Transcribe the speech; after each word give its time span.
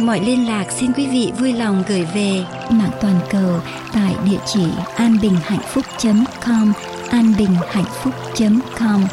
Mọi 0.00 0.20
liên 0.20 0.48
lạc 0.48 0.70
xin 0.70 0.92
quý 0.92 1.06
vị 1.06 1.32
vui 1.38 1.52
lòng 1.52 1.82
gửi 1.88 2.06
về 2.14 2.44
mạng 2.70 2.90
toàn 3.00 3.20
cầu 3.30 3.60
tại 3.92 4.14
địa 4.24 4.38
chỉ 4.46 4.66
anbinhhạnhphúc.com 4.96 6.72
anbinhhạnhphúc.com 7.10 9.04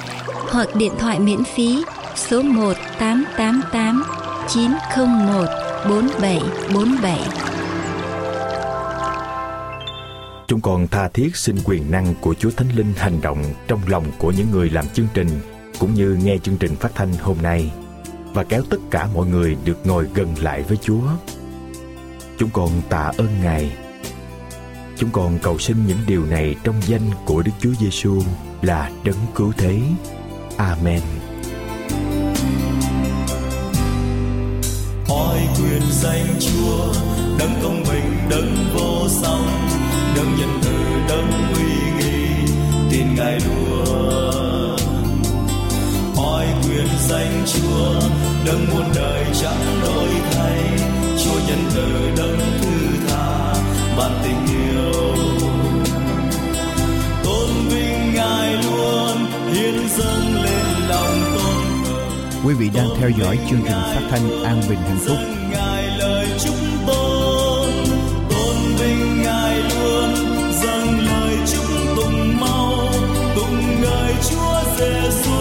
hoặc 0.51 0.75
điện 0.75 0.91
thoại 0.99 1.19
miễn 1.19 1.43
phí 1.43 1.83
số 2.15 2.41
1 2.41 2.73
888 2.99 4.03
901 4.49 5.45
4747. 5.89 7.19
Chúng 10.47 10.61
con 10.61 10.87
tha 10.87 11.09
thiết 11.09 11.35
xin 11.35 11.55
quyền 11.65 11.91
năng 11.91 12.15
của 12.21 12.33
Chúa 12.33 12.51
Thánh 12.51 12.69
Linh 12.75 12.93
hành 12.97 13.21
động 13.21 13.43
trong 13.67 13.79
lòng 13.87 14.05
của 14.17 14.31
những 14.31 14.51
người 14.51 14.69
làm 14.69 14.85
chương 14.93 15.07
trình 15.13 15.27
cũng 15.79 15.93
như 15.93 16.17
nghe 16.23 16.37
chương 16.37 16.57
trình 16.57 16.75
phát 16.75 16.91
thanh 16.95 17.13
hôm 17.21 17.37
nay 17.41 17.71
và 18.33 18.43
kéo 18.43 18.63
tất 18.69 18.77
cả 18.91 19.07
mọi 19.13 19.27
người 19.27 19.57
được 19.65 19.77
ngồi 19.83 20.07
gần 20.13 20.35
lại 20.41 20.63
với 20.63 20.77
Chúa. 20.77 21.03
Chúng 22.37 22.49
con 22.49 22.69
tạ 22.89 23.11
ơn 23.17 23.41
Ngài. 23.43 23.71
Chúng 24.97 25.09
con 25.09 25.39
cầu 25.43 25.59
xin 25.59 25.77
những 25.87 25.97
điều 26.07 26.25
này 26.25 26.55
trong 26.63 26.75
danh 26.87 27.09
của 27.25 27.41
Đức 27.41 27.51
Chúa 27.59 27.73
Giêsu 27.79 28.21
là 28.61 28.89
đấng 29.03 29.15
cứu 29.35 29.51
thế. 29.57 29.79
Amen. 30.57 31.01
Hỏi 35.07 35.39
quyền 35.57 35.81
danh 35.91 36.27
Chúa, 36.39 36.93
đấng 37.39 37.51
công 37.63 37.83
bình, 37.83 38.17
đấng 38.29 38.55
vô 38.73 39.07
song, 39.09 39.47
đấng 40.15 40.35
nhân 40.35 40.59
từ, 40.63 40.73
đấng 41.07 41.31
uy 41.53 41.73
nghi, 41.97 42.53
tin 42.91 43.15
Ngài 43.15 43.39
luôn. 43.39 44.77
Hỏi 46.15 46.45
quyền 46.63 46.87
danh 47.09 47.43
Chúa, 47.45 47.99
đấng 48.45 48.67
muôn 48.71 48.85
đời 48.95 49.25
chẳng 49.41 49.81
đổi 49.83 50.09
thay, 50.31 50.59
Chúa 51.23 51.39
nhân 51.47 51.59
từ, 51.75 52.11
đấng 52.17 52.39
thứ 52.61 53.07
tha, 53.07 53.53
ban 53.97 54.11
tình 54.23 54.45
yêu. 54.45 54.91
Tôn 57.23 57.49
vinh 57.69 58.13
Ngài 58.13 58.53
luôn, 58.53 59.17
hiến 59.53 59.89
dâng 59.97 60.43
lên 60.43 60.87
lòng 60.89 61.23
tôn 61.35 61.93
Quý 62.45 62.53
vị 62.53 62.69
đang 62.75 62.87
theo 62.99 63.09
dõi 63.09 63.37
chương 63.49 63.61
trình 63.63 63.81
phát 63.93 64.01
thanh 64.09 64.43
An 64.43 64.61
Bình 64.69 64.79
Hạnh 64.79 64.99
Phúc. 65.05 65.17
Ngài 65.51 65.97
lời 65.97 66.27
chúc 66.43 66.55
tôn, 66.87 67.69
tôn 68.29 68.55
vinh 68.77 69.23
Ngài 69.23 69.57
luôn, 69.57 70.13
dâng 70.63 70.99
lời 71.05 71.37
chúc 71.51 71.95
tụng 71.95 72.39
mau, 72.39 72.89
tụng 73.35 73.81
ngợi 73.81 74.13
Chúa 74.29 74.61
Giêsu. 74.77 75.32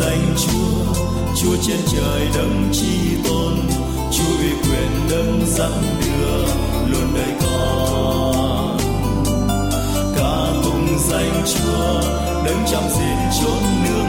Danh 0.00 0.34
Chúa 0.36 0.92
Chúa 1.42 1.56
trên 1.62 1.80
trời 1.92 2.28
đấng 2.34 2.68
chi 2.72 3.16
tôn, 3.24 3.54
Chúa 4.10 4.38
uy 4.40 4.50
quyền 4.50 4.90
đấng 5.10 5.40
dẫn 5.46 5.82
đưa, 6.00 6.44
luôn 6.90 7.14
đời 7.14 7.32
con. 7.40 8.78
Ca 10.16 10.62
tụng 10.62 10.98
danh 11.08 11.42
Chúa, 11.46 12.00
đấng 12.44 12.64
chăm 12.70 12.82
gìn 12.82 13.18
chốn 13.40 13.62
nương 13.84 14.05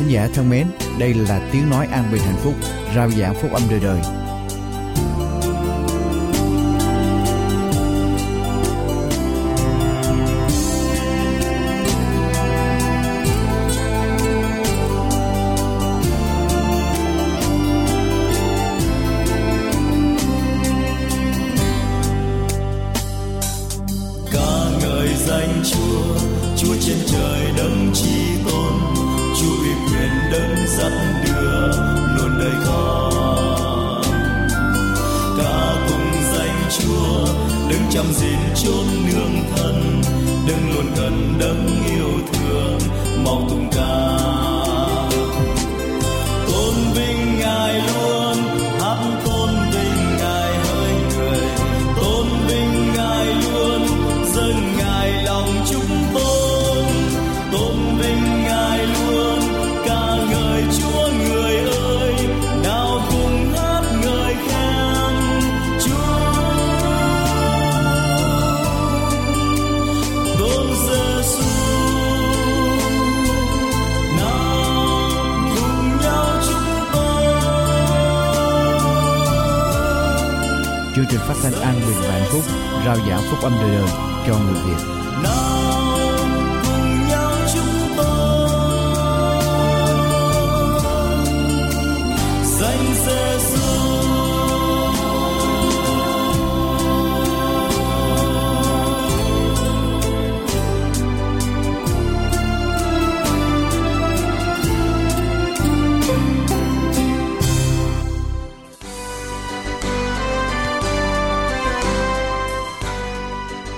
thính 0.00 0.10
giả 0.10 0.28
thân 0.34 0.50
mến, 0.50 0.66
đây 0.98 1.14
là 1.14 1.48
tiếng 1.52 1.70
nói 1.70 1.86
an 1.92 2.04
bình 2.12 2.22
hạnh 2.22 2.38
phúc, 2.42 2.54
rao 2.96 3.10
giảng 3.10 3.34
phúc 3.34 3.52
âm 3.52 3.62
đời 3.70 3.80
đời. 3.80 4.00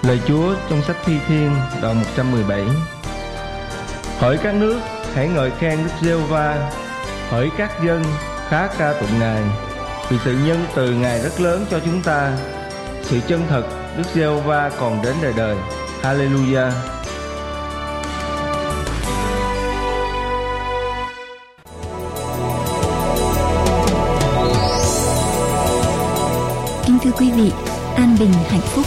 Lời 0.03 0.21
Chúa 0.29 0.55
trong 0.71 0.83
sách 0.83 0.97
Thi 1.05 1.19
Thiên 1.29 1.51
đoạn 1.83 1.97
117 1.97 2.65
Hỡi 4.19 4.39
các 4.43 4.55
nước, 4.55 4.81
hãy 5.15 5.29
ngợi 5.29 5.51
khen 5.59 5.79
Đức 5.85 5.91
giê 6.03 6.15
va 6.15 6.71
Hỡi 7.31 7.51
các 7.59 7.71
dân, 7.85 8.05
khá 8.49 8.67
ca 8.79 8.93
tụng 8.93 9.19
Ngài. 9.21 9.43
Vì 10.09 10.17
sự 10.25 10.37
nhân 10.47 10.65
từ 10.75 10.91
Ngài 10.91 11.23
rất 11.23 11.41
lớn 11.41 11.65
cho 11.71 11.81
chúng 11.85 12.03
ta 12.03 12.33
Sự 13.03 13.21
chân 13.29 13.43
thật 13.49 13.63
Đức 13.97 14.05
giê 14.15 14.27
va 14.27 14.71
còn 14.81 15.03
đến 15.03 15.15
đời 15.23 15.33
đời. 15.37 15.57
Hallelujah. 16.03 16.71
Kính 26.87 26.99
thưa 27.03 27.11
quý 27.19 27.31
vị, 27.33 27.53
an 27.97 28.17
bình 28.21 28.33
hạnh 28.49 28.61
phúc 28.61 28.87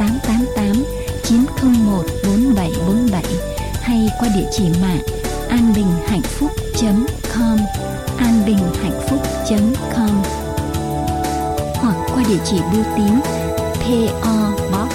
qua 4.21 4.29
địa 4.35 4.47
chỉ 4.51 4.63
mạng 4.81 5.01
anbinhhạnhphúc.com 5.49 7.57
anbinhhạnhphúc.com 8.17 10.23
hoặc 11.75 11.95
qua 12.13 12.23
địa 12.29 12.39
chỉ 12.45 12.57
bưu 12.71 12.83
tín 12.97 13.13
PO 13.79 14.35
Box 14.71 14.91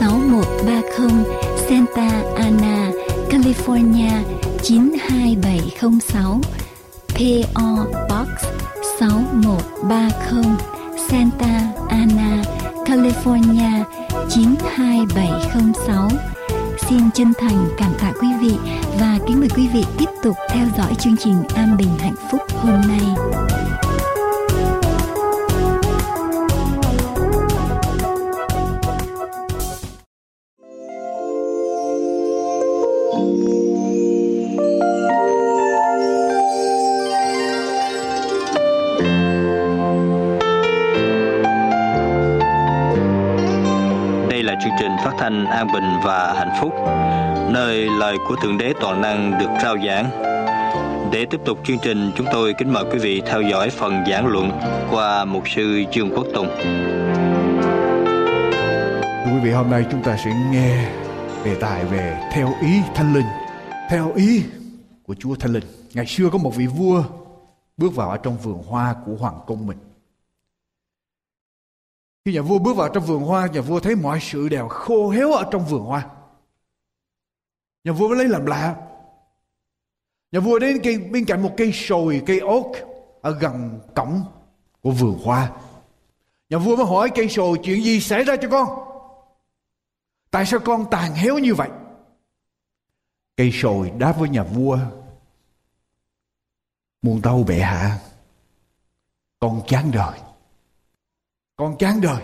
6130 0.00 1.24
Santa 1.68 2.22
Ana, 2.36 2.90
California 3.30 4.12
92706 4.62 6.40
PO 7.08 7.86
Box 8.08 8.28
6130 9.00 10.56
Santa 11.08 11.60
Ana, 11.88 12.42
California 12.86 13.84
92706 14.28 16.35
Xin 16.88 17.10
chân 17.14 17.32
thành 17.38 17.68
cảm 17.78 17.92
tạ 17.98 18.12
quý 18.20 18.28
vị 18.40 18.56
và 19.00 19.18
kính 19.26 19.40
mời 19.40 19.48
quý 19.56 19.68
vị 19.74 19.84
tiếp 19.98 20.10
tục 20.22 20.36
theo 20.50 20.66
dõi 20.78 20.94
chương 20.98 21.16
trình 21.16 21.42
An 21.54 21.76
Bình 21.78 21.98
Hạnh 21.98 22.14
Phúc 22.30 22.40
hôm 22.62 22.80
nay. 22.88 23.45
Thanh 45.26 45.46
an 45.46 45.72
bình 45.72 45.84
và 46.04 46.34
hạnh 46.34 46.52
phúc, 46.60 46.72
nơi 47.50 47.88
lời 47.98 48.16
của 48.28 48.36
Thượng 48.42 48.58
Đế 48.58 48.72
Toàn 48.80 49.00
Năng 49.00 49.38
được 49.38 49.48
rao 49.62 49.76
giảng. 49.86 50.10
Để 51.12 51.26
tiếp 51.30 51.40
tục 51.44 51.58
chương 51.64 51.78
trình, 51.82 52.12
chúng 52.16 52.26
tôi 52.32 52.54
kính 52.58 52.72
mời 52.72 52.84
quý 52.92 52.98
vị 52.98 53.22
theo 53.26 53.42
dõi 53.42 53.70
phần 53.70 54.04
giảng 54.10 54.26
luận 54.26 54.50
qua 54.90 55.24
mục 55.24 55.42
sư 55.48 55.84
Dương 55.92 56.10
Quốc 56.16 56.26
Tùng. 56.34 56.48
Thưa 59.24 59.32
quý 59.34 59.40
vị, 59.42 59.50
hôm 59.50 59.70
nay 59.70 59.84
chúng 59.90 60.02
ta 60.02 60.16
sẽ 60.16 60.30
nghe 60.52 60.88
đề 61.44 61.54
tài 61.60 61.84
về 61.84 62.28
theo 62.32 62.48
ý 62.62 62.80
Thánh 62.94 63.14
Linh, 63.14 63.26
theo 63.90 64.12
ý 64.16 64.42
của 65.02 65.14
Chúa 65.18 65.34
Thánh 65.34 65.52
Linh. 65.52 65.64
Ngày 65.94 66.06
xưa 66.06 66.28
có 66.32 66.38
một 66.38 66.56
vị 66.56 66.66
vua 66.66 67.02
bước 67.76 67.94
vào 67.94 68.10
ở 68.10 68.16
trong 68.16 68.36
vườn 68.36 68.62
hoa 68.68 68.94
của 69.06 69.12
hoàng 69.18 69.38
cung 69.46 69.66
mình 69.66 69.78
khi 72.26 72.32
nhà 72.32 72.42
vua 72.42 72.58
bước 72.58 72.76
vào 72.76 72.88
trong 72.88 73.04
vườn 73.04 73.22
hoa, 73.22 73.46
nhà 73.46 73.60
vua 73.60 73.80
thấy 73.80 73.94
mọi 73.94 74.18
sự 74.22 74.48
đều 74.48 74.68
khô 74.68 75.10
héo 75.10 75.32
ở 75.32 75.48
trong 75.50 75.64
vườn 75.64 75.82
hoa. 75.82 76.08
Nhà 77.84 77.92
vua 77.92 78.08
mới 78.08 78.18
lấy 78.18 78.28
làm 78.28 78.46
lạ. 78.46 78.76
Nhà 80.32 80.40
vua 80.40 80.58
đến 80.58 80.78
cây, 80.82 80.98
bên 80.98 81.24
cạnh 81.24 81.42
một 81.42 81.54
cây 81.56 81.72
sồi, 81.72 82.22
cây 82.26 82.38
ốt 82.38 82.72
ở 83.22 83.38
gần 83.38 83.80
cổng 83.94 84.22
của 84.82 84.90
vườn 84.90 85.18
hoa. 85.24 85.52
Nhà 86.50 86.58
vua 86.58 86.76
mới 86.76 86.86
hỏi 86.86 87.10
cây 87.14 87.28
sồi 87.28 87.58
chuyện 87.62 87.82
gì 87.82 88.00
xảy 88.00 88.24
ra 88.24 88.36
cho 88.36 88.48
con? 88.50 88.68
Tại 90.30 90.46
sao 90.46 90.60
con 90.60 90.90
tàn 90.90 91.14
héo 91.14 91.38
như 91.38 91.54
vậy? 91.54 91.68
Cây 93.36 93.50
sồi 93.52 93.90
đáp 93.90 94.12
với 94.18 94.28
nhà 94.28 94.42
vua. 94.42 94.78
Muôn 97.02 97.22
tâu 97.22 97.44
bệ 97.44 97.58
hạ. 97.58 97.98
Con 99.38 99.62
chán 99.66 99.90
đời 99.92 100.18
con 101.56 101.78
chán 101.78 102.00
đời. 102.00 102.22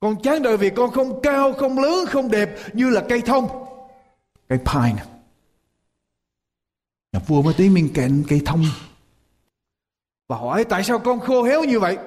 Con 0.00 0.22
chán 0.22 0.42
đời 0.42 0.56
vì 0.56 0.70
con 0.70 0.90
không 0.90 1.20
cao, 1.22 1.52
không 1.52 1.78
lớn, 1.78 2.06
không 2.08 2.30
đẹp 2.30 2.50
như 2.72 2.90
là 2.90 3.04
cây 3.08 3.22
thông. 3.26 3.48
Cây 4.48 4.58
pine 4.58 5.02
nhà 7.12 7.20
vua 7.26 7.42
mới 7.42 7.54
tiến 7.54 7.74
bên 7.74 7.90
cạnh 7.94 8.22
cây 8.28 8.40
thông. 8.46 8.64
Và 10.28 10.36
hỏi, 10.36 10.64
tại 10.64 10.84
sao 10.84 10.98
con 10.98 11.20
khô 11.20 11.42
héo 11.42 11.64
như 11.64 11.80
vậy? 11.80 11.98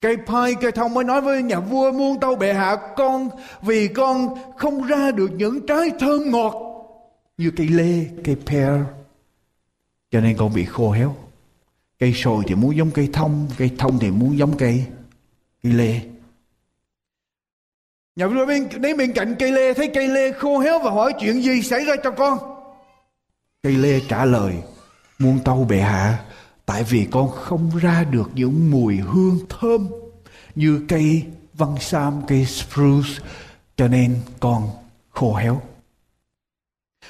Cây 0.00 0.16
pai 0.26 0.54
cây 0.60 0.72
thông 0.72 0.94
mới 0.94 1.04
nói 1.04 1.20
với 1.20 1.42
nhà 1.42 1.60
vua, 1.60 1.92
muôn 1.92 2.20
tâu 2.20 2.36
bệ 2.36 2.52
hạ, 2.52 2.76
con, 2.96 3.28
vì 3.62 3.88
con 3.88 4.34
không 4.56 4.82
ra 4.82 5.10
được 5.10 5.30
những 5.32 5.66
trái 5.66 5.90
thơm 5.98 6.30
ngọt 6.30 6.54
như 7.36 7.52
cây 7.56 7.68
lê, 7.68 8.06
cây 8.24 8.36
pear. 8.46 8.80
Cho 10.10 10.20
nên 10.20 10.36
con 10.36 10.54
bị 10.54 10.64
khô 10.64 10.90
héo 10.90 11.16
cây 11.98 12.12
sồi 12.12 12.44
thì 12.46 12.54
muốn 12.54 12.76
giống 12.76 12.90
cây 12.90 13.08
thông 13.12 13.48
cây 13.58 13.70
thông 13.78 13.98
thì 13.98 14.10
muốn 14.10 14.38
giống 14.38 14.56
cây 14.56 14.86
cây 15.62 15.72
lê. 15.72 16.00
Nhà 18.16 18.26
vua 18.26 18.46
bên 18.46 18.68
đến 18.80 18.96
bên 18.96 19.12
cạnh 19.12 19.34
cây 19.38 19.52
lê 19.52 19.74
thấy 19.74 19.90
cây 19.94 20.08
lê 20.08 20.32
khô 20.32 20.58
héo 20.58 20.78
và 20.78 20.90
hỏi 20.90 21.14
chuyện 21.20 21.42
gì 21.42 21.62
xảy 21.62 21.84
ra 21.84 21.94
cho 22.04 22.10
con? 22.10 22.38
Cây 23.62 23.72
lê 23.72 24.00
trả 24.08 24.24
lời 24.24 24.54
muôn 25.18 25.38
tâu 25.44 25.64
bệ 25.64 25.80
hạ 25.80 26.24
tại 26.66 26.82
vì 26.82 27.08
con 27.10 27.30
không 27.30 27.70
ra 27.80 28.04
được 28.10 28.30
những 28.34 28.70
mùi 28.70 28.96
hương 28.96 29.38
thơm 29.48 29.88
như 30.54 30.84
cây 30.88 31.22
văn 31.54 31.74
sam 31.80 32.22
cây 32.28 32.46
spruce 32.46 33.10
cho 33.76 33.88
nên 33.88 34.16
con 34.40 34.68
khô 35.10 35.34
héo. 35.34 35.62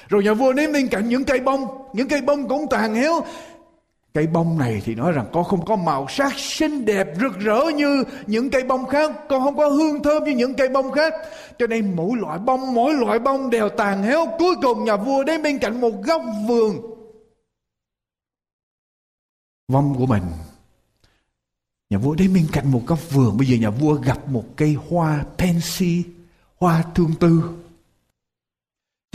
Rồi 0.09 0.23
nhà 0.23 0.33
vua 0.33 0.53
đến 0.53 0.73
bên 0.73 0.87
cạnh 0.87 1.09
những 1.09 1.23
cây 1.23 1.39
bông 1.39 1.67
những 1.93 2.07
cây 2.07 2.21
bông 2.21 2.47
cũng 2.47 2.65
tàn 2.69 2.95
héo 2.95 3.25
cây 4.17 4.27
bông 4.27 4.57
này 4.57 4.81
thì 4.85 4.95
nói 4.95 5.11
rằng 5.11 5.25
con 5.33 5.43
không 5.43 5.65
có 5.65 5.75
màu 5.75 6.07
sắc 6.09 6.33
xinh 6.37 6.85
đẹp 6.85 7.07
rực 7.21 7.39
rỡ 7.39 7.61
như 7.75 8.03
những 8.27 8.49
cây 8.49 8.63
bông 8.63 8.87
khác 8.87 9.11
con 9.29 9.43
không 9.43 9.57
có 9.57 9.69
hương 9.69 10.03
thơm 10.03 10.23
như 10.23 10.31
những 10.31 10.53
cây 10.53 10.69
bông 10.69 10.91
khác. 10.91 11.13
Cho 11.59 11.67
nên 11.67 11.95
mỗi 11.95 12.17
loại 12.19 12.39
bông, 12.39 12.73
mỗi 12.73 12.93
loại 12.93 13.19
bông 13.19 13.49
đều 13.49 13.69
tàn 13.69 14.03
héo, 14.03 14.25
cuối 14.39 14.55
cùng 14.61 14.85
nhà 14.85 14.95
vua 14.97 15.23
đến 15.23 15.43
bên 15.43 15.59
cạnh 15.59 15.81
một 15.81 15.91
góc 16.03 16.21
vườn. 16.47 16.75
Vong 19.67 19.95
của 19.97 20.05
mình. 20.05 20.23
Nhà 21.89 21.97
vua 21.97 22.15
đến 22.15 22.33
bên 22.33 22.47
cạnh 22.51 22.71
một 22.71 22.81
góc 22.87 22.99
vườn. 23.11 23.37
Bây 23.37 23.47
giờ 23.47 23.57
nhà 23.57 23.69
vua 23.69 23.93
gặp 23.93 24.29
một 24.29 24.43
cây 24.55 24.77
hoa 24.89 25.25
pansy 25.37 26.03
hoa 26.57 26.83
thương 26.95 27.11
tư 27.19 27.43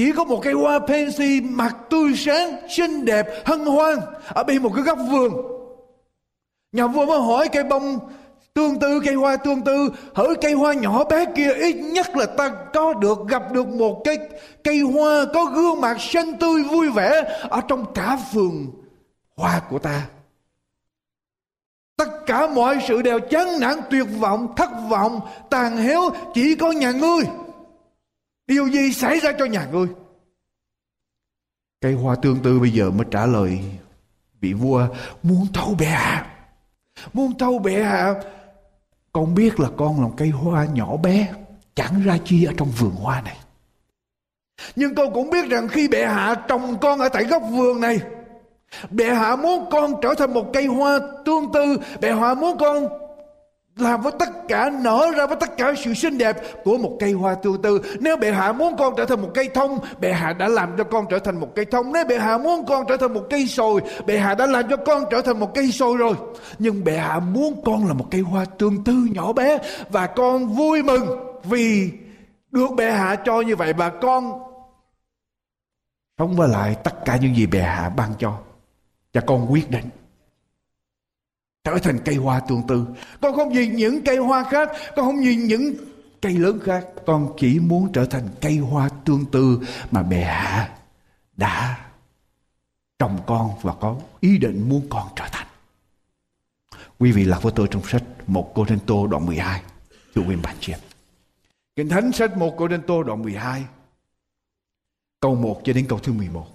chỉ 0.02 0.12
có 0.12 0.24
một 0.24 0.40
cây 0.42 0.52
hoa 0.52 0.78
pansy 0.78 1.40
mặt 1.40 1.76
tươi 1.90 2.12
sáng, 2.16 2.56
xinh 2.68 3.04
đẹp, 3.04 3.26
hân 3.44 3.66
hoan 3.66 3.98
ở 4.28 4.44
bên 4.44 4.62
một 4.62 4.72
cái 4.74 4.84
góc 4.84 4.98
vườn. 5.10 5.32
Nhà 6.72 6.86
vua 6.86 7.06
mới 7.06 7.20
hỏi 7.20 7.48
cây 7.52 7.64
bông 7.64 7.98
tương 8.54 8.78
tư 8.78 9.00
cây 9.04 9.14
hoa 9.14 9.36
tương 9.36 9.62
tư 9.62 9.92
hỡi 10.14 10.34
cây 10.40 10.52
hoa 10.52 10.72
nhỏ 10.72 11.04
bé 11.04 11.24
kia 11.36 11.52
ít 11.52 11.72
nhất 11.72 12.16
là 12.16 12.26
ta 12.26 12.50
có 12.74 12.94
được 12.94 13.18
gặp 13.28 13.52
được 13.52 13.68
một 13.68 14.02
cái 14.04 14.18
cây 14.64 14.80
hoa 14.80 15.24
có 15.34 15.44
gương 15.44 15.80
mặt 15.80 15.96
xanh 16.00 16.38
tươi 16.38 16.62
vui 16.62 16.90
vẻ 16.90 17.38
ở 17.50 17.60
trong 17.68 17.84
cả 17.94 18.18
vườn 18.32 18.66
hoa 19.36 19.60
của 19.70 19.78
ta 19.78 20.06
tất 21.96 22.26
cả 22.26 22.46
mọi 22.46 22.78
sự 22.88 23.02
đều 23.02 23.20
chán 23.20 23.60
nản 23.60 23.80
tuyệt 23.90 24.06
vọng 24.20 24.54
thất 24.56 24.70
vọng 24.88 25.20
tàn 25.50 25.76
héo 25.76 26.02
chỉ 26.34 26.54
có 26.54 26.72
nhà 26.72 26.90
ngươi 26.90 27.24
điều 28.46 28.68
gì 28.68 28.92
xảy 28.92 29.20
ra 29.20 29.32
cho 29.38 29.44
nhà 29.44 29.66
ngươi? 29.72 29.86
Cây 31.80 31.94
hoa 31.94 32.16
tương 32.22 32.42
tư 32.42 32.60
bây 32.60 32.70
giờ 32.70 32.90
mới 32.90 33.06
trả 33.10 33.26
lời 33.26 33.60
vị 34.40 34.52
vua 34.52 34.88
muốn 35.22 35.46
thâu 35.54 35.74
bệ 35.78 35.86
hạ 35.86 36.26
muốn 37.12 37.38
thâu 37.38 37.58
bệ 37.58 37.82
hạ 37.82 38.14
con 39.12 39.34
biết 39.34 39.60
là 39.60 39.68
con 39.76 40.00
là 40.00 40.06
một 40.06 40.14
cây 40.16 40.28
hoa 40.28 40.64
nhỏ 40.64 40.96
bé 40.96 41.32
chẳng 41.74 42.02
ra 42.04 42.18
chi 42.24 42.44
ở 42.44 42.52
trong 42.56 42.68
vườn 42.70 42.90
hoa 42.90 43.20
này. 43.20 43.36
Nhưng 44.76 44.94
con 44.94 45.14
cũng 45.14 45.30
biết 45.30 45.48
rằng 45.48 45.68
khi 45.68 45.88
bệ 45.88 46.06
hạ 46.06 46.34
trồng 46.48 46.78
con 46.80 47.00
ở 47.00 47.08
tại 47.08 47.24
góc 47.24 47.42
vườn 47.50 47.80
này 47.80 48.00
bệ 48.90 49.04
hạ 49.04 49.36
muốn 49.36 49.70
con 49.70 49.94
trở 50.02 50.14
thành 50.14 50.34
một 50.34 50.50
cây 50.52 50.66
hoa 50.66 50.98
tương 51.24 51.52
tư 51.52 51.76
bệ 52.00 52.12
hạ 52.12 52.34
muốn 52.34 52.58
con 52.58 52.88
làm 53.82 54.02
với 54.02 54.12
tất 54.18 54.48
cả, 54.48 54.70
nở 54.82 55.10
ra 55.16 55.26
với 55.26 55.36
tất 55.40 55.56
cả 55.56 55.72
sự 55.84 55.94
xinh 55.94 56.18
đẹp 56.18 56.36
của 56.64 56.78
một 56.78 56.96
cây 57.00 57.12
hoa 57.12 57.34
tương 57.34 57.62
tư. 57.62 57.80
Nếu 58.00 58.16
bệ 58.16 58.32
hạ 58.32 58.52
muốn 58.52 58.76
con 58.76 58.94
trở 58.96 59.06
thành 59.06 59.22
một 59.22 59.30
cây 59.34 59.48
thông, 59.54 59.78
bệ 60.00 60.12
hạ 60.12 60.32
đã 60.32 60.48
làm 60.48 60.76
cho 60.78 60.84
con 60.84 61.06
trở 61.10 61.18
thành 61.18 61.40
một 61.40 61.48
cây 61.54 61.64
thông. 61.64 61.92
Nếu 61.92 62.04
bệ 62.04 62.18
hạ 62.18 62.38
muốn 62.38 62.66
con 62.66 62.84
trở 62.88 62.96
thành 62.96 63.14
một 63.14 63.22
cây 63.30 63.46
sồi, 63.46 63.80
bệ 64.06 64.18
hạ 64.18 64.34
đã 64.34 64.46
làm 64.46 64.68
cho 64.70 64.76
con 64.76 65.04
trở 65.10 65.22
thành 65.22 65.40
một 65.40 65.54
cây 65.54 65.72
sồi 65.72 65.96
rồi. 65.96 66.14
Nhưng 66.58 66.84
bệ 66.84 66.96
hạ 66.96 67.18
muốn 67.18 67.62
con 67.64 67.86
là 67.86 67.92
một 67.92 68.06
cây 68.10 68.20
hoa 68.20 68.44
tương 68.44 68.84
tư 68.84 69.08
nhỏ 69.12 69.32
bé, 69.32 69.58
và 69.90 70.06
con 70.06 70.46
vui 70.46 70.82
mừng 70.82 71.06
vì 71.44 71.90
được 72.50 72.70
bệ 72.76 72.90
hạ 72.90 73.16
cho 73.24 73.40
như 73.40 73.56
vậy, 73.56 73.72
và 73.72 73.88
con 73.88 74.32
sống 76.18 76.36
với 76.36 76.48
lại 76.48 76.76
tất 76.84 77.04
cả 77.04 77.16
những 77.16 77.36
gì 77.36 77.46
bệ 77.46 77.60
hạ 77.60 77.90
ban 77.96 78.10
cho. 78.18 78.38
Và 79.14 79.20
con 79.26 79.52
quyết 79.52 79.70
định 79.70 79.84
trở 81.64 81.78
thành 81.78 81.98
cây 82.04 82.14
hoa 82.14 82.40
tương 82.40 82.66
tư. 82.66 82.86
Con 83.20 83.34
không 83.34 83.52
nhìn 83.52 83.76
những 83.76 84.04
cây 84.04 84.16
hoa 84.16 84.44
khác, 84.50 84.70
con 84.96 85.06
không 85.06 85.20
nhìn 85.20 85.46
những 85.46 85.74
cây 86.20 86.32
lớn 86.32 86.58
khác. 86.64 86.86
Con 87.06 87.34
chỉ 87.38 87.58
muốn 87.58 87.92
trở 87.92 88.04
thành 88.04 88.28
cây 88.40 88.56
hoa 88.56 88.88
tương 89.04 89.24
tư 89.24 89.60
mà 89.90 90.02
bệ 90.02 90.20
hạ 90.20 90.76
đã 91.36 91.88
trồng 92.98 93.18
con 93.26 93.50
và 93.62 93.74
có 93.80 93.96
ý 94.20 94.38
định 94.38 94.68
muốn 94.68 94.86
con 94.90 95.08
trở 95.16 95.24
thành. 95.32 95.46
Quý 96.98 97.12
vị 97.12 97.24
lạc 97.24 97.42
với 97.42 97.52
tôi 97.56 97.68
trong 97.70 97.82
sách 97.82 98.02
một 98.26 98.52
Cô 98.54 98.66
Rinh 98.68 98.78
Tô 98.86 99.06
đoạn 99.06 99.26
12 99.26 99.62
thưa 100.14 100.22
quý 100.22 100.36
bạn 100.36 100.56
chị 100.60 100.72
Kinh 101.76 101.88
Thánh 101.88 102.12
sách 102.12 102.36
một 102.36 102.54
Cô 102.58 102.68
Rinh 102.68 102.82
Tô 102.86 103.02
đoạn 103.02 103.22
12 103.22 103.64
câu 105.20 105.34
1 105.34 105.60
cho 105.64 105.72
đến 105.72 105.86
câu 105.88 105.98
thứ 105.98 106.12
11 106.12 106.46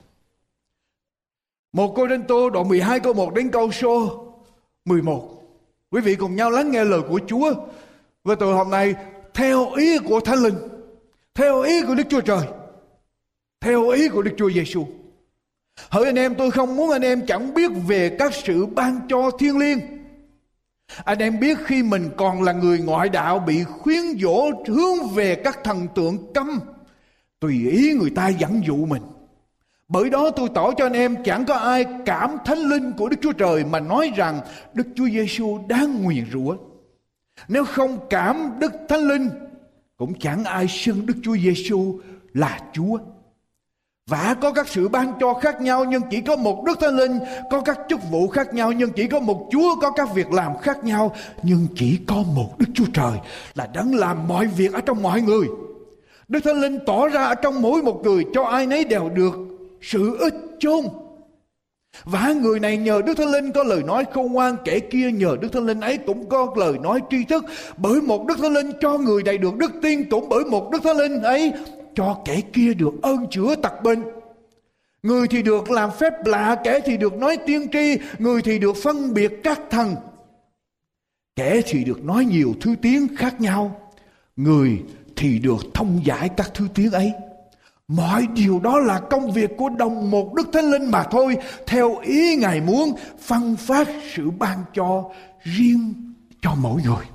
một. 1.74 1.94
Cô 1.96 2.08
Rinh 2.08 2.24
Tô 2.28 2.50
đoạn 2.50 2.68
12 2.68 3.00
câu 3.00 3.14
1 3.14 3.34
đến 3.34 3.52
câu 3.52 3.72
số 3.72 4.27
11. 4.88 5.38
Quý 5.92 6.02
vị 6.02 6.16
cùng 6.16 6.36
nhau 6.36 6.52
lắng 6.52 6.72
nghe 6.72 6.84
lời 6.84 7.02
của 7.10 7.20
Chúa. 7.28 7.54
về 8.24 8.36
tội 8.40 8.54
hôm 8.54 8.70
nay 8.70 8.96
theo 9.34 9.72
ý 9.72 9.98
của 10.00 10.20
Thánh 10.20 10.40
Linh, 10.40 10.56
theo 11.36 11.62
ý 11.62 11.82
của 11.82 11.96
Đức 11.96 12.04
Chúa 12.10 12.22
Trời, 12.22 12.48
theo 13.62 13.90
ý 13.90 14.10
của 14.10 14.22
Đức 14.22 14.32
Chúa 14.38 14.52
Giêsu. 14.52 14.88
Hỡi 15.90 16.06
anh 16.06 16.16
em 16.16 16.36
tôi 16.36 16.52
không 16.52 16.76
muốn 16.76 16.92
anh 16.92 17.02
em 17.02 17.26
chẳng 17.26 17.54
biết 17.54 17.72
về 17.88 18.16
các 18.20 18.34
sự 18.34 18.66
ban 18.66 19.00
cho 19.10 19.32
thiên 19.40 19.58
liêng. 19.58 19.80
Anh 21.04 21.18
em 21.18 21.40
biết 21.40 21.58
khi 21.66 21.84
mình 21.84 22.10
còn 22.18 22.44
là 22.44 22.54
người 22.54 22.80
ngoại 22.80 23.10
đạo 23.10 23.40
bị 23.40 23.64
khuyến 23.64 24.04
dỗ 24.22 24.52
hướng 24.68 25.08
về 25.16 25.36
các 25.36 25.60
thần 25.64 25.88
tượng 25.96 26.34
câm. 26.34 26.60
Tùy 27.40 27.70
ý 27.72 27.94
người 27.94 28.10
ta 28.10 28.28
dẫn 28.28 28.62
dụ 28.66 28.86
mình. 28.86 29.02
Bởi 29.90 30.10
đó 30.10 30.30
tôi 30.30 30.50
tỏ 30.54 30.72
cho 30.78 30.86
anh 30.86 30.94
em 30.94 31.24
chẳng 31.24 31.46
có 31.46 31.56
ai 31.56 31.86
cảm 32.06 32.38
thánh 32.46 32.58
linh 32.58 32.94
của 32.98 33.10
Đức 33.10 33.18
Chúa 33.22 33.32
Trời 33.32 33.64
mà 33.66 33.80
nói 33.80 34.12
rằng 34.16 34.40
Đức 34.74 34.88
Chúa 34.96 35.08
Giêsu 35.08 35.60
đang 35.68 36.04
nguyền 36.04 36.26
rủa. 36.34 36.56
Nếu 37.48 37.66
không 37.66 37.98
cảm 38.10 38.52
Đức 38.60 38.72
Thánh 38.90 39.08
Linh 39.08 39.30
cũng 39.98 40.20
chẳng 40.20 40.44
ai 40.44 40.68
xưng 40.68 41.06
Đức 41.06 41.14
Chúa 41.24 41.38
Giêsu 41.38 42.00
là 42.34 42.60
Chúa. 42.74 42.98
Và 44.08 44.36
có 44.42 44.52
các 44.52 44.68
sự 44.68 44.88
ban 44.88 45.14
cho 45.20 45.34
khác 45.34 45.62
nhau 45.62 45.86
nhưng 45.86 46.02
chỉ 46.12 46.22
có 46.22 46.36
một 46.36 46.64
Đức 46.66 46.80
Thánh 46.80 46.96
Linh, 46.96 47.20
có 47.52 47.62
các 47.62 47.80
chức 47.90 48.00
vụ 48.12 48.28
khác 48.28 48.54
nhau 48.54 48.72
nhưng 48.72 48.90
chỉ 48.90 49.08
có 49.08 49.20
một 49.20 49.50
Chúa, 49.52 49.76
có 49.82 49.92
các 49.92 50.14
việc 50.14 50.32
làm 50.32 50.58
khác 50.58 50.84
nhau 50.84 51.16
nhưng 51.44 51.68
chỉ 51.76 52.00
có 52.08 52.16
một 52.36 52.58
Đức 52.58 52.66
Chúa 52.74 52.86
Trời 52.94 53.18
là 53.56 53.68
đấng 53.74 53.96
làm 53.96 54.28
mọi 54.28 54.48
việc 54.48 54.74
ở 54.74 54.82
trong 54.82 55.04
mọi 55.04 55.22
người. 55.22 55.48
Đức 56.28 56.40
Thánh 56.44 56.62
Linh 56.62 56.80
tỏ 56.86 57.08
ra 57.08 57.24
ở 57.24 57.36
trong 57.36 57.62
mỗi 57.62 57.84
một 57.84 58.02
người 58.04 58.26
cho 58.34 58.44
ai 58.44 58.68
nấy 58.68 58.84
đều 58.84 59.10
được 59.10 59.57
sự 59.82 60.18
ích 60.18 60.36
chôn. 60.60 60.86
Và 62.04 62.34
người 62.34 62.60
này 62.60 62.78
nhờ 62.78 63.02
Đức 63.06 63.18
Thánh 63.18 63.32
Linh 63.32 63.52
có 63.52 63.64
lời 63.64 63.84
nói 63.84 64.06
khôn 64.14 64.32
ngoan, 64.32 64.56
Kẻ 64.66 64.80
kia 64.80 65.12
nhờ 65.12 65.38
Đức 65.42 65.50
Thánh 65.52 65.66
Linh 65.66 65.80
ấy 65.80 65.98
cũng 65.98 66.30
có 66.30 66.54
lời 66.58 66.78
nói 66.84 67.00
tri 67.10 67.24
thức. 67.24 67.46
Bởi 67.78 68.02
một 68.02 68.28
Đức 68.28 68.38
Thánh 68.42 68.54
Linh 68.54 68.72
cho 68.82 68.98
người 68.98 69.24
này 69.24 69.38
được 69.38 69.56
đức 69.58 69.72
tin, 69.82 70.10
Cũng 70.10 70.30
bởi 70.30 70.46
một 70.46 70.72
Đức 70.72 70.84
Thánh 70.84 70.98
Linh 70.98 71.22
ấy 71.22 71.54
cho 71.96 72.18
kẻ 72.26 72.42
kia 72.54 72.74
được 72.74 72.94
ơn 73.02 73.28
chữa 73.30 73.56
tật 73.56 73.84
bệnh 73.84 74.04
Người 75.04 75.28
thì 75.28 75.42
được 75.42 75.72
làm 75.72 75.90
phép 76.00 76.14
lạ, 76.26 76.58
Kẻ 76.64 76.80
thì 76.86 76.98
được 76.98 77.14
nói 77.14 77.38
tiên 77.46 77.68
tri, 77.72 77.98
Người 78.20 78.42
thì 78.42 78.60
được 78.60 78.76
phân 78.84 79.14
biệt 79.14 79.32
các 79.44 79.62
thần. 79.70 79.96
Kẻ 81.36 81.62
thì 81.66 81.84
được 81.84 82.06
nói 82.06 82.26
nhiều 82.26 82.54
thứ 82.62 82.76
tiếng 82.82 83.16
khác 83.16 83.42
nhau, 83.42 83.92
Người 84.36 84.84
thì 85.16 85.40
được 85.40 85.66
thông 85.74 86.02
giải 86.04 86.30
các 86.38 86.52
thứ 86.54 86.68
tiếng 86.76 86.92
ấy. 86.92 87.12
Mọi 87.88 88.28
điều 88.34 88.60
đó 88.60 88.80
là 88.80 89.00
công 89.00 89.32
việc 89.32 89.52
của 89.58 89.70
đồng 89.70 90.12
một 90.12 90.34
Đức 90.34 90.48
Thánh 90.54 90.72
Linh 90.72 90.92
mà 90.92 91.04
thôi, 91.04 91.38
theo 91.68 91.98
ý 91.98 92.36
Ngài 92.36 92.62
muốn 92.62 92.94
phân 93.20 93.56
phát 93.56 93.88
sự 94.16 94.30
ban 94.40 94.58
cho 94.74 95.04
riêng 95.44 95.94
cho 96.42 96.52
mỗi 96.62 96.82
người. 96.86 97.06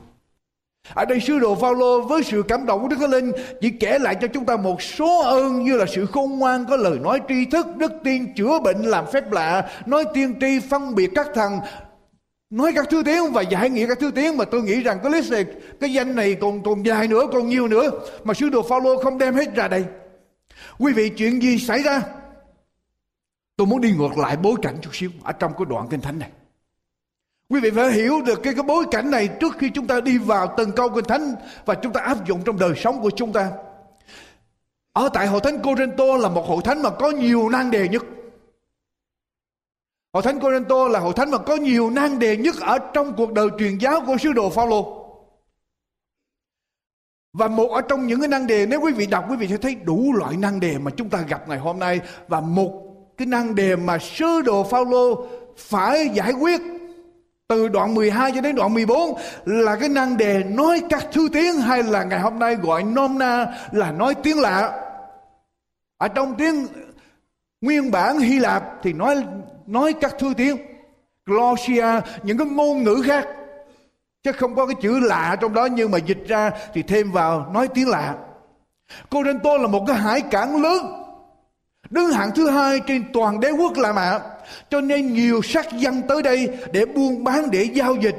Ở 0.95 1.05
đây 1.05 1.21
sứ 1.21 1.38
đồ 1.38 1.55
Phaolô 1.55 2.00
với 2.00 2.23
sự 2.23 2.43
cảm 2.49 2.67
động 2.67 2.83
của 2.83 2.88
Đức 2.88 2.97
Thánh 3.00 3.11
Linh 3.11 3.33
chỉ 3.61 3.71
kể 3.71 3.99
lại 3.99 4.17
cho 4.21 4.29
chúng 4.29 4.45
ta 4.45 4.57
một 4.57 4.83
số 4.83 5.23
ơn 5.23 5.64
như 5.64 5.76
là 5.76 5.87
sự 5.87 6.07
khôn 6.07 6.38
ngoan 6.38 6.64
có 6.69 6.76
lời 6.76 6.99
nói 6.99 7.21
tri 7.29 7.45
thức, 7.45 7.67
đức 7.76 7.93
tin, 8.05 8.35
chữa 8.35 8.59
bệnh, 8.59 8.83
làm 8.83 9.05
phép 9.12 9.33
lạ, 9.33 9.69
nói 9.87 10.05
tiên 10.14 10.35
tri, 10.41 10.61
phân 10.71 10.95
biệt 10.95 11.11
các 11.14 11.26
thần, 11.35 11.59
nói 12.50 12.73
các 12.75 12.87
thứ 12.91 13.02
tiếng 13.02 13.33
và 13.33 13.43
giải 13.43 13.71
nghĩa 13.71 13.87
các 13.87 13.99
thứ 14.00 14.11
tiếng 14.11 14.37
mà 14.37 14.45
tôi 14.45 14.62
nghĩ 14.62 14.83
rằng 14.83 14.99
cái 15.02 15.12
list 15.12 15.33
này, 15.33 15.45
cái 15.81 15.93
danh 15.93 16.14
này 16.14 16.35
còn 16.35 16.62
còn 16.62 16.87
dài 16.87 17.09
nữa, 17.09 17.26
còn 17.33 17.49
nhiều 17.49 17.69
nữa 17.69 17.91
mà 18.25 18.35
sứ 18.35 18.49
đồ 18.49 18.62
Phaolô 18.62 18.97
không 19.02 19.19
đem 19.19 19.35
hết 19.35 19.55
ra 19.55 19.69
đây. 19.69 19.85
Quý 20.78 20.92
vị 20.92 21.09
chuyện 21.09 21.42
gì 21.42 21.59
xảy 21.59 21.82
ra? 21.82 22.02
Tôi 23.56 23.66
muốn 23.66 23.80
đi 23.80 23.92
ngược 23.92 24.18
lại 24.18 24.37
bối 24.37 24.54
cảnh 24.62 24.76
chút 24.82 24.90
xíu 24.92 25.11
ở 25.23 25.32
trong 25.32 25.52
cái 25.59 25.64
đoạn 25.68 25.88
kinh 25.90 26.00
thánh 26.00 26.18
này. 26.18 26.30
Quý 27.49 27.61
vị 27.61 27.71
phải 27.71 27.92
hiểu 27.92 28.23
được 28.26 28.40
cái, 28.42 28.54
cái 28.54 28.62
bối 28.62 28.85
cảnh 28.90 29.11
này 29.11 29.28
trước 29.40 29.54
khi 29.59 29.71
chúng 29.75 29.87
ta 29.87 30.00
đi 30.00 30.18
vào 30.18 30.54
từng 30.56 30.73
câu 30.73 30.88
kinh 30.88 31.04
thánh 31.04 31.35
và 31.66 31.75
chúng 31.75 31.92
ta 31.92 32.00
áp 32.00 32.26
dụng 32.26 32.42
trong 32.44 32.59
đời 32.59 32.73
sống 32.76 33.02
của 33.02 33.11
chúng 33.11 33.32
ta. 33.32 33.50
Ở 34.92 35.09
tại 35.12 35.26
hội 35.26 35.40
thánh 35.40 35.62
Corinto 35.62 36.16
là 36.16 36.28
một 36.28 36.47
hội 36.47 36.62
thánh 36.64 36.82
mà 36.82 36.90
có 36.90 37.11
nhiều 37.11 37.49
nan 37.49 37.71
đề 37.71 37.88
nhất. 37.88 38.02
Hội 40.12 40.23
thánh 40.23 40.40
Corinto 40.40 40.88
là 40.88 40.99
hội 40.99 41.12
thánh 41.16 41.30
mà 41.30 41.38
có 41.38 41.56
nhiều 41.56 41.90
nan 41.90 42.18
đề 42.18 42.37
nhất 42.37 42.54
ở 42.61 42.78
trong 42.94 43.16
cuộc 43.16 43.32
đời 43.32 43.49
truyền 43.59 43.78
giáo 43.78 44.00
của 44.06 44.16
sứ 44.18 44.32
đồ 44.32 44.50
Phaolô. 44.50 45.01
Và 47.33 47.49
một 47.49 47.69
ở 47.69 47.81
trong 47.81 48.07
những 48.07 48.21
cái 48.21 48.29
năng 48.29 48.47
đề 48.47 48.67
nếu 48.67 48.81
quý 48.81 48.93
vị 48.93 49.07
đọc 49.07 49.25
quý 49.31 49.37
vị 49.37 49.49
sẽ 49.49 49.57
thấy 49.57 49.75
đủ 49.75 50.12
loại 50.12 50.37
năng 50.37 50.61
đề 50.61 50.79
mà 50.79 50.91
chúng 50.97 51.09
ta 51.09 51.21
gặp 51.29 51.49
ngày 51.49 51.59
hôm 51.59 51.79
nay 51.79 52.01
và 52.29 52.41
một 52.41 52.73
cái 53.17 53.27
năng 53.27 53.55
đề 53.55 53.77
mà 53.77 53.99
sứ 53.99 54.43
đồ 54.43 54.65
Phaolô 54.65 55.27
phải 55.57 56.09
giải 56.09 56.33
quyết 56.33 56.61
từ 57.49 57.69
đoạn 57.69 57.95
12 57.95 58.33
cho 58.35 58.41
đến 58.41 58.57
đoạn 58.57 58.75
14 58.75 59.19
là 59.45 59.77
cái 59.77 59.89
năng 59.89 60.17
đề 60.17 60.43
nói 60.45 60.83
các 60.91 61.07
thứ 61.12 61.29
tiếng 61.33 61.57
hay 61.57 61.83
là 61.83 62.05
ngày 62.05 62.21
hôm 62.21 62.39
nay 62.39 62.55
gọi 62.55 62.83
nôm 62.83 63.19
na 63.19 63.47
là 63.73 63.93
nói 63.93 64.15
tiếng 64.23 64.41
lạ. 64.41 64.81
Ở 65.99 66.09
trong 66.09 66.35
tiếng 66.39 66.67
nguyên 67.61 67.91
bản 67.91 68.19
Hy 68.19 68.39
Lạp 68.39 68.62
thì 68.83 68.93
nói 68.93 69.25
nói 69.67 69.93
các 69.93 70.15
thứ 70.19 70.35
tiếng. 70.37 70.57
Glosia, 71.27 71.87
những 72.23 72.39
cái 72.39 72.47
ngôn 72.47 72.83
ngữ 72.83 73.03
khác 73.07 73.27
Chứ 74.23 74.33
không 74.33 74.55
có 74.55 74.67
cái 74.67 74.75
chữ 74.83 75.00
lạ 75.00 75.37
trong 75.41 75.55
đó 75.55 75.67
nhưng 75.67 75.91
mà 75.91 75.99
dịch 75.99 76.25
ra 76.29 76.50
thì 76.75 76.83
thêm 76.83 77.12
vào 77.12 77.50
nói 77.55 77.69
tiếng 77.69 77.88
lạ. 77.88 78.14
Cô 79.11 79.23
Tô 79.43 79.57
là 79.57 79.67
một 79.67 79.85
cái 79.87 79.97
hải 79.97 80.21
cảng 80.21 80.62
lớn. 80.62 80.87
Đứng 81.91 82.11
hạng 82.11 82.31
thứ 82.35 82.50
hai 82.50 82.81
trên 82.87 83.05
toàn 83.12 83.41
đế 83.41 83.50
quốc 83.50 83.76
La 83.76 83.93
Mã. 83.93 84.19
Cho 84.71 84.81
nên 84.81 85.12
nhiều 85.12 85.43
sắc 85.43 85.73
dân 85.73 86.02
tới 86.09 86.23
đây 86.23 86.49
để 86.73 86.87
buôn 86.87 87.25
bán, 87.25 87.50
để 87.50 87.62
giao 87.62 87.95
dịch. 87.95 88.17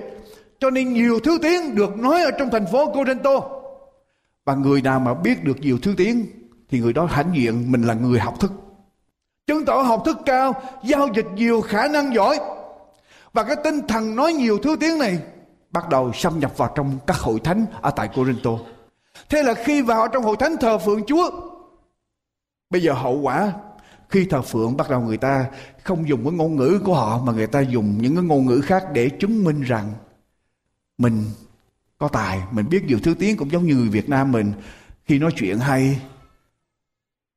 Cho 0.60 0.70
nên 0.70 0.94
nhiều 0.94 1.20
thứ 1.20 1.38
tiếng 1.42 1.76
được 1.76 1.98
nói 1.98 2.24
ở 2.24 2.32
trong 2.32 2.50
thành 2.52 2.66
phố 2.72 2.92
Cô 2.94 3.04
Tô. 3.24 3.44
Và 4.46 4.56
người 4.56 4.82
nào 4.82 5.00
mà 5.00 5.14
biết 5.14 5.44
được 5.44 5.60
nhiều 5.60 5.78
thứ 5.82 5.94
tiếng 5.98 6.26
thì 6.70 6.80
người 6.80 6.94
đó 6.94 7.06
hãnh 7.06 7.32
diện 7.34 7.72
mình 7.72 7.84
là 7.84 7.94
người 7.94 8.20
học 8.20 8.40
thức. 8.40 8.52
Chứng 9.48 9.66
tỏ 9.66 9.76
học 9.76 10.04
thức 10.06 10.18
cao, 10.26 10.62
giao 10.84 11.08
dịch 11.16 11.26
nhiều 11.36 11.62
khả 11.62 11.88
năng 11.88 12.14
giỏi. 12.14 12.40
Và 13.34 13.44
cái 13.44 13.56
tinh 13.64 13.88
thần 13.88 14.16
nói 14.16 14.34
nhiều 14.34 14.58
thứ 14.64 14.76
tiếng 14.80 14.98
này 14.98 15.20
bắt 15.74 15.90
đầu 15.90 16.14
xâm 16.14 16.40
nhập 16.40 16.58
vào 16.58 16.74
trong 16.76 17.00
các 17.08 17.18
hội 17.18 17.40
thánh 17.40 17.66
ở 17.82 17.92
tại 17.92 18.08
Corinto. 18.08 18.52
Thế 19.30 19.44
là 19.44 19.54
khi 19.54 19.82
vào 19.82 20.08
trong 20.08 20.24
hội 20.24 20.36
thánh 20.40 20.56
thờ 20.62 20.78
phượng 20.78 21.06
Chúa, 21.06 21.32
bây 22.70 22.82
giờ 22.82 22.94
hậu 22.94 23.22
quả 23.22 23.54
khi 24.10 24.26
thờ 24.26 24.42
phượng 24.42 24.78
bắt 24.78 24.90
đầu 24.90 25.02
người 25.02 25.18
ta 25.18 25.46
không 25.84 26.08
dùng 26.10 26.24
cái 26.24 26.34
ngôn 26.34 26.56
ngữ 26.56 26.80
của 26.86 26.96
họ 26.96 27.24
mà 27.24 27.32
người 27.32 27.48
ta 27.48 27.62
dùng 27.62 27.98
những 28.02 28.16
cái 28.16 28.24
ngôn 28.24 28.46
ngữ 28.46 28.62
khác 28.62 28.86
để 28.94 29.10
chứng 29.10 29.44
minh 29.44 29.62
rằng 29.62 29.94
mình 30.98 31.24
có 31.98 32.08
tài, 32.08 32.42
mình 32.52 32.70
biết 32.70 32.84
nhiều 32.84 33.00
thứ 33.04 33.14
tiếng 33.20 33.38
cũng 33.38 33.52
giống 33.52 33.64
như 33.64 33.76
người 33.76 33.90
Việt 33.90 34.10
Nam 34.10 34.32
mình 34.32 34.54
khi 35.06 35.20
nói 35.20 35.32
chuyện 35.36 35.60
hay 35.60 36.02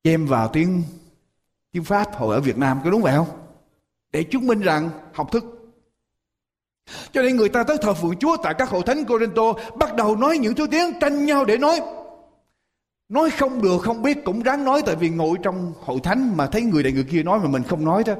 chêm 0.03 0.25
vào 0.25 0.49
tiếng 0.53 0.83
tiếng 1.71 1.83
Pháp 1.83 2.15
hồi 2.15 2.35
ở 2.35 2.41
Việt 2.41 2.57
Nam 2.57 2.79
có 2.83 2.89
đúng 2.89 3.01
vậy 3.01 3.13
không? 3.15 3.27
Để 4.11 4.23
chứng 4.23 4.47
minh 4.47 4.59
rằng 4.59 4.89
học 5.13 5.31
thức 5.31 5.56
cho 7.13 7.21
nên 7.21 7.35
người 7.35 7.49
ta 7.49 7.63
tới 7.63 7.77
thờ 7.81 7.93
phượng 7.93 8.17
Chúa 8.17 8.37
tại 8.37 8.53
các 8.57 8.69
hội 8.69 8.83
thánh 8.85 9.05
Corinto, 9.05 9.53
bắt 9.75 9.95
đầu 9.95 10.15
nói 10.15 10.37
những 10.37 10.55
thứ 10.55 10.67
tiếng 10.67 10.99
tranh 11.01 11.25
nhau 11.25 11.45
để 11.45 11.57
nói. 11.57 11.81
Nói 13.09 13.29
không 13.29 13.61
được, 13.61 13.81
không 13.81 14.01
biết 14.01 14.25
cũng 14.25 14.41
ráng 14.41 14.63
nói 14.63 14.81
tại 14.85 14.95
vì 14.95 15.09
ngồi 15.09 15.37
trong 15.43 15.73
hội 15.81 15.99
thánh 16.03 16.37
mà 16.37 16.47
thấy 16.47 16.61
người 16.61 16.83
này 16.83 16.91
người 16.91 17.03
kia 17.03 17.23
nói 17.23 17.39
mà 17.39 17.47
mình 17.47 17.63
không 17.63 17.85
nói 17.85 18.03
đó. 18.05 18.13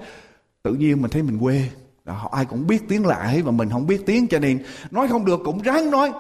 Tự 0.64 0.74
nhiên 0.74 1.02
mình 1.02 1.12
thấy 1.12 1.24
mình 1.24 1.40
quê. 1.40 1.62
Họ 2.06 2.30
ai 2.36 2.46
cũng 2.46 2.68
biết 2.68 2.84
tiếng 2.90 3.06
lạ 3.06 3.16
ấy 3.16 3.44
mà 3.44 3.52
mình 3.52 3.70
không 3.70 3.88
biết 3.88 4.06
tiếng, 4.06 4.28
cho 4.28 4.40
nên 4.40 4.64
nói 4.92 5.08
không 5.08 5.26
được 5.26 5.40
cũng 5.46 5.62
ráng 5.62 5.92
nói. 5.92 6.12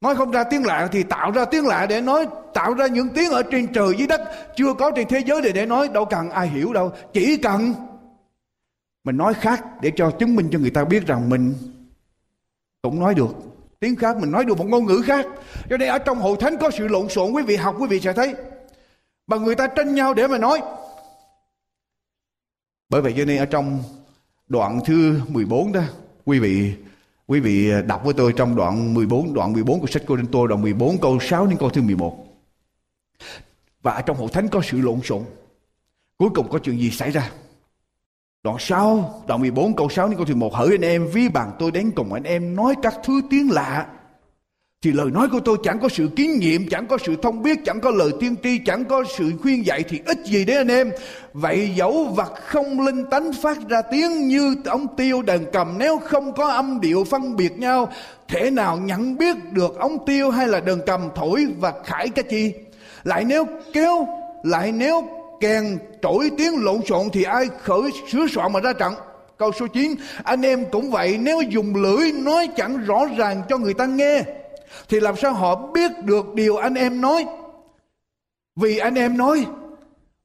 Nói 0.00 0.16
không 0.16 0.30
ra 0.30 0.44
tiếng 0.44 0.66
lạ 0.66 0.88
thì 0.92 1.02
tạo 1.02 1.30
ra 1.30 1.44
tiếng 1.44 1.66
lạ 1.66 1.86
để 1.86 2.00
nói, 2.00 2.26
Tạo 2.54 2.74
ra 2.74 2.86
những 2.86 3.08
tiếng 3.08 3.30
ở 3.30 3.42
trên 3.42 3.72
trời 3.72 3.94
dưới 3.98 4.06
đất, 4.06 4.20
Chưa 4.56 4.74
có 4.74 4.90
trên 4.90 5.08
thế 5.08 5.22
giới 5.26 5.42
để 5.42 5.52
để 5.52 5.66
nói, 5.66 5.88
Đâu 5.88 6.04
cần 6.04 6.30
ai 6.30 6.48
hiểu 6.48 6.72
đâu, 6.72 6.92
Chỉ 7.12 7.36
cần 7.36 7.74
mình 9.10 9.16
nói 9.16 9.34
khác 9.34 9.64
để 9.80 9.92
cho 9.96 10.10
chứng 10.10 10.36
minh 10.36 10.48
cho 10.52 10.58
người 10.58 10.70
ta 10.70 10.84
biết 10.84 11.06
rằng 11.06 11.28
mình 11.28 11.54
cũng 12.82 13.00
nói 13.00 13.14
được. 13.14 13.36
Tiếng 13.80 13.96
khác 13.96 14.16
mình 14.16 14.30
nói 14.30 14.44
được 14.44 14.58
một 14.58 14.66
ngôn 14.68 14.86
ngữ 14.86 15.02
khác. 15.06 15.26
Cho 15.70 15.76
nên 15.76 15.88
ở 15.88 15.98
trong 15.98 16.18
hội 16.18 16.36
thánh 16.40 16.56
có 16.60 16.70
sự 16.70 16.88
lộn 16.88 17.08
xộn, 17.08 17.32
quý 17.32 17.42
vị 17.42 17.56
học, 17.56 17.76
quý 17.78 17.86
vị 17.90 18.00
sẽ 18.00 18.12
thấy. 18.12 18.34
Mà 19.26 19.36
người 19.36 19.54
ta 19.54 19.66
tranh 19.66 19.94
nhau 19.94 20.14
để 20.14 20.26
mà 20.26 20.38
nói. 20.38 20.60
Bởi 22.88 23.02
vậy 23.02 23.14
cho 23.16 23.24
nên 23.24 23.38
ở 23.38 23.46
trong 23.46 23.82
đoạn 24.48 24.80
thứ 24.84 25.20
14 25.28 25.72
đó, 25.72 25.82
quý 26.24 26.38
vị 26.38 26.74
quý 27.26 27.40
vị 27.40 27.70
đọc 27.86 28.04
với 28.04 28.14
tôi 28.14 28.32
trong 28.36 28.56
đoạn 28.56 28.94
14 28.94 29.34
đoạn 29.34 29.52
14 29.52 29.80
của 29.80 29.86
sách 29.86 30.02
Cô-rin-tô 30.06 30.46
đoạn 30.46 30.62
14 30.62 30.98
câu 31.00 31.18
6 31.20 31.46
đến 31.46 31.56
câu 31.58 31.70
thứ 31.70 31.82
11 31.82 32.26
và 33.82 33.92
ở 33.92 34.02
trong 34.02 34.16
hội 34.16 34.28
thánh 34.32 34.48
có 34.48 34.60
sự 34.64 34.80
lộn 34.80 35.00
xộn. 35.04 35.22
Cuối 36.16 36.30
cùng 36.34 36.48
có 36.50 36.58
chuyện 36.58 36.78
gì 36.78 36.90
xảy 36.90 37.10
ra? 37.10 37.30
Đoạn 38.42 38.56
6, 38.58 39.22
đoạn 39.26 39.40
14 39.40 39.76
câu 39.76 39.88
6 39.88 40.08
đến 40.08 40.16
câu 40.16 40.26
11 40.26 40.54
Hỡi 40.54 40.68
anh 40.70 40.84
em, 40.84 41.06
ví 41.12 41.28
bằng 41.28 41.52
tôi 41.58 41.70
đến 41.70 41.90
cùng 41.96 42.12
anh 42.12 42.22
em 42.22 42.56
nói 42.56 42.74
các 42.82 42.94
thứ 43.04 43.20
tiếng 43.30 43.50
lạ 43.50 43.86
thì 44.82 44.92
lời 44.92 45.10
nói 45.10 45.28
của 45.28 45.40
tôi 45.40 45.56
chẳng 45.62 45.78
có 45.78 45.88
sự 45.88 46.10
kiến 46.16 46.38
nghiệm, 46.38 46.68
chẳng 46.68 46.86
có 46.86 46.98
sự 47.04 47.16
thông 47.22 47.42
biết, 47.42 47.58
chẳng 47.64 47.80
có 47.80 47.90
lời 47.90 48.10
tiên 48.20 48.34
tri, 48.42 48.58
chẳng 48.66 48.84
có 48.84 49.04
sự 49.16 49.32
khuyên 49.42 49.66
dạy 49.66 49.82
thì 49.88 50.00
ít 50.06 50.18
gì 50.24 50.44
đấy 50.44 50.56
anh 50.56 50.68
em. 50.68 50.90
Vậy 51.32 51.70
dẫu 51.76 52.04
vật 52.04 52.32
không 52.46 52.80
linh 52.80 53.04
tánh 53.10 53.32
phát 53.32 53.58
ra 53.68 53.82
tiếng 53.82 54.28
như 54.28 54.56
ông 54.64 54.96
tiêu 54.96 55.22
đàn 55.22 55.44
cầm 55.52 55.78
nếu 55.78 55.98
không 55.98 56.32
có 56.32 56.48
âm 56.48 56.80
điệu 56.80 57.04
phân 57.04 57.36
biệt 57.36 57.58
nhau, 57.58 57.88
thể 58.28 58.50
nào 58.50 58.76
nhận 58.76 59.16
biết 59.16 59.36
được 59.52 59.78
ông 59.78 60.06
tiêu 60.06 60.30
hay 60.30 60.48
là 60.48 60.60
đàn 60.60 60.78
cầm 60.86 61.08
thổi 61.14 61.46
và 61.58 61.72
khải 61.84 62.08
cái 62.08 62.24
chi? 62.30 62.54
Lại 63.04 63.24
nếu 63.24 63.44
kéo, 63.72 64.08
lại 64.42 64.72
nếu 64.72 65.19
kèn 65.40 65.78
trỗi 66.02 66.30
tiếng 66.38 66.64
lộn 66.64 66.80
xộn 66.86 67.10
thì 67.12 67.22
ai 67.22 67.48
khởi 67.62 67.90
sửa 68.10 68.26
soạn 68.34 68.52
mà 68.52 68.60
ra 68.60 68.72
trận? 68.72 68.94
Câu 69.38 69.52
số 69.52 69.66
9 69.66 69.94
anh 70.24 70.42
em 70.42 70.64
cũng 70.72 70.90
vậy, 70.90 71.18
nếu 71.20 71.40
dùng 71.40 71.74
lưỡi 71.74 72.12
nói 72.12 72.48
chẳng 72.56 72.78
rõ 72.78 73.06
ràng 73.16 73.42
cho 73.48 73.58
người 73.58 73.74
ta 73.74 73.86
nghe, 73.86 74.22
thì 74.88 75.00
làm 75.00 75.16
sao 75.16 75.32
họ 75.32 75.56
biết 75.56 75.90
được 76.04 76.34
điều 76.34 76.56
anh 76.56 76.74
em 76.74 77.00
nói? 77.00 77.24
Vì 78.56 78.78
anh 78.78 78.94
em 78.94 79.16
nói, 79.16 79.46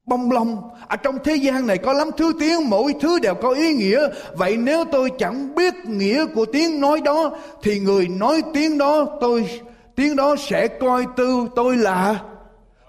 bông 0.06 0.32
lông 0.32 0.70
ở 0.72 0.86
à, 0.88 0.96
trong 0.96 1.18
thế 1.24 1.36
gian 1.36 1.68
này 1.68 1.78
có 1.78 1.94
lắm 1.94 2.10
thứ 2.18 2.34
tiếng, 2.40 2.70
mỗi 2.70 2.94
thứ 3.02 3.20
đều 3.20 3.36
có 3.36 3.50
ý 3.50 3.74
nghĩa. 3.74 4.08
Vậy 4.34 4.58
nếu 4.58 4.86
tôi 4.86 5.12
chẳng 5.18 5.56
biết 5.56 5.74
nghĩa 5.86 6.26
của 6.26 6.46
tiếng 6.46 6.82
nói 6.82 7.02
đó, 7.06 7.32
thì 7.64 7.80
người 7.80 8.08
nói 8.08 8.44
tiếng 8.54 8.78
đó 8.78 9.18
tôi, 9.22 9.62
tiếng 9.96 10.16
đó 10.16 10.36
sẽ 10.40 10.68
coi 10.68 11.06
tư 11.18 11.48
tôi 11.56 11.78
là 11.78 12.22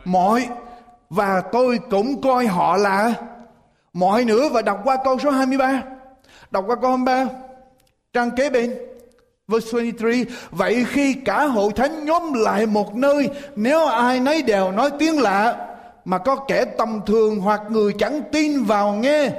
mọi 0.04 0.48
và 1.10 1.42
tôi 1.52 1.78
cũng 1.90 2.20
coi 2.22 2.46
họ 2.46 2.76
là 2.76 3.14
mọi 3.92 4.24
nữa 4.24 4.48
và 4.52 4.62
đọc 4.62 4.80
qua 4.84 4.96
câu 5.04 5.18
số 5.18 5.30
23 5.30 5.82
đọc 6.50 6.64
qua 6.66 6.76
câu 6.76 6.90
23 6.90 7.26
trang 8.12 8.30
kế 8.30 8.50
bên. 8.50 8.74
Verse 9.48 9.70
23 9.72 10.34
vậy 10.50 10.84
khi 10.88 11.14
cả 11.14 11.44
hội 11.44 11.72
thánh 11.72 12.04
nhóm 12.04 12.32
lại 12.32 12.66
một 12.66 12.94
nơi, 12.94 13.28
nếu 13.56 13.86
ai 13.86 14.20
nấy 14.20 14.42
đều 14.42 14.72
nói 14.72 14.90
tiếng 14.98 15.20
lạ, 15.20 15.56
mà 16.04 16.18
có 16.18 16.36
kẻ 16.36 16.64
tầm 16.64 17.00
thường 17.06 17.40
hoặc 17.40 17.62
người 17.68 17.92
chẳng 17.98 18.20
tin 18.32 18.64
vào 18.64 18.92
nghe, 18.92 19.30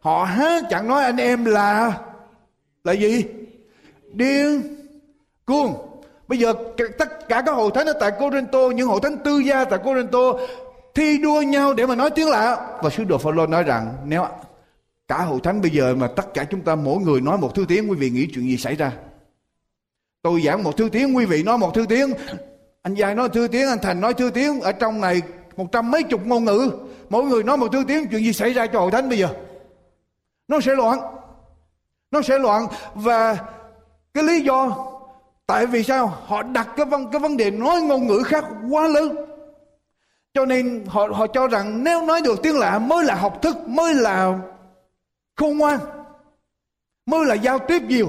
họ 0.00 0.24
há 0.24 0.60
chẳng 0.70 0.88
nói 0.88 1.04
anh 1.04 1.16
em 1.16 1.44
là 1.44 1.92
là 2.84 2.92
gì? 2.92 3.24
Điên. 4.12 4.62
Cuồng. 5.46 5.74
Bây 6.28 6.38
giờ 6.38 6.52
tất 6.98 7.28
cả 7.28 7.42
các 7.46 7.52
hội 7.52 7.70
thánh 7.74 7.86
ở 7.86 7.92
tại 8.00 8.10
Corinto, 8.10 8.58
những 8.58 8.88
hội 8.88 9.00
thánh 9.02 9.16
tư 9.24 9.38
gia 9.38 9.64
tại 9.64 9.78
Corinto 9.84 10.32
thi 10.94 11.18
đua 11.18 11.42
nhau 11.42 11.74
để 11.74 11.86
mà 11.86 11.94
nói 11.94 12.10
tiếng 12.10 12.28
lạ. 12.28 12.78
Và 12.82 12.90
sứ 12.90 13.04
đồ 13.04 13.18
Phaolô 13.18 13.46
nói 13.46 13.62
rằng, 13.62 13.96
nếu 14.04 14.24
cả 15.08 15.18
hội 15.18 15.40
thánh 15.42 15.60
bây 15.60 15.70
giờ 15.70 15.94
mà 15.94 16.08
tất 16.16 16.34
cả 16.34 16.44
chúng 16.44 16.60
ta 16.60 16.74
mỗi 16.74 16.98
người 16.98 17.20
nói 17.20 17.38
một 17.38 17.54
thứ 17.54 17.64
tiếng, 17.68 17.90
quý 17.90 17.96
vị 17.96 18.10
nghĩ 18.10 18.28
chuyện 18.34 18.44
gì 18.44 18.56
xảy 18.56 18.76
ra? 18.76 18.92
Tôi 20.22 20.42
giảng 20.42 20.62
một 20.62 20.76
thứ 20.76 20.88
tiếng, 20.92 21.16
quý 21.16 21.26
vị 21.26 21.42
nói 21.42 21.58
một 21.58 21.74
thứ 21.74 21.86
tiếng. 21.88 22.12
Anh 22.82 22.94
giai 22.94 23.14
nói 23.14 23.28
thứ 23.28 23.48
tiếng, 23.48 23.68
anh 23.68 23.78
thành 23.82 24.00
nói 24.00 24.14
thứ 24.14 24.30
tiếng. 24.30 24.60
Ở 24.60 24.72
trong 24.72 25.00
này 25.00 25.22
một 25.56 25.72
trăm 25.72 25.90
mấy 25.90 26.02
chục 26.02 26.26
ngôn 26.26 26.44
ngữ. 26.44 26.70
Mỗi 27.08 27.24
người 27.24 27.42
nói 27.42 27.56
một 27.56 27.68
thứ 27.72 27.84
tiếng, 27.88 28.08
chuyện 28.08 28.24
gì 28.24 28.32
xảy 28.32 28.52
ra 28.52 28.66
cho 28.66 28.80
hội 28.80 28.90
thánh 28.90 29.08
bây 29.08 29.18
giờ? 29.18 29.28
Nó 30.48 30.60
sẽ 30.60 30.74
loạn. 30.74 30.98
Nó 32.10 32.22
sẽ 32.22 32.38
loạn. 32.38 32.66
Và 32.94 33.36
cái 34.14 34.24
lý 34.24 34.40
do 34.40 34.86
tại 35.46 35.66
vì 35.66 35.82
sao 35.82 36.06
họ 36.06 36.42
đặt 36.42 36.68
cái 36.76 36.86
vấn 36.86 37.10
cái 37.10 37.20
vấn 37.20 37.36
đề 37.36 37.50
nói 37.50 37.82
ngôn 37.82 38.06
ngữ 38.06 38.22
khác 38.26 38.44
quá 38.70 38.88
lớn 38.88 39.23
cho 40.34 40.46
nên 40.46 40.84
họ 40.88 41.08
họ 41.12 41.26
cho 41.26 41.48
rằng 41.48 41.84
nếu 41.84 42.06
nói 42.06 42.20
được 42.24 42.42
tiếng 42.42 42.58
lạ 42.58 42.78
mới 42.78 43.04
là 43.04 43.14
học 43.14 43.42
thức, 43.42 43.68
mới 43.68 43.94
là 43.94 44.40
khôn 45.36 45.58
ngoan, 45.58 45.78
mới 47.06 47.24
là 47.24 47.34
giao 47.34 47.58
tiếp 47.58 47.82
nhiều. 47.88 48.08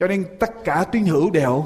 Cho 0.00 0.06
nên 0.06 0.26
tất 0.40 0.50
cả 0.64 0.84
tín 0.92 1.04
hữu 1.04 1.30
đều 1.30 1.64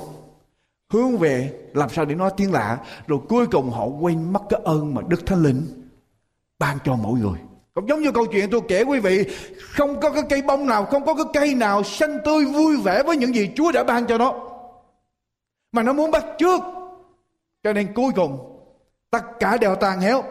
hướng 0.92 1.18
về 1.18 1.52
làm 1.74 1.88
sao 1.88 2.04
để 2.04 2.14
nói 2.14 2.30
tiếng 2.36 2.52
lạ, 2.52 2.78
rồi 3.06 3.18
cuối 3.28 3.46
cùng 3.46 3.70
họ 3.70 3.86
quên 3.86 4.32
mất 4.32 4.40
cái 4.48 4.60
ơn 4.64 4.94
mà 4.94 5.02
Đức 5.08 5.26
Thánh 5.26 5.42
Linh 5.42 5.88
ban 6.58 6.78
cho 6.84 6.96
mỗi 6.96 7.20
người. 7.20 7.38
Cũng 7.74 7.88
giống 7.88 8.02
như 8.02 8.12
câu 8.12 8.26
chuyện 8.26 8.50
tôi 8.50 8.60
kể 8.68 8.82
quý 8.82 9.00
vị, 9.00 9.24
không 9.58 10.00
có 10.00 10.10
cái 10.10 10.22
cây 10.28 10.42
bông 10.42 10.66
nào, 10.66 10.84
không 10.84 11.04
có 11.04 11.14
cái 11.14 11.24
cây 11.32 11.54
nào 11.54 11.82
xanh 11.82 12.18
tươi 12.24 12.44
vui 12.44 12.76
vẻ 12.76 13.02
với 13.02 13.16
những 13.16 13.34
gì 13.34 13.50
Chúa 13.56 13.72
đã 13.72 13.84
ban 13.84 14.06
cho 14.06 14.18
nó. 14.18 14.34
Mà 15.72 15.82
nó 15.82 15.92
muốn 15.92 16.10
bắt 16.10 16.24
trước. 16.38 16.60
Cho 17.62 17.72
nên 17.72 17.94
cuối 17.94 18.12
cùng 18.16 18.49
Tất 19.10 19.22
cả 19.40 19.56
đều 19.56 19.74
tàn 19.74 20.00
héo. 20.00 20.24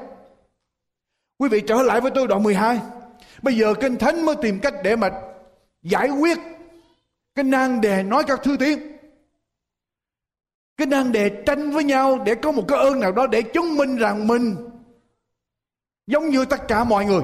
Quý 1.38 1.50
vị 1.50 1.62
trở 1.68 1.82
lại 1.82 2.02
với 2.02 2.12
tôi 2.16 2.28
đoạn 2.28 2.44
12. 2.44 2.80
Bây 3.42 3.58
giờ 3.58 3.74
Kinh 3.82 3.98
Thánh 3.98 4.26
mới 4.26 4.36
tìm 4.42 4.60
cách 4.60 4.74
để 4.84 4.96
mà 4.96 5.10
giải 5.82 6.10
quyết 6.10 6.38
cái 7.36 7.44
nan 7.44 7.82
đề 7.82 8.04
nói 8.04 8.24
các 8.28 8.40
thứ 8.44 8.58
tiếng. 8.60 8.80
Cái 10.78 10.88
nan 10.88 11.12
đề 11.12 11.44
tranh 11.46 11.72
với 11.72 11.84
nhau 11.84 12.20
để 12.26 12.36
có 12.36 12.52
một 12.52 12.64
cái 12.68 12.80
ơn 12.80 13.00
nào 13.00 13.12
đó 13.12 13.28
để 13.28 13.42
chứng 13.42 13.78
minh 13.78 13.96
rằng 13.96 14.28
mình 14.28 14.56
giống 16.08 16.30
như 16.30 16.46
tất 16.46 16.68
cả 16.68 16.84
mọi 16.84 17.06
người. 17.06 17.24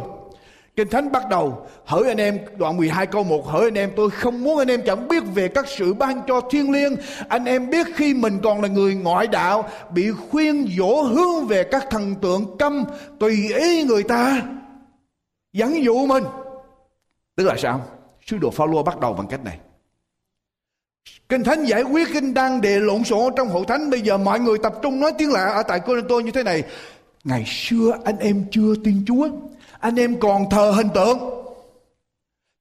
Kinh 0.76 0.90
Thánh 0.90 1.12
bắt 1.12 1.24
đầu, 1.30 1.68
hỡi 1.86 2.08
anh 2.08 2.18
em, 2.18 2.40
đoạn 2.58 2.78
12 2.78 3.06
câu 3.06 3.24
1 3.24 3.48
hỡi 3.48 3.64
anh 3.64 3.78
em, 3.78 3.92
tôi 3.96 4.10
không 4.10 4.44
muốn 4.44 4.58
anh 4.58 4.68
em 4.68 4.82
chẳng 4.86 5.08
biết 5.08 5.24
về 5.36 5.48
các 5.48 5.66
sự 5.68 5.94
ban 5.94 6.22
cho 6.28 6.42
thiên 6.52 6.72
liêng. 6.72 6.96
Anh 7.30 7.46
em 7.46 7.70
biết 7.70 7.88
khi 7.96 8.14
mình 8.14 8.40
còn 8.44 8.62
là 8.62 8.68
người 8.68 8.96
ngoại 8.96 9.28
đạo, 9.28 9.70
bị 9.94 10.12
khuyên 10.12 10.68
dỗ 10.78 11.02
hướng 11.02 11.46
về 11.48 11.64
các 11.64 11.88
thần 11.90 12.16
tượng 12.16 12.58
câm, 12.58 12.84
tùy 13.20 13.54
ý 13.54 13.84
người 13.84 14.04
ta 14.04 14.42
dẫn 15.54 15.84
dụ 15.84 16.06
mình. 16.06 16.24
Tức 17.36 17.44
là 17.44 17.56
sao? 17.58 17.86
Sứ 18.26 18.38
đồ 18.38 18.50
Phaolô 18.50 18.84
bắt 18.84 19.00
đầu 19.00 19.14
bằng 19.14 19.28
cách 19.28 19.44
này. 19.44 19.60
Kinh 21.30 21.44
Thánh 21.44 21.64
giải 21.64 21.84
quyết 21.84 22.08
kinh 22.14 22.34
đang 22.34 22.62
đề 22.62 22.80
lộn 22.80 23.04
xộn 23.04 23.34
trong 23.38 23.48
hội 23.48 23.66
thánh. 23.68 23.90
Bây 23.90 24.02
giờ 24.02 24.18
mọi 24.18 24.40
người 24.40 24.58
tập 24.58 24.74
trung 24.82 25.00
nói 25.00 25.12
tiếng 25.18 25.32
lạ 25.32 25.46
ở 25.46 25.64
tại 25.64 25.80
Cô 26.10 26.20
như 26.20 26.32
thế 26.32 26.44
này. 26.44 26.64
Ngày 27.24 27.44
xưa 27.48 27.98
anh 28.04 28.18
em 28.18 28.46
chưa 28.52 28.76
tin 28.84 29.04
Chúa 29.08 29.30
anh 29.80 29.96
em 29.96 30.20
còn 30.20 30.50
thờ 30.50 30.72
hình 30.72 30.90
tượng. 30.94 31.20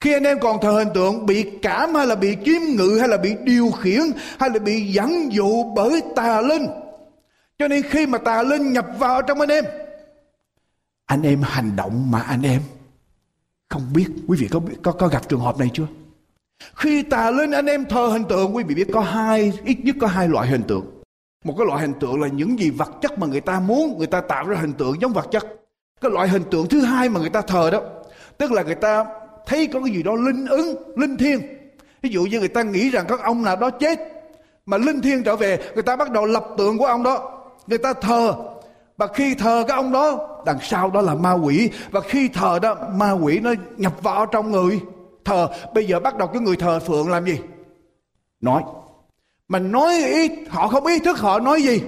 Khi 0.00 0.12
anh 0.12 0.24
em 0.24 0.38
còn 0.40 0.60
thờ 0.60 0.70
hình 0.70 0.88
tượng, 0.94 1.26
bị 1.26 1.50
cảm 1.62 1.94
hay 1.94 2.06
là 2.06 2.14
bị 2.14 2.36
chiếm 2.44 2.60
ngự 2.76 2.98
hay 2.98 3.08
là 3.08 3.16
bị 3.16 3.34
điều 3.44 3.70
khiển 3.70 4.00
hay 4.38 4.50
là 4.50 4.58
bị 4.58 4.92
dẫn 4.92 5.32
dụ 5.32 5.64
bởi 5.76 6.02
tà 6.16 6.40
linh. 6.40 6.66
Cho 7.58 7.68
nên 7.68 7.82
khi 7.82 8.06
mà 8.06 8.18
tà 8.18 8.42
linh 8.42 8.72
nhập 8.72 8.86
vào 8.98 9.22
trong 9.22 9.40
anh 9.40 9.48
em 9.48 9.64
anh 11.06 11.22
em 11.22 11.42
hành 11.42 11.76
động 11.76 12.10
mà 12.10 12.20
anh 12.20 12.42
em 12.42 12.62
không 13.68 13.92
biết. 13.94 14.06
Quý 14.28 14.38
vị 14.40 14.48
có 14.50 14.60
có 14.82 14.92
có 14.92 15.08
gặp 15.08 15.28
trường 15.28 15.40
hợp 15.40 15.58
này 15.58 15.70
chưa? 15.72 15.86
Khi 16.74 17.02
tà 17.02 17.30
linh 17.30 17.50
anh 17.50 17.66
em 17.66 17.84
thờ 17.84 18.06
hình 18.06 18.24
tượng, 18.28 18.56
quý 18.56 18.64
vị 18.64 18.74
biết 18.74 18.88
có 18.92 19.00
hai, 19.00 19.52
ít 19.64 19.78
nhất 19.84 19.96
có 20.00 20.06
hai 20.06 20.28
loại 20.28 20.48
hình 20.48 20.62
tượng. 20.62 20.86
Một 21.44 21.54
cái 21.58 21.66
loại 21.66 21.80
hình 21.80 21.94
tượng 22.00 22.20
là 22.20 22.28
những 22.28 22.58
gì 22.58 22.70
vật 22.70 22.90
chất 23.02 23.18
mà 23.18 23.26
người 23.26 23.40
ta 23.40 23.60
muốn, 23.60 23.98
người 23.98 24.06
ta 24.06 24.20
tạo 24.20 24.48
ra 24.48 24.60
hình 24.60 24.72
tượng 24.72 25.00
giống 25.00 25.12
vật 25.12 25.26
chất 25.30 25.63
cái 26.00 26.10
loại 26.10 26.28
hình 26.28 26.42
tượng 26.50 26.68
thứ 26.68 26.80
hai 26.80 27.08
mà 27.08 27.20
người 27.20 27.30
ta 27.30 27.40
thờ 27.40 27.70
đó, 27.70 27.80
tức 28.38 28.52
là 28.52 28.62
người 28.62 28.74
ta 28.74 29.04
thấy 29.46 29.66
có 29.66 29.80
cái 29.80 29.94
gì 29.94 30.02
đó 30.02 30.14
linh 30.14 30.46
ứng, 30.46 30.92
linh 30.96 31.16
thiêng. 31.16 31.40
Ví 32.02 32.10
dụ 32.10 32.22
như 32.24 32.38
người 32.38 32.48
ta 32.48 32.62
nghĩ 32.62 32.90
rằng 32.90 33.04
các 33.08 33.20
ông 33.22 33.42
nào 33.42 33.56
đó 33.56 33.70
chết, 33.70 33.98
mà 34.66 34.78
linh 34.78 35.00
thiêng 35.00 35.22
trở 35.22 35.36
về, 35.36 35.58
người 35.74 35.82
ta 35.82 35.96
bắt 35.96 36.10
đầu 36.10 36.26
lập 36.26 36.44
tượng 36.58 36.78
của 36.78 36.86
ông 36.86 37.02
đó. 37.02 37.30
Người 37.66 37.78
ta 37.78 37.92
thờ, 37.92 38.34
và 38.96 39.06
khi 39.06 39.34
thờ 39.34 39.64
cái 39.68 39.76
ông 39.76 39.92
đó, 39.92 40.28
đằng 40.46 40.58
sau 40.62 40.90
đó 40.90 41.00
là 41.00 41.14
ma 41.14 41.32
quỷ. 41.32 41.70
Và 41.90 42.00
khi 42.00 42.28
thờ 42.28 42.58
đó, 42.62 42.76
ma 42.94 43.12
quỷ 43.12 43.40
nó 43.40 43.54
nhập 43.76 44.02
vào 44.02 44.26
trong 44.26 44.50
người. 44.50 44.80
Thờ, 45.24 45.48
bây 45.74 45.86
giờ 45.86 46.00
bắt 46.00 46.16
đầu 46.16 46.28
cái 46.28 46.42
người 46.42 46.56
thờ 46.56 46.80
phượng 46.80 47.10
làm 47.10 47.24
gì? 47.24 47.38
Nói. 48.40 48.62
Mà 49.48 49.58
nói 49.58 49.94
ý, 50.04 50.30
họ 50.48 50.68
không 50.68 50.86
ý 50.86 50.98
thức 50.98 51.18
họ 51.18 51.40
nói 51.40 51.62
gì? 51.62 51.82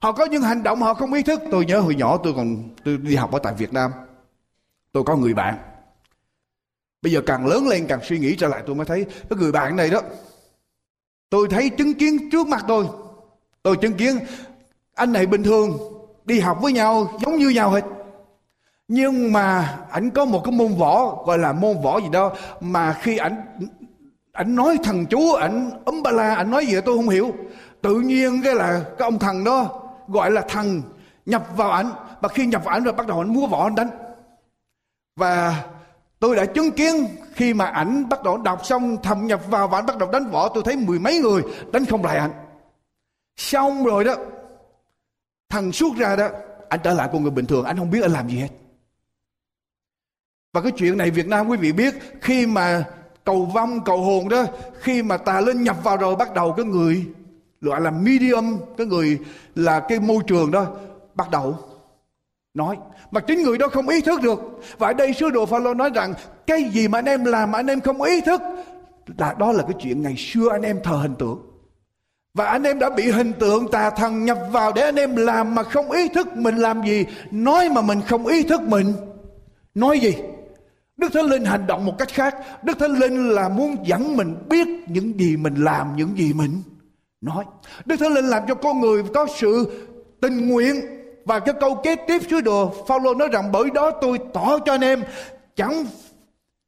Họ 0.00 0.12
có 0.12 0.24
những 0.24 0.42
hành 0.42 0.62
động 0.62 0.82
họ 0.82 0.94
không 0.94 1.12
ý 1.12 1.22
thức. 1.22 1.40
Tôi 1.50 1.64
nhớ 1.64 1.80
hồi 1.80 1.94
nhỏ 1.94 2.18
tôi 2.22 2.32
còn, 2.36 2.56
tôi 2.84 2.96
đi 2.96 3.16
học 3.16 3.32
ở 3.32 3.38
tại 3.38 3.54
việt 3.54 3.72
nam. 3.72 3.90
Tôi 4.92 5.04
có 5.04 5.16
người 5.16 5.34
bạn. 5.34 5.58
Bây 7.02 7.12
giờ 7.12 7.20
càng 7.26 7.46
lớn 7.46 7.68
lên 7.68 7.86
càng 7.86 8.00
suy 8.02 8.18
nghĩ 8.18 8.36
trở 8.36 8.48
lại, 8.48 8.62
tôi 8.66 8.76
mới 8.76 8.86
thấy 8.86 9.04
cái 9.04 9.38
người 9.38 9.52
bạn 9.52 9.76
này 9.76 9.90
đó, 9.90 10.00
tôi 11.30 11.48
thấy 11.50 11.70
chứng 11.70 11.94
kiến 11.94 12.30
trước 12.30 12.46
mặt 12.46 12.64
tôi. 12.68 12.86
Tôi 13.62 13.76
chứng 13.76 13.94
kiến 13.94 14.18
anh 14.94 15.12
này 15.12 15.26
bình 15.26 15.42
thường, 15.42 15.78
đi 16.24 16.40
học 16.40 16.58
với 16.62 16.72
nhau 16.72 17.18
giống 17.20 17.36
như 17.36 17.48
nhau 17.48 17.70
hết. 17.70 17.84
Nhưng 18.88 19.32
mà 19.32 19.78
ảnh 19.90 20.10
có 20.10 20.24
một 20.24 20.42
cái 20.44 20.52
môn 20.52 20.74
võ, 20.74 21.24
gọi 21.26 21.38
là 21.38 21.52
môn 21.52 21.80
võ 21.82 22.00
gì 22.00 22.08
đó, 22.12 22.32
mà 22.60 22.92
khi 22.92 23.16
ảnh 23.16 23.42
ảnh 24.32 24.54
nói 24.54 24.78
thần 24.84 25.06
chú, 25.06 25.32
ảnh 25.32 25.70
ấm 25.84 26.02
ba 26.02 26.10
la, 26.10 26.34
ảnh 26.34 26.50
nói 26.50 26.66
gì 26.66 26.74
tôi 26.84 26.96
không 26.96 27.08
hiểu. 27.08 27.34
Tự 27.82 28.00
nhiên 28.00 28.40
cái 28.44 28.54
là 28.54 28.84
cái 28.98 29.06
ông 29.06 29.18
thần 29.18 29.44
đó 29.44 29.82
gọi 30.08 30.30
là 30.30 30.44
thằng 30.48 30.82
nhập 31.26 31.46
vào 31.56 31.70
ảnh. 31.70 31.90
Và 32.20 32.28
khi 32.28 32.46
nhập 32.46 32.64
vào 32.64 32.74
ảnh 32.74 32.84
rồi 32.84 32.94
bắt 32.94 33.06
đầu 33.06 33.20
ảnh 33.20 33.34
múa 33.34 33.46
võ 33.46 33.64
anh 33.64 33.74
đánh. 33.74 33.90
Và 35.16 35.64
tôi 36.20 36.36
đã 36.36 36.44
chứng 36.44 36.70
kiến 36.70 36.94
khi 37.34 37.54
mà 37.54 37.64
ảnh 37.64 38.08
bắt 38.08 38.22
đầu 38.22 38.38
đọc 38.38 38.66
xong, 38.66 38.96
thầm 39.02 39.26
nhập 39.26 39.40
vào 39.50 39.68
và 39.68 39.78
ảnh 39.78 39.86
bắt 39.86 39.98
đầu 39.98 40.10
đánh 40.10 40.30
võ, 40.30 40.48
tôi 40.48 40.62
thấy 40.66 40.76
mười 40.76 40.98
mấy 40.98 41.18
người 41.18 41.42
đánh 41.72 41.84
không 41.84 42.04
lại 42.04 42.16
ảnh. 42.16 42.32
Xong 43.36 43.84
rồi 43.84 44.04
đó, 44.04 44.14
thằng 45.48 45.72
suốt 45.72 45.96
ra 45.96 46.16
đó 46.16 46.28
anh 46.68 46.80
trở 46.84 46.94
lại 46.94 47.08
con 47.12 47.22
người 47.22 47.30
bình 47.30 47.46
thường 47.46 47.64
anh 47.64 47.76
không 47.76 47.90
biết 47.90 48.02
anh 48.02 48.12
làm 48.12 48.28
gì 48.28 48.38
hết. 48.38 48.48
Và 50.52 50.60
cái 50.60 50.72
chuyện 50.76 50.98
này 50.98 51.10
Việt 51.10 51.26
Nam 51.26 51.48
quý 51.48 51.56
vị 51.56 51.72
biết, 51.72 51.94
khi 52.20 52.46
mà 52.46 52.84
cầu 53.24 53.44
vong, 53.44 53.84
cầu 53.84 54.02
hồn 54.02 54.28
đó, 54.28 54.44
khi 54.80 55.02
mà 55.02 55.16
tà 55.16 55.40
linh 55.40 55.62
nhập 55.62 55.76
vào 55.82 55.96
rồi 55.96 56.16
bắt 56.16 56.34
đầu 56.34 56.52
cái 56.52 56.66
người 56.66 57.06
gọi 57.60 57.80
là 57.80 57.90
medium 57.90 58.58
cái 58.76 58.86
người 58.86 59.18
là 59.54 59.80
cái 59.80 60.00
môi 60.00 60.22
trường 60.26 60.50
đó 60.50 60.66
bắt 61.14 61.30
đầu 61.30 61.58
nói. 62.54 62.76
Mà 63.10 63.20
chính 63.20 63.42
người 63.42 63.58
đó 63.58 63.68
không 63.68 63.88
ý 63.88 64.00
thức 64.00 64.20
được. 64.22 64.40
Và 64.78 64.86
ở 64.86 64.92
đây 64.92 65.12
sứ 65.12 65.30
đồ 65.30 65.46
Phaolô 65.46 65.74
nói 65.74 65.90
rằng 65.94 66.14
cái 66.46 66.64
gì 66.72 66.88
mà 66.88 66.98
anh 66.98 67.04
em 67.04 67.24
làm 67.24 67.50
mà 67.50 67.58
anh 67.58 67.66
em 67.66 67.80
không 67.80 68.02
ý 68.02 68.20
thức 68.20 68.40
là 69.18 69.34
đó 69.38 69.52
là 69.52 69.62
cái 69.62 69.74
chuyện 69.82 70.02
ngày 70.02 70.14
xưa 70.16 70.48
anh 70.50 70.62
em 70.62 70.80
thờ 70.84 70.96
hình 70.96 71.14
tượng. 71.14 71.38
Và 72.34 72.46
anh 72.46 72.62
em 72.62 72.78
đã 72.78 72.90
bị 72.90 73.10
hình 73.10 73.32
tượng 73.32 73.70
tà 73.70 73.90
thần 73.90 74.24
nhập 74.24 74.38
vào 74.50 74.72
để 74.72 74.82
anh 74.82 74.96
em 74.96 75.16
làm 75.16 75.54
mà 75.54 75.62
không 75.62 75.90
ý 75.90 76.08
thức 76.08 76.36
mình 76.36 76.56
làm 76.56 76.82
gì. 76.86 77.06
Nói 77.30 77.68
mà 77.68 77.82
mình 77.82 78.00
không 78.06 78.26
ý 78.26 78.42
thức 78.42 78.60
mình. 78.60 78.92
Nói 79.74 80.00
gì? 80.00 80.14
Đức 80.96 81.12
Thánh 81.12 81.26
Linh 81.26 81.44
hành 81.44 81.66
động 81.66 81.86
một 81.86 81.98
cách 81.98 82.08
khác. 82.08 82.36
Đức 82.62 82.78
Thánh 82.78 82.98
Linh 82.98 83.30
là 83.30 83.48
muốn 83.48 83.76
dẫn 83.84 84.16
mình 84.16 84.36
biết 84.48 84.68
những 84.88 85.20
gì 85.20 85.36
mình 85.36 85.54
làm, 85.54 85.96
những 85.96 86.18
gì 86.18 86.32
mình 86.32 86.62
nói. 87.20 87.44
Đức 87.84 87.96
Thánh 87.96 88.12
Linh 88.12 88.26
làm 88.26 88.42
cho 88.48 88.54
con 88.54 88.80
người 88.80 89.02
có 89.14 89.26
sự 89.36 89.70
tình 90.20 90.48
nguyện 90.48 90.74
và 91.24 91.40
cái 91.40 91.54
câu 91.60 91.74
kế 91.74 91.96
tiếp 91.96 92.22
sứ 92.30 92.40
đồ. 92.40 92.74
Phaolô 92.88 93.14
nói 93.14 93.28
rằng, 93.32 93.52
bởi 93.52 93.70
đó 93.74 93.90
tôi 93.90 94.18
tỏ 94.34 94.58
cho 94.58 94.72
anh 94.74 94.80
em, 94.80 95.02
chẳng 95.56 95.84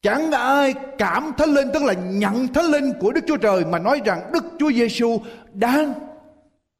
chẳng 0.02 0.30
ai 0.32 0.74
cảm 0.98 1.32
thánh 1.38 1.54
linh, 1.54 1.68
tức 1.74 1.82
là 1.82 1.92
nhận 1.92 2.48
thánh 2.48 2.64
linh 2.64 2.92
của 3.00 3.12
Đức 3.12 3.20
Chúa 3.26 3.36
Trời 3.36 3.64
mà 3.64 3.78
nói 3.78 4.00
rằng 4.04 4.30
Đức 4.32 4.44
Chúa 4.58 4.72
Giêsu 4.72 5.20
đang 5.52 5.94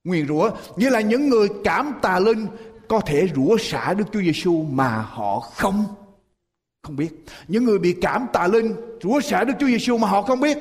nguyền 0.04 0.28
rủa. 0.28 0.50
Như 0.76 0.90
là 0.90 1.00
những 1.00 1.28
người 1.28 1.48
cảm 1.64 1.92
tà 2.02 2.18
linh 2.18 2.46
có 2.88 3.00
thể 3.00 3.28
rủa 3.36 3.56
xả 3.60 3.94
Đức 3.94 4.04
Chúa 4.12 4.20
Giêsu 4.20 4.64
mà 4.70 4.88
họ 4.88 5.40
không 5.40 5.84
không 6.82 6.96
biết. 6.96 7.10
Những 7.48 7.64
người 7.64 7.78
bị 7.78 7.96
cảm 8.00 8.26
tà 8.32 8.46
linh 8.46 8.74
rủa 9.02 9.20
xả 9.20 9.44
Đức 9.44 9.54
Chúa 9.60 9.66
Giêsu 9.66 9.98
mà 9.98 10.08
họ 10.08 10.22
không 10.22 10.40
biết. 10.40 10.58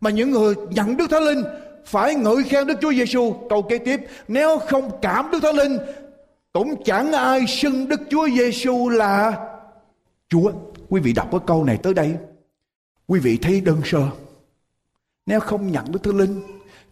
Mà 0.00 0.10
những 0.10 0.30
người 0.30 0.54
nhận 0.70 0.96
Đức 0.96 1.10
Thánh 1.10 1.22
Linh 1.22 1.42
phải 1.86 2.14
ngợi 2.14 2.42
khen 2.44 2.66
Đức 2.66 2.78
Chúa 2.80 2.92
Giêsu 2.92 3.32
câu 3.48 3.62
kế 3.62 3.78
tiếp, 3.78 4.00
nếu 4.28 4.58
không 4.58 4.90
cảm 5.02 5.30
Đức 5.30 5.38
Thánh 5.42 5.56
Linh, 5.56 5.78
cũng 6.52 6.84
chẳng 6.84 7.12
ai 7.12 7.46
xưng 7.46 7.88
Đức 7.88 8.00
Chúa 8.10 8.28
Giêsu 8.28 8.88
là 8.88 9.48
Chúa. 10.28 10.52
Quý 10.88 11.00
vị 11.00 11.12
đọc 11.12 11.28
cái 11.30 11.40
câu 11.46 11.64
này 11.64 11.78
tới 11.82 11.94
đây. 11.94 12.16
Quý 13.06 13.20
vị 13.20 13.38
thấy 13.42 13.60
đơn 13.60 13.80
sơ. 13.84 14.02
Nếu 15.26 15.40
không 15.40 15.72
nhận 15.72 15.92
Đức 15.92 16.02
Thánh 16.02 16.16
Linh, 16.18 16.42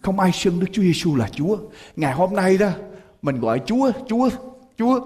không 0.01 0.21
ai 0.21 0.33
xưng 0.33 0.61
Đức 0.61 0.67
Chúa 0.73 0.83
Giêsu 0.83 1.17
là 1.17 1.29
Chúa. 1.29 1.57
Ngày 1.97 2.13
hôm 2.13 2.35
nay 2.35 2.59
đó, 2.59 2.69
mình 3.23 3.41
gọi 3.41 3.61
Chúa 3.67 3.91
Chúa 4.09 4.31
Chúa. 4.79 5.01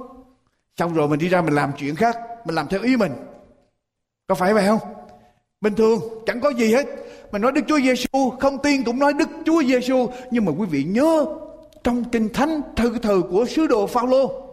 Xong 0.77 0.95
rồi 0.95 1.09
mình 1.09 1.19
đi 1.19 1.29
ra 1.29 1.43
mình 1.43 1.55
làm 1.55 1.73
chuyện 1.79 1.95
khác, 1.95 2.19
mình 2.45 2.55
làm 2.55 2.69
theo 2.69 2.83
ý 2.83 2.97
mình. 2.97 3.13
Có 4.27 4.35
phải 4.35 4.55
vậy 4.55 4.67
không? 4.67 4.79
Bình 5.61 5.75
thường, 5.75 6.01
chẳng 6.27 6.41
có 6.41 6.51
gì 6.51 6.73
hết. 6.73 6.87
Mà 7.33 7.39
nói 7.39 7.53
Đức 7.53 7.63
Chúa 7.69 7.81
Giêsu 7.81 8.31
không 8.41 8.59
tin 8.59 8.85
cũng 8.85 8.99
nói 8.99 9.13
Đức 9.13 9.29
Chúa 9.47 9.63
Giêsu 9.63 10.09
nhưng 10.31 10.45
mà 10.45 10.53
quý 10.59 10.67
vị 10.67 10.85
nhớ 10.85 11.27
trong 11.85 12.05
kinh 12.05 12.29
thánh 12.33 12.61
thư 12.77 12.99
thờ 12.99 13.21
của 13.31 13.45
sứ 13.45 13.67
đồ 13.67 13.87
Phaolô 13.87 14.47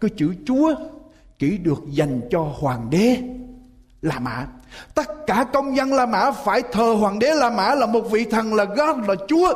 cái 0.00 0.10
chữ 0.16 0.34
Chúa 0.46 0.74
chỉ 1.38 1.58
được 1.58 1.78
dành 1.90 2.20
cho 2.30 2.40
hoàng 2.58 2.86
đế 2.90 3.16
La 4.02 4.18
Mã. 4.18 4.46
Tất 4.94 5.26
cả 5.26 5.44
công 5.52 5.76
dân 5.76 5.92
La 5.92 6.06
Mã 6.06 6.30
phải 6.30 6.62
thờ 6.72 6.96
hoàng 7.00 7.18
đế 7.18 7.34
La 7.34 7.50
Mã 7.50 7.74
là 7.74 7.86
một 7.86 8.10
vị 8.10 8.24
thần 8.24 8.54
là 8.54 8.64
God 8.64 9.08
là 9.08 9.14
Chúa. 9.28 9.54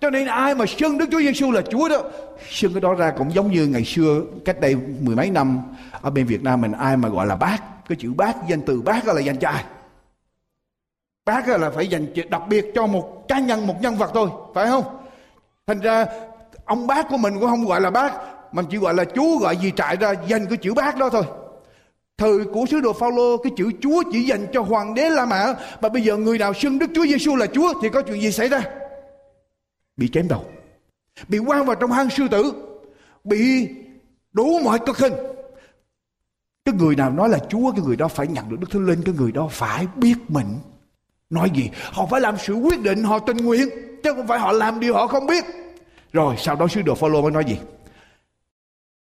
Cho 0.00 0.10
nên 0.10 0.26
ai 0.26 0.54
mà 0.54 0.64
xưng 0.66 0.98
Đức 0.98 1.08
Chúa 1.10 1.20
Giêsu 1.20 1.50
là 1.50 1.62
Chúa 1.70 1.88
đó, 1.88 2.02
xưng 2.50 2.72
cái 2.72 2.80
đó 2.80 2.94
ra 2.94 3.10
cũng 3.18 3.34
giống 3.34 3.52
như 3.52 3.66
ngày 3.66 3.84
xưa 3.84 4.20
cách 4.44 4.60
đây 4.60 4.76
mười 5.00 5.16
mấy 5.16 5.30
năm 5.30 5.60
ở 6.02 6.10
bên 6.10 6.26
Việt 6.26 6.42
Nam 6.42 6.60
mình 6.60 6.72
ai 6.72 6.96
mà 6.96 7.08
gọi 7.08 7.26
là 7.26 7.36
bác 7.36 7.58
cái 7.88 7.96
chữ 8.00 8.12
bác 8.16 8.48
danh 8.48 8.60
từ 8.60 8.80
bác 8.80 9.06
là 9.06 9.20
dành 9.20 9.36
cho 9.36 9.48
ai 9.48 9.64
bác 11.28 11.48
là 11.48 11.70
phải 11.70 11.86
dành 11.86 12.06
đặc 12.28 12.42
biệt 12.48 12.64
cho 12.74 12.86
một 12.86 13.28
cá 13.28 13.38
nhân, 13.38 13.66
một 13.66 13.74
nhân 13.80 13.96
vật 13.96 14.10
thôi, 14.14 14.28
phải 14.54 14.66
không? 14.66 14.84
Thành 15.66 15.80
ra, 15.80 16.06
ông 16.64 16.86
bác 16.86 17.08
của 17.08 17.16
mình 17.16 17.34
cũng 17.34 17.48
không 17.50 17.64
gọi 17.64 17.80
là 17.80 17.90
bác, 17.90 18.12
mà 18.52 18.62
chỉ 18.70 18.76
gọi 18.76 18.94
là 18.94 19.04
chúa 19.04 19.38
gọi 19.38 19.56
gì 19.56 19.72
trại 19.76 19.96
ra, 19.96 20.12
dành 20.28 20.46
cái 20.46 20.56
chữ 20.56 20.74
bác 20.74 20.96
đó 20.96 21.10
thôi. 21.10 21.24
Thời 22.18 22.44
của 22.52 22.64
sứ 22.70 22.80
đồ 22.80 22.92
Phaolô, 22.92 23.36
cái 23.36 23.52
chữ 23.56 23.70
Chúa 23.80 24.02
chỉ 24.12 24.22
dành 24.22 24.46
cho 24.52 24.62
hoàng 24.62 24.94
đế 24.94 25.10
La 25.10 25.26
Mã, 25.26 25.54
mà 25.82 25.88
bây 25.88 26.02
giờ 26.02 26.16
người 26.16 26.38
nào 26.38 26.54
xưng 26.54 26.78
Đức 26.78 26.90
Chúa 26.94 27.06
Giêsu 27.06 27.36
là 27.36 27.46
Chúa 27.46 27.74
thì 27.82 27.88
có 27.88 28.02
chuyện 28.02 28.20
gì 28.20 28.32
xảy 28.32 28.48
ra? 28.48 28.62
Bị 29.96 30.08
chém 30.08 30.28
đầu, 30.28 30.44
bị 31.28 31.38
quan 31.38 31.66
vào 31.66 31.76
trong 31.76 31.92
hang 31.92 32.10
sư 32.10 32.24
tử, 32.30 32.52
bị 33.24 33.68
đủ 34.32 34.60
mọi 34.64 34.78
cực 34.86 34.98
hình. 34.98 35.12
Cái 36.64 36.74
người 36.78 36.96
nào 36.96 37.10
nói 37.10 37.28
là 37.28 37.38
Chúa, 37.48 37.72
Cái 37.72 37.80
người 37.86 37.96
đó 37.96 38.08
phải 38.08 38.26
nhận 38.26 38.48
được 38.48 38.56
Đức 38.60 38.70
Thánh 38.70 38.86
Linh, 38.86 39.02
Cái 39.02 39.14
người 39.18 39.32
đó 39.32 39.48
phải 39.50 39.86
biết 39.96 40.16
mình. 40.28 40.46
Nói 41.30 41.50
gì? 41.54 41.70
Họ 41.92 42.06
phải 42.06 42.20
làm 42.20 42.38
sự 42.38 42.54
quyết 42.54 42.80
định 42.80 43.04
Họ 43.04 43.18
tình 43.18 43.36
nguyện, 43.36 43.68
Chứ 44.02 44.14
không 44.14 44.26
phải 44.26 44.38
họ 44.38 44.52
làm 44.52 44.80
điều 44.80 44.94
họ 44.94 45.06
không 45.06 45.26
biết. 45.26 45.44
Rồi, 46.12 46.34
sau 46.38 46.56
đó 46.56 46.68
sứ 46.68 46.82
đồ 46.82 46.94
Phaolô 46.94 47.22
mới 47.22 47.30
nói 47.30 47.44
gì? 47.44 47.58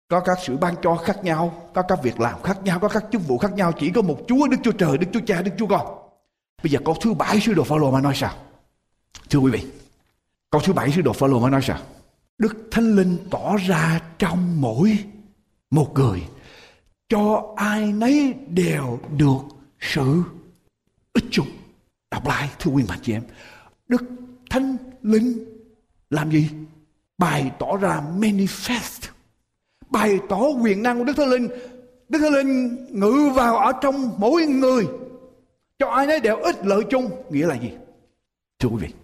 Có 0.09 0.21
các 0.21 0.39
sự 0.43 0.57
ban 0.57 0.75
cho 0.83 0.97
khác 0.97 1.25
nhau, 1.25 1.71
có 1.75 1.83
các 1.83 2.03
việc 2.03 2.21
làm 2.21 2.43
khác 2.43 2.59
nhau, 2.65 2.79
có 2.79 2.89
các 2.89 3.05
chức 3.13 3.29
vụ 3.29 3.39
khác 3.39 3.53
nhau. 3.53 3.73
Chỉ 3.73 3.91
có 3.91 4.03
một 4.03 4.19
chúa, 4.29 4.49
đức 4.49 4.57
chúa 4.63 4.73
trời, 4.73 4.99
đức 4.99 5.07
chúa 5.13 5.21
cha, 5.27 5.43
đức 5.43 5.51
chúa 5.59 5.67
con. 5.67 5.87
Bây 6.63 6.71
giờ 6.71 6.79
câu 6.85 6.97
thứ 7.01 7.15
bảy 7.15 7.41
sứ 7.41 7.55
đồ 7.55 7.65
phaolô 7.65 7.91
mà 7.91 8.01
nói 8.01 8.15
sao? 8.17 8.35
Thưa 9.31 9.39
quý 9.39 9.51
vị, 9.51 9.67
câu 10.51 10.61
thứ 10.65 10.73
bảy 10.73 10.91
sứ 10.93 11.03
đồ 11.03 11.13
phaolô 11.13 11.41
mới 11.41 11.51
nói 11.51 11.61
sao? 11.63 11.79
Đức 12.39 12.57
thánh 12.71 12.97
linh 12.97 13.19
tỏ 13.31 13.57
ra 13.57 14.01
trong 14.19 14.61
mỗi 14.61 14.99
một 15.71 15.93
người, 15.95 16.23
cho 17.09 17.55
ai 17.57 17.93
nấy 17.93 18.35
đều 18.49 18.99
được 19.17 19.41
sự 19.81 20.23
ích 21.13 21.25
chung 21.31 21.47
đọc 22.11 22.27
lại, 22.27 22.51
thưa 22.59 22.71
quý 22.71 22.85
bà 22.89 22.97
chị 23.03 23.13
em. 23.13 23.23
Đức 23.89 24.03
thánh 24.51 24.77
linh 25.03 25.45
làm 26.11 26.31
gì? 26.31 26.49
Bày 27.19 27.51
tỏ 27.59 27.77
ra 27.77 28.03
manifest. 28.19 29.09
Bày 29.91 30.19
tỏ 30.29 30.41
quyền 30.63 30.83
năng 30.83 30.99
của 30.99 31.05
đức 31.05 31.17
thánh 31.17 31.29
linh. 31.29 31.49
Đức 32.09 32.19
thánh 32.19 32.33
linh 32.33 32.87
ngự 32.91 33.31
vào 33.35 33.59
ở 33.59 33.73
trong 33.83 34.11
mỗi 34.19 34.47
người. 34.47 34.87
Cho 35.79 35.89
ai 35.89 36.07
nấy 36.07 36.21
đều 36.21 36.37
ích 36.37 36.67
lợi 36.67 36.83
chung. 36.91 37.11
Nghĩa 37.31 37.47
là 37.47 37.55
gì? 37.55 37.71
Thưa 38.59 38.69
quý 38.69 38.77
vị, 38.81 38.95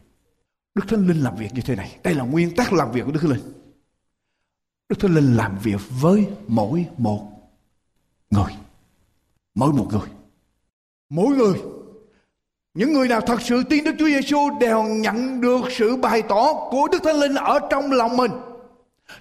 đức 0.74 0.84
thánh 0.88 1.06
linh 1.06 1.20
làm 1.20 1.36
việc 1.36 1.54
như 1.54 1.60
thế 1.64 1.76
này. 1.76 1.98
Đây 2.02 2.14
là 2.14 2.24
nguyên 2.24 2.56
tắc 2.56 2.72
làm 2.72 2.92
việc 2.92 3.02
của 3.04 3.12
đức 3.12 3.20
thánh 3.22 3.30
linh. 3.30 3.52
Đức 4.88 4.96
thánh 5.00 5.14
linh 5.14 5.36
làm 5.36 5.58
việc 5.58 5.80
với 6.00 6.26
mỗi 6.48 6.86
một 6.98 7.28
người. 8.30 8.52
Mỗi 9.54 9.72
một 9.72 9.88
người. 9.90 10.08
Mỗi 11.08 11.36
người 11.36 11.62
những 12.76 12.92
người 12.92 13.08
nào 13.08 13.20
thật 13.20 13.42
sự 13.42 13.62
tin 13.70 13.84
Đức 13.84 13.94
Chúa 13.98 14.06
Giêsu 14.06 14.50
đều 14.60 14.82
nhận 14.82 15.40
được 15.40 15.60
sự 15.70 15.96
bày 15.96 16.22
tỏ 16.22 16.52
của 16.70 16.88
Đức 16.92 17.02
Thánh 17.04 17.16
Linh 17.16 17.34
ở 17.34 17.58
trong 17.70 17.92
lòng 17.92 18.16
mình. 18.16 18.30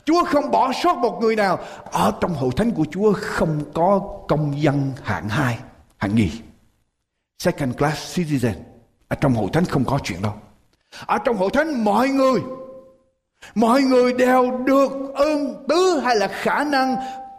Chúa 0.06 0.24
không 0.24 0.52
bỏ 0.52 0.72
sót 0.84 0.98
một 0.98 1.20
người 1.22 1.36
nào. 1.36 1.60
Ở 1.92 2.14
trong 2.22 2.34
hội 2.34 2.50
thánh 2.56 2.72
của 2.72 2.86
Chúa 2.92 3.14
không 3.14 3.60
có 3.74 4.02
công 4.28 4.62
dân 4.62 4.92
hạng 5.04 5.30
hai, 5.30 5.60
hạng 5.98 6.16
nhì. 6.16 6.32
Second 7.40 7.78
class 7.78 8.20
citizen. 8.20 8.54
Ở 9.08 9.16
trong 9.16 9.34
hội 9.34 9.50
thánh 9.54 9.66
không 9.66 9.86
có 9.86 10.00
chuyện 10.04 10.22
đâu. 10.22 10.34
Ở 11.06 11.18
trong 11.18 11.38
hội 11.38 11.50
thánh 11.54 11.84
mọi 11.84 12.10
người 12.10 12.42
mọi 13.56 13.82
người 13.82 14.14
đều 14.14 14.52
được 14.66 14.92
ơn 15.16 15.66
tứ 15.70 16.02
hay 16.04 16.16
là 16.16 16.28
khả 16.28 16.64
năng 16.64 16.96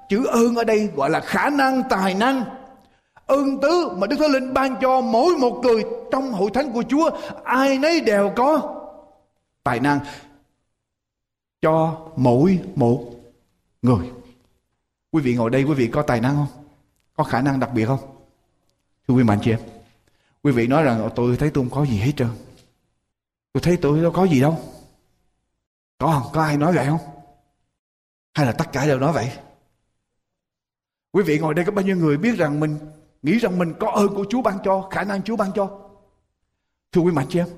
chữ 0.09 0.27
ơn 0.27 0.55
ở 0.55 0.65
đây 0.65 0.89
gọi 0.97 1.11
là 1.11 1.21
khả 1.21 1.51
năng 1.51 1.83
tài 1.91 2.15
năng 2.15 2.45
ơn 3.27 3.61
tứ 3.61 3.89
mà 3.97 4.07
Đức 4.07 4.17
Thánh 4.19 4.31
Linh 4.31 4.55
ban 4.55 4.77
cho 4.81 5.01
mỗi 5.01 5.37
một 5.37 5.61
người 5.63 5.85
trong 6.13 6.33
hội 6.33 6.51
thánh 6.55 6.73
của 6.73 6.83
Chúa, 6.89 7.11
ai 7.45 7.79
nấy 7.79 8.01
đều 8.01 8.33
có 8.37 8.83
tài 9.63 9.81
năng 9.81 10.01
cho 11.63 12.07
mỗi 12.17 12.61
một 12.75 13.05
người. 13.83 14.11
Quý 15.13 15.23
vị 15.23 15.35
ngồi 15.35 15.51
đây, 15.51 15.63
quý 15.63 15.75
vị 15.75 15.89
có 15.93 16.03
tài 16.03 16.21
năng 16.21 16.37
không? 16.37 16.65
Có 17.15 17.25
khả 17.25 17.43
năng 17.43 17.61
đặc 17.61 17.71
biệt 17.75 17.87
không? 17.87 18.01
Thưa 19.09 19.15
quý 19.15 19.23
mạnh 19.23 19.39
chị 19.43 19.51
em. 19.51 19.61
Quý 20.43 20.53
vị 20.53 20.67
nói 20.67 20.83
rằng 20.83 21.11
tôi 21.15 21.37
thấy 21.37 21.51
tôi 21.51 21.65
không 21.65 21.79
có 21.79 21.87
gì 21.87 21.99
hết 21.99 22.13
trơn. 22.17 22.29
Tôi 23.53 23.61
thấy 23.61 23.77
tôi 23.77 24.03
đâu 24.03 24.13
có 24.13 24.25
gì 24.25 24.41
đâu. 24.41 24.59
Có 25.99 26.21
không? 26.23 26.33
Có 26.33 26.43
ai 26.43 26.57
nói 26.57 26.73
vậy 26.73 26.87
không? 26.87 27.01
Hay 28.35 28.47
là 28.47 28.53
tất 28.53 28.73
cả 28.73 28.87
đều 28.87 28.99
nói 28.99 29.13
vậy? 29.13 29.33
Quý 31.13 31.23
vị 31.23 31.39
ngồi 31.39 31.55
đây 31.55 31.65
có 31.65 31.73
bao 31.73 31.85
nhiêu 31.85 31.97
người 31.97 32.17
biết 32.17 32.39
rằng 32.39 32.61
mình 32.61 32.79
nghĩ 33.27 33.39
rằng 33.39 33.59
mình 33.59 33.75
có 33.81 33.91
ơn 33.91 34.15
của 34.15 34.25
Chúa 34.31 34.43
ban 34.43 34.59
cho, 34.65 34.89
khả 34.91 35.05
năng 35.05 35.23
Chúa 35.23 35.37
ban 35.37 35.53
cho. 35.55 35.69
Thưa 36.93 37.01
quý 37.01 37.13
mạnh 37.13 37.27
chị 37.29 37.39
em, 37.39 37.49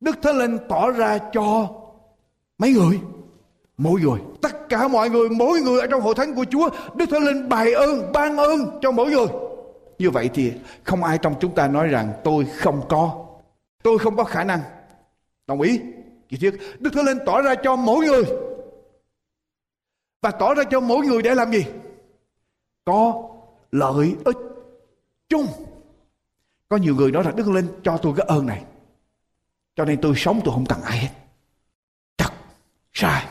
Đức 0.00 0.18
Thánh 0.22 0.38
Linh 0.38 0.58
tỏ 0.68 0.90
ra 0.90 1.18
cho 1.32 1.68
mấy 2.58 2.72
người, 2.72 3.00
mỗi 3.76 4.00
người, 4.00 4.20
tất 4.42 4.68
cả 4.68 4.88
mọi 4.88 5.10
người, 5.10 5.28
mỗi 5.28 5.60
người 5.60 5.80
ở 5.80 5.86
trong 5.86 6.00
hội 6.00 6.14
thánh 6.14 6.34
của 6.34 6.44
Chúa, 6.50 6.68
Đức 6.94 7.06
Thánh 7.10 7.22
Linh 7.22 7.48
bày 7.48 7.72
ơn, 7.72 8.12
ban 8.12 8.36
ơn 8.36 8.78
cho 8.82 8.92
mỗi 8.92 9.10
người. 9.10 9.26
Như 9.98 10.10
vậy 10.10 10.30
thì 10.34 10.52
không 10.84 11.04
ai 11.04 11.18
trong 11.18 11.34
chúng 11.40 11.54
ta 11.54 11.68
nói 11.68 11.88
rằng 11.88 12.12
tôi 12.24 12.44
không 12.44 12.82
có, 12.88 13.26
tôi 13.82 13.98
không 13.98 14.16
có 14.16 14.24
khả 14.24 14.44
năng. 14.44 14.60
Đồng 15.46 15.60
ý? 15.60 15.80
Chị 16.30 16.36
thiết, 16.36 16.58
Đức 16.78 16.90
Thánh 16.92 17.04
Linh 17.04 17.18
tỏ 17.26 17.42
ra 17.42 17.54
cho 17.54 17.76
mỗi 17.76 18.06
người. 18.06 18.24
Và 20.22 20.30
tỏ 20.30 20.54
ra 20.54 20.62
cho 20.70 20.80
mỗi 20.80 21.06
người 21.06 21.22
để 21.22 21.34
làm 21.34 21.52
gì? 21.52 21.64
Có 22.84 23.28
lợi 23.72 24.16
ích 24.24 24.36
chung. 25.28 25.46
Có 26.68 26.76
nhiều 26.76 26.94
người 26.94 27.12
nói 27.12 27.24
là 27.24 27.30
đức 27.30 27.48
linh 27.48 27.66
cho 27.82 27.96
tôi 27.96 28.12
cái 28.16 28.26
ơn 28.28 28.46
này. 28.46 28.64
Cho 29.76 29.84
nên 29.84 30.00
tôi 30.00 30.12
sống 30.16 30.40
tôi 30.44 30.54
không 30.54 30.66
cần 30.66 30.82
ai 30.82 30.98
hết. 30.98 31.08
Thật, 32.18 32.32
sai. 32.92 33.26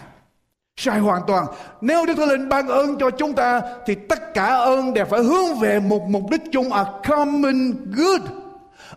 Sai 0.75 0.99
hoàn 0.99 1.21
toàn. 1.27 1.45
Nếu 1.81 2.05
đức 2.05 2.13
thánh 2.17 2.29
linh 2.29 2.49
ban 2.49 2.67
ơn 2.67 2.97
cho 2.97 3.11
chúng 3.11 3.33
ta, 3.33 3.61
thì 3.85 3.95
tất 3.95 4.33
cả 4.33 4.45
ơn 4.45 4.93
đều 4.93 5.05
phải 5.05 5.23
hướng 5.23 5.59
về 5.59 5.79
một 5.79 6.01
mục 6.09 6.23
đích 6.31 6.41
chung 6.51 6.73
a 6.73 6.85
common 7.09 7.71
good. 7.91 8.21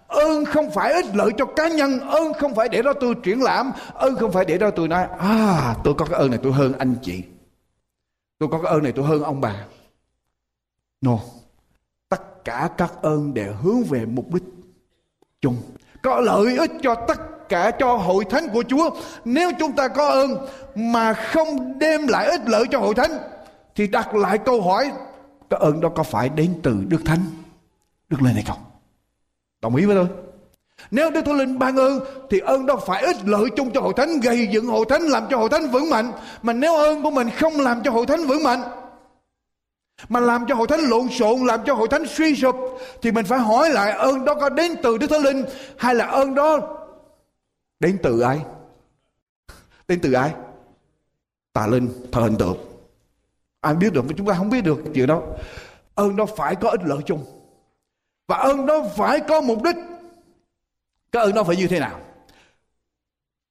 Ơn 0.06 0.44
không 0.44 0.70
phải 0.70 0.92
ích 0.92 1.06
lợi 1.14 1.30
cho 1.38 1.44
cá 1.44 1.68
nhân, 1.68 2.00
ơn 2.00 2.32
không 2.32 2.54
phải 2.54 2.68
để 2.68 2.82
đó 2.82 2.92
tôi 3.00 3.14
triển 3.22 3.42
lãm, 3.42 3.72
ơn 3.94 4.16
không 4.16 4.32
phải 4.32 4.44
để 4.44 4.58
đó 4.58 4.70
tôi 4.70 4.88
nói 4.88 5.06
à 5.18 5.76
tôi 5.84 5.94
có 5.94 6.04
cái 6.04 6.18
ơn 6.18 6.30
này 6.30 6.40
tôi 6.42 6.52
hơn 6.52 6.72
anh 6.78 6.94
chị. 7.02 7.22
Tôi 8.38 8.48
có 8.52 8.58
cái 8.62 8.72
ơn 8.72 8.82
này 8.82 8.92
tôi 8.92 9.06
hơn 9.06 9.22
ông 9.22 9.40
bà 9.40 9.64
no 11.04 11.18
cả 12.44 12.68
các 12.76 12.92
ơn 13.02 13.34
đều 13.34 13.52
hướng 13.62 13.84
về 13.84 14.04
mục 14.06 14.34
đích 14.34 14.42
chung. 15.40 15.56
Có 16.02 16.20
lợi 16.20 16.56
ích 16.56 16.70
cho 16.82 16.94
tất 16.94 17.48
cả 17.48 17.70
cho 17.70 17.96
hội 17.96 18.24
thánh 18.24 18.48
của 18.48 18.62
Chúa. 18.68 18.90
Nếu 19.24 19.50
chúng 19.58 19.72
ta 19.72 19.88
có 19.88 20.08
ơn 20.08 20.46
mà 20.74 21.12
không 21.12 21.78
đem 21.78 22.06
lại 22.06 22.26
ích 22.26 22.40
lợi 22.46 22.64
cho 22.70 22.78
hội 22.78 22.94
thánh, 22.94 23.10
thì 23.74 23.86
đặt 23.86 24.14
lại 24.14 24.38
câu 24.38 24.62
hỏi, 24.62 24.92
cái 25.50 25.60
ơn 25.60 25.80
đó 25.80 25.88
có 25.88 26.02
phải 26.02 26.28
đến 26.28 26.60
từ 26.62 26.76
Đức 26.88 27.00
Thánh, 27.04 27.20
Đức 28.08 28.22
Linh 28.22 28.34
hay 28.34 28.44
không? 28.46 28.58
Đồng 29.62 29.76
ý 29.76 29.84
với 29.84 29.96
tôi. 29.96 30.06
Nếu 30.90 31.10
Đức 31.10 31.22
Thánh 31.26 31.36
Linh 31.36 31.58
ban 31.58 31.76
ơn, 31.76 32.00
thì 32.30 32.38
ơn 32.38 32.66
đó 32.66 32.76
phải 32.86 33.02
ích 33.02 33.16
lợi 33.24 33.44
chung 33.56 33.70
cho 33.74 33.80
hội 33.80 33.92
thánh, 33.96 34.20
gây 34.20 34.46
dựng 34.46 34.66
hội 34.66 34.84
thánh, 34.88 35.02
làm 35.02 35.26
cho 35.30 35.36
hội 35.36 35.48
thánh 35.48 35.68
vững 35.68 35.90
mạnh. 35.90 36.12
Mà 36.42 36.52
nếu 36.52 36.76
ơn 36.76 37.02
của 37.02 37.10
mình 37.10 37.30
không 37.30 37.60
làm 37.60 37.82
cho 37.82 37.90
hội 37.90 38.06
thánh 38.06 38.26
vững 38.26 38.42
mạnh 38.42 38.62
mà 40.08 40.20
làm 40.20 40.44
cho 40.48 40.54
hội 40.54 40.66
thánh 40.66 40.80
lộn 40.80 41.08
xộn, 41.08 41.46
làm 41.46 41.60
cho 41.66 41.74
hội 41.74 41.88
thánh 41.90 42.06
suy 42.06 42.36
sụp, 42.36 42.56
thì 43.02 43.12
mình 43.12 43.24
phải 43.24 43.38
hỏi 43.38 43.70
lại 43.70 43.92
ơn 43.92 44.24
đó 44.24 44.34
có 44.34 44.48
đến 44.48 44.72
từ 44.82 44.98
đức 44.98 45.06
thánh 45.06 45.22
linh 45.22 45.44
hay 45.78 45.94
là 45.94 46.06
ơn 46.06 46.34
đó 46.34 46.58
đến 47.80 47.98
từ 48.02 48.20
ai? 48.20 48.40
Đến 49.88 50.00
từ 50.02 50.12
ai? 50.12 50.34
Tà 51.52 51.66
linh, 51.66 51.88
thờ 52.12 52.20
hình 52.20 52.36
tượng. 52.38 52.56
Ai 53.60 53.74
biết 53.74 53.92
được, 53.92 54.04
chúng 54.16 54.26
ta 54.26 54.34
không 54.34 54.50
biết 54.50 54.64
được 54.64 54.78
chuyện 54.94 55.06
đó. 55.06 55.22
Ơn 55.94 56.16
đó 56.16 56.26
phải 56.36 56.54
có 56.54 56.70
ích 56.70 56.80
lợi 56.84 56.98
chung. 57.06 57.24
Và 58.26 58.36
ơn 58.36 58.66
đó 58.66 58.82
phải 58.96 59.20
có 59.20 59.40
mục 59.40 59.62
đích. 59.62 59.76
Cái 61.12 61.22
ơn 61.22 61.34
đó 61.34 61.42
phải 61.42 61.56
như 61.56 61.66
thế 61.66 61.80
nào? 61.80 62.00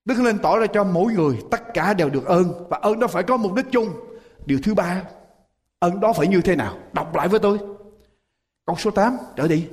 Đức 0.05 0.19
Linh 0.19 0.37
tỏ 0.37 0.59
ra 0.59 0.67
cho 0.67 0.83
mỗi 0.83 1.13
người, 1.13 1.37
tất 1.51 1.73
cả 1.73 1.93
đều 1.93 2.09
được 2.09 2.25
ơn. 2.25 2.67
Và 2.69 2.77
ơn 2.77 2.99
đó 2.99 3.07
phải 3.07 3.23
có 3.23 3.37
mục 3.37 3.53
đích 3.53 3.65
chung. 3.71 3.89
Điều 4.45 4.59
thứ 4.63 4.73
ba 4.73 5.01
Ơn 5.83 5.99
đó 5.99 6.13
phải 6.13 6.27
như 6.27 6.41
thế 6.41 6.55
nào? 6.55 6.77
Đọc 6.93 7.15
lại 7.15 7.27
với 7.27 7.39
tôi. 7.39 7.57
Câu 8.65 8.75
số 8.79 8.91
8 8.91 9.17
trở 9.35 9.47
đi. 9.47 9.65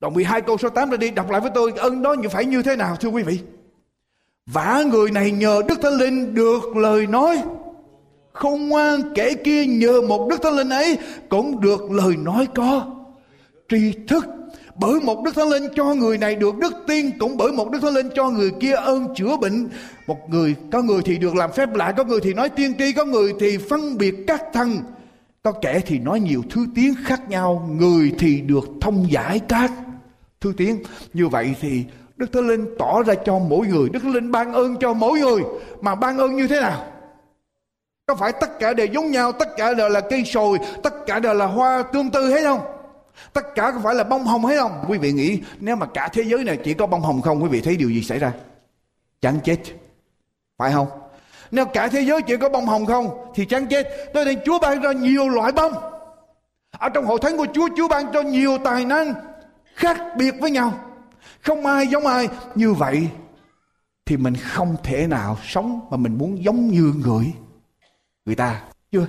Đoạn 0.00 0.14
12 0.14 0.40
câu 0.40 0.58
số 0.58 0.68
8 0.68 0.90
trở 0.90 0.96
đi. 0.96 1.10
Đọc 1.10 1.30
lại 1.30 1.40
với 1.40 1.50
tôi. 1.54 1.72
Ơn 1.76 2.02
đó 2.02 2.14
phải 2.30 2.44
như 2.44 2.62
thế 2.62 2.76
nào, 2.76 2.96
thưa 2.96 3.08
quý 3.08 3.22
vị? 3.22 3.40
Vả 4.46 4.82
người 4.92 5.10
này 5.10 5.30
nhờ 5.30 5.62
Đức 5.68 5.78
Thánh 5.82 5.92
Linh 5.92 6.34
được 6.34 6.76
lời 6.76 7.06
nói. 7.06 7.42
Không 8.32 8.68
ngoan 8.68 9.14
kẻ 9.14 9.34
kia 9.44 9.66
nhờ 9.66 10.00
một 10.08 10.28
Đức 10.30 10.42
Thánh 10.42 10.56
Linh 10.56 10.68
ấy 10.68 10.98
cũng 11.28 11.60
được 11.60 11.90
lời 11.90 12.16
nói 12.16 12.48
có. 12.54 12.86
Tri 13.68 13.92
thức, 14.08 14.24
bởi 14.74 15.00
một 15.00 15.24
đức 15.24 15.34
thánh 15.34 15.48
linh 15.48 15.68
cho 15.76 15.94
người 15.94 16.18
này 16.18 16.34
được 16.34 16.58
đức 16.58 16.74
tiên 16.86 17.10
cũng 17.18 17.36
bởi 17.36 17.52
một 17.52 17.70
đức 17.70 17.78
thánh 17.82 17.94
linh 17.94 18.08
cho 18.14 18.30
người 18.30 18.50
kia 18.60 18.72
ơn 18.72 19.14
chữa 19.14 19.36
bệnh 19.36 19.68
một 20.06 20.30
người, 20.30 20.54
có 20.72 20.82
người 20.82 21.02
thì 21.04 21.18
được 21.18 21.36
làm 21.36 21.52
phép 21.52 21.74
lạ, 21.74 21.92
có 21.96 22.04
người 22.04 22.20
thì 22.20 22.34
nói 22.34 22.48
tiên 22.48 22.72
tri, 22.78 22.92
có 22.92 23.04
người 23.04 23.32
thì 23.40 23.58
phân 23.58 23.98
biệt 23.98 24.14
các 24.26 24.42
thần 24.52 24.78
có 25.44 25.52
kẻ 25.52 25.80
thì 25.86 25.98
nói 25.98 26.20
nhiều 26.20 26.42
thứ 26.50 26.66
tiếng 26.74 26.94
khác 27.04 27.28
nhau, 27.28 27.68
người 27.70 28.14
thì 28.18 28.40
được 28.40 28.64
thông 28.80 29.12
giải 29.12 29.40
các 29.48 29.72
thứ 30.40 30.52
tiếng. 30.56 30.82
Như 31.12 31.28
vậy 31.28 31.54
thì 31.60 31.84
Đức 32.16 32.32
Thánh 32.32 32.48
Linh 32.48 32.66
tỏ 32.78 33.02
ra 33.02 33.14
cho 33.24 33.38
mỗi 33.38 33.66
người, 33.66 33.88
Đức 33.88 34.00
Thánh 34.02 34.12
Linh 34.12 34.30
ban 34.30 34.52
ơn 34.52 34.76
cho 34.76 34.92
mỗi 34.92 35.20
người. 35.20 35.42
Mà 35.80 35.94
ban 35.94 36.18
ơn 36.18 36.36
như 36.36 36.48
thế 36.48 36.60
nào? 36.60 36.86
Có 38.06 38.14
phải 38.14 38.32
tất 38.40 38.58
cả 38.58 38.72
đều 38.72 38.86
giống 38.86 39.10
nhau, 39.10 39.32
tất 39.32 39.48
cả 39.56 39.74
đều 39.74 39.88
là 39.88 40.00
cây 40.00 40.24
sồi, 40.24 40.58
tất 40.82 40.94
cả 41.06 41.18
đều 41.18 41.34
là 41.34 41.46
hoa 41.46 41.82
tương 41.92 42.10
tư 42.10 42.30
hết 42.30 42.44
không? 42.44 42.60
Tất 43.32 43.54
cả 43.54 43.72
có 43.74 43.80
phải 43.84 43.94
là 43.94 44.04
bông 44.04 44.24
hồng 44.24 44.44
hết 44.44 44.56
không? 44.58 44.84
Quý 44.88 44.98
vị 44.98 45.12
nghĩ 45.12 45.40
nếu 45.60 45.76
mà 45.76 45.86
cả 45.86 46.08
thế 46.12 46.22
giới 46.22 46.44
này 46.44 46.58
chỉ 46.64 46.74
có 46.74 46.86
bông 46.86 47.00
hồng 47.00 47.22
không, 47.22 47.42
quý 47.42 47.48
vị 47.48 47.60
thấy 47.60 47.76
điều 47.76 47.90
gì 47.90 48.02
xảy 48.02 48.18
ra? 48.18 48.32
Chẳng 49.20 49.38
chết. 49.44 49.58
Phải 50.58 50.72
không? 50.72 50.88
Nếu 51.50 51.66
cả 51.66 51.88
thế 51.88 52.00
giới 52.00 52.22
chỉ 52.22 52.36
có 52.36 52.48
bông 52.48 52.66
hồng 52.66 52.86
không 52.86 53.32
thì 53.34 53.44
chán 53.44 53.66
chết. 53.66 53.88
tôi 54.14 54.24
nên 54.24 54.38
Chúa 54.44 54.58
ban 54.58 54.80
ra 54.80 54.92
nhiều 54.92 55.28
loại 55.28 55.52
bông. 55.52 55.72
Ở 56.78 56.88
trong 56.88 57.06
hội 57.06 57.18
thánh 57.22 57.36
của 57.36 57.46
Chúa, 57.54 57.68
Chúa 57.76 57.88
ban 57.88 58.12
cho 58.12 58.22
nhiều 58.22 58.58
tài 58.64 58.84
năng 58.84 59.14
khác 59.74 59.98
biệt 60.16 60.34
với 60.40 60.50
nhau. 60.50 60.72
Không 61.40 61.66
ai 61.66 61.86
giống 61.86 62.06
ai. 62.06 62.28
Như 62.54 62.72
vậy 62.72 63.08
thì 64.06 64.16
mình 64.16 64.34
không 64.36 64.76
thể 64.82 65.06
nào 65.06 65.38
sống 65.44 65.80
mà 65.90 65.96
mình 65.96 66.18
muốn 66.18 66.44
giống 66.44 66.68
như 66.68 66.92
người 67.04 67.32
người 68.24 68.34
ta. 68.34 68.62
Chưa? 68.92 69.06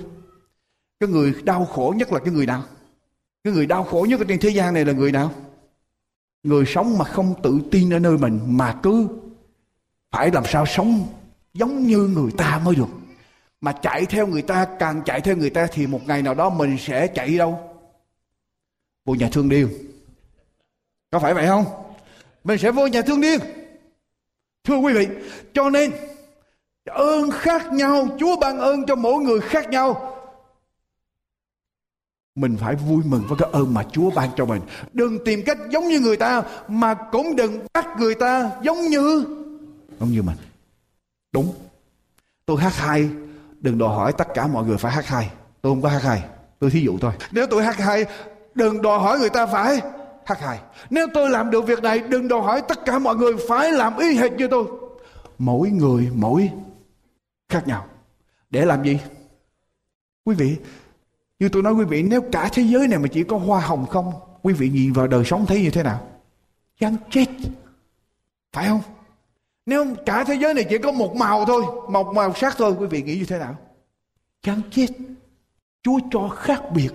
Cái 1.00 1.08
người 1.08 1.34
đau 1.44 1.64
khổ 1.64 1.94
nhất 1.96 2.12
là 2.12 2.18
cái 2.18 2.34
người 2.34 2.46
nào? 2.46 2.62
Cái 3.44 3.52
người 3.52 3.66
đau 3.66 3.84
khổ 3.84 4.06
nhất 4.08 4.20
ở 4.20 4.24
trên 4.28 4.38
thế 4.40 4.48
gian 4.48 4.74
này 4.74 4.84
là 4.84 4.92
người 4.92 5.12
nào? 5.12 5.32
Người 6.42 6.64
sống 6.66 6.98
mà 6.98 7.04
không 7.04 7.34
tự 7.42 7.60
tin 7.70 7.92
ở 7.92 7.98
nơi 7.98 8.18
mình 8.18 8.40
mà 8.46 8.78
cứ 8.82 9.08
phải 10.10 10.30
làm 10.30 10.44
sao 10.46 10.66
sống 10.66 11.06
giống 11.58 11.86
như 11.86 11.98
người 11.98 12.30
ta 12.36 12.60
mới 12.64 12.74
được. 12.74 12.88
Mà 13.60 13.72
chạy 13.72 14.06
theo 14.06 14.26
người 14.26 14.42
ta, 14.42 14.66
càng 14.78 15.02
chạy 15.04 15.20
theo 15.20 15.36
người 15.36 15.50
ta 15.50 15.66
thì 15.72 15.86
một 15.86 16.00
ngày 16.06 16.22
nào 16.22 16.34
đó 16.34 16.50
mình 16.50 16.76
sẽ 16.78 17.06
chạy 17.06 17.38
đâu? 17.38 17.60
Vô 19.04 19.14
nhà 19.14 19.28
thương 19.32 19.48
điên. 19.48 19.68
Có 21.10 21.18
phải 21.18 21.34
vậy 21.34 21.46
không? 21.46 21.64
Mình 22.44 22.58
sẽ 22.58 22.70
vô 22.70 22.86
nhà 22.86 23.02
thương 23.02 23.20
điên. 23.20 23.40
Thưa 24.64 24.76
quý 24.76 24.92
vị, 24.92 25.08
cho 25.54 25.70
nên 25.70 25.92
ơn 26.84 27.30
khác 27.30 27.72
nhau, 27.72 28.08
chúa 28.18 28.36
ban 28.40 28.58
ơn 28.58 28.86
cho 28.86 28.94
mỗi 28.94 29.22
người 29.22 29.40
khác 29.40 29.70
nhau. 29.70 30.16
Mình 32.34 32.56
phải 32.60 32.74
vui 32.74 33.02
mừng 33.04 33.22
với 33.28 33.38
cái 33.38 33.48
ơn 33.52 33.74
mà 33.74 33.84
Chúa 33.92 34.10
ban 34.10 34.30
cho 34.36 34.46
mình. 34.46 34.62
Đừng 34.92 35.24
tìm 35.24 35.42
cách 35.46 35.58
giống 35.70 35.88
như 35.88 36.00
người 36.00 36.16
ta, 36.16 36.42
mà 36.68 36.94
cũng 36.94 37.36
đừng 37.36 37.66
bắt 37.74 37.86
người 37.98 38.14
ta 38.14 38.50
giống 38.62 38.80
như 38.80 39.24
giống 40.00 40.10
như 40.10 40.22
mình. 40.22 40.36
Đúng. 41.32 41.54
Tôi 42.46 42.60
hát 42.60 42.76
hay, 42.76 43.08
đừng 43.60 43.78
đòi 43.78 43.88
hỏi 43.88 44.12
tất 44.18 44.28
cả 44.34 44.46
mọi 44.46 44.64
người 44.64 44.78
phải 44.78 44.92
hát 44.92 45.06
hay. 45.06 45.30
Tôi 45.62 45.72
không 45.72 45.82
có 45.82 45.88
hát 45.88 46.02
hay. 46.02 46.24
Tôi 46.58 46.70
thí 46.70 46.80
dụ 46.80 46.98
thôi. 46.98 47.12
Nếu 47.32 47.46
tôi 47.46 47.64
hát 47.64 47.76
hay, 47.76 48.04
đừng 48.54 48.82
đòi 48.82 48.98
hỏi 48.98 49.18
người 49.18 49.30
ta 49.30 49.46
phải 49.46 49.80
hát 50.26 50.40
hay 50.40 50.60
Nếu 50.90 51.06
tôi 51.14 51.30
làm 51.30 51.50
được 51.50 51.66
việc 51.66 51.82
này 51.82 52.00
Đừng 52.00 52.28
đòi 52.28 52.40
hỏi 52.40 52.62
tất 52.68 52.84
cả 52.84 52.98
mọi 52.98 53.16
người 53.16 53.32
phải 53.48 53.72
làm 53.72 53.96
y 53.96 54.16
hệt 54.16 54.32
như 54.32 54.48
tôi 54.48 54.64
Mỗi 55.38 55.70
người 55.70 56.10
mỗi 56.14 56.50
khác 57.48 57.68
nhau 57.68 57.86
Để 58.50 58.64
làm 58.64 58.84
gì 58.84 58.98
Quý 60.24 60.34
vị 60.34 60.56
Như 61.38 61.48
tôi 61.48 61.62
nói 61.62 61.72
quý 61.72 61.84
vị 61.84 62.02
Nếu 62.02 62.20
cả 62.32 62.48
thế 62.52 62.62
giới 62.62 62.88
này 62.88 62.98
mà 62.98 63.08
chỉ 63.12 63.24
có 63.24 63.38
hoa 63.38 63.60
hồng 63.60 63.86
không 63.86 64.12
Quý 64.42 64.52
vị 64.54 64.68
nhìn 64.68 64.92
vào 64.92 65.06
đời 65.06 65.24
sống 65.24 65.46
thấy 65.46 65.62
như 65.62 65.70
thế 65.70 65.82
nào 65.82 66.08
Chán 66.80 66.96
chết 67.10 67.26
Phải 68.52 68.68
không 68.68 68.80
nếu 69.66 69.94
cả 70.06 70.24
thế 70.24 70.34
giới 70.34 70.54
này 70.54 70.66
chỉ 70.70 70.78
có 70.78 70.92
một 70.92 71.16
màu 71.16 71.44
thôi. 71.44 71.64
Một 71.88 72.14
màu 72.14 72.34
sắc 72.34 72.54
thôi. 72.58 72.74
Quý 72.78 72.86
vị 72.86 73.02
nghĩ 73.02 73.16
như 73.18 73.24
thế 73.24 73.38
nào? 73.38 73.56
Chán 74.42 74.60
chết 74.70 74.86
Chúa 75.82 75.98
cho 76.10 76.28
khác 76.28 76.62
biệt. 76.74 76.90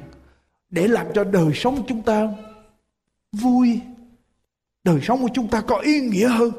Để 0.69 0.87
làm 0.87 1.07
cho 1.13 1.23
đời 1.23 1.51
sống 1.53 1.75
của 1.75 1.83
chúng 1.87 2.01
ta 2.01 2.27
Vui. 3.31 3.81
Đời 4.83 4.99
sống 5.01 5.21
của 5.21 5.29
chúng 5.33 5.47
ta 5.47 5.61
có 5.61 5.77
ý 5.77 5.99
nghĩa 5.99 6.27
hơn. 6.27 6.51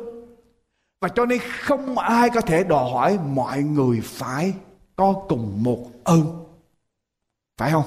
Và 1.00 1.08
cho 1.08 1.26
nên 1.26 1.38
không 1.60 1.98
ai 1.98 2.30
có 2.30 2.40
thể 2.40 2.64
đòi 2.64 2.90
hỏi 2.90 3.18
Mọi 3.26 3.62
người 3.62 4.00
phải 4.00 4.54
có 4.96 5.12
cùng 5.28 5.62
một 5.62 5.90
ơn. 6.04 6.44
Phải 7.56 7.72
không? 7.72 7.86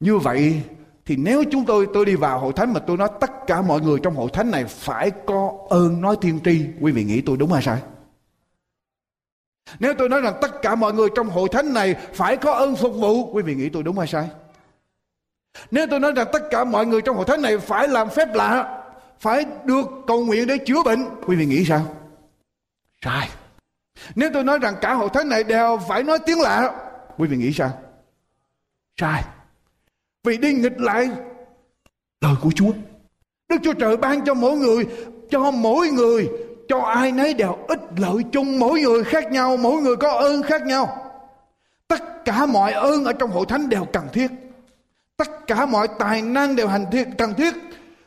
Như 0.00 0.18
vậy 0.18 0.62
thì 1.08 1.16
nếu 1.16 1.44
chúng 1.50 1.64
tôi 1.64 1.88
tôi 1.94 2.04
đi 2.04 2.14
vào 2.14 2.38
hội 2.38 2.52
thánh 2.52 2.72
mà 2.72 2.80
tôi 2.80 2.96
nói 2.96 3.08
tất 3.20 3.30
cả 3.46 3.62
mọi 3.62 3.80
người 3.80 3.98
trong 4.02 4.14
hội 4.14 4.30
thánh 4.32 4.50
này 4.50 4.64
phải 4.64 5.10
có 5.26 5.52
ơn 5.70 6.00
nói 6.00 6.16
tiên 6.20 6.40
tri, 6.44 6.66
quý 6.80 6.92
vị 6.92 7.04
nghĩ 7.04 7.20
tôi 7.20 7.36
đúng 7.36 7.52
hay 7.52 7.62
sai? 7.62 7.82
Nếu 9.78 9.94
tôi 9.98 10.08
nói 10.08 10.20
rằng 10.20 10.34
tất 10.40 10.62
cả 10.62 10.74
mọi 10.74 10.92
người 10.92 11.08
trong 11.16 11.28
hội 11.28 11.48
thánh 11.52 11.74
này 11.74 11.94
phải 11.94 12.36
có 12.36 12.52
ơn 12.52 12.76
phục 12.76 12.94
vụ, 12.94 13.32
quý 13.32 13.42
vị 13.42 13.54
nghĩ 13.54 13.68
tôi 13.68 13.82
đúng 13.82 13.98
hay 13.98 14.06
sai? 14.06 14.28
Nếu 15.70 15.86
tôi 15.90 16.00
nói 16.00 16.12
rằng 16.16 16.26
tất 16.32 16.42
cả 16.50 16.64
mọi 16.64 16.86
người 16.86 17.02
trong 17.02 17.16
hội 17.16 17.24
thánh 17.24 17.42
này 17.42 17.58
phải 17.58 17.88
làm 17.88 18.10
phép 18.10 18.34
lạ, 18.34 18.82
phải 19.20 19.44
được 19.64 19.86
cầu 20.06 20.24
nguyện 20.24 20.46
để 20.46 20.58
chữa 20.66 20.82
bệnh, 20.84 21.04
quý 21.26 21.36
vị 21.36 21.46
nghĩ 21.46 21.64
sao? 21.64 21.82
Sai. 23.04 23.28
Nếu 24.14 24.30
tôi 24.34 24.44
nói 24.44 24.58
rằng 24.58 24.74
cả 24.80 24.94
hội 24.94 25.08
thánh 25.12 25.28
này 25.28 25.44
đều 25.44 25.78
phải 25.88 26.02
nói 26.02 26.18
tiếng 26.26 26.40
lạ, 26.40 26.72
quý 27.18 27.28
vị 27.28 27.36
nghĩ 27.36 27.52
sao? 27.52 27.78
Sai 29.00 29.24
vì 30.24 30.36
đi 30.36 30.52
nghịch 30.52 30.80
lại 30.80 31.10
lời 32.20 32.34
của 32.42 32.50
Chúa. 32.54 32.72
Đức 33.48 33.56
Chúa 33.62 33.72
Trời 33.72 33.96
ban 33.96 34.24
cho 34.24 34.34
mỗi 34.34 34.56
người, 34.56 34.86
cho 35.30 35.50
mỗi 35.50 35.88
người, 35.88 36.28
cho 36.68 36.78
ai 36.78 37.12
nấy 37.12 37.34
đều 37.34 37.58
ích 37.68 37.80
lợi 37.96 38.22
chung, 38.32 38.58
mỗi 38.58 38.80
người 38.80 39.04
khác 39.04 39.32
nhau, 39.32 39.56
mỗi 39.56 39.82
người 39.82 39.96
có 39.96 40.10
ơn 40.10 40.42
khác 40.42 40.62
nhau. 40.62 41.10
Tất 41.88 42.24
cả 42.24 42.46
mọi 42.46 42.72
ơn 42.72 43.04
ở 43.04 43.12
trong 43.12 43.30
hội 43.30 43.46
thánh 43.48 43.68
đều 43.68 43.84
cần 43.84 44.04
thiết. 44.12 44.30
Tất 45.16 45.46
cả 45.46 45.66
mọi 45.66 45.88
tài 45.98 46.22
năng 46.22 46.56
đều 46.56 46.68
hành 46.68 46.86
thiết, 46.92 47.08
cần 47.18 47.34
thiết. 47.34 47.54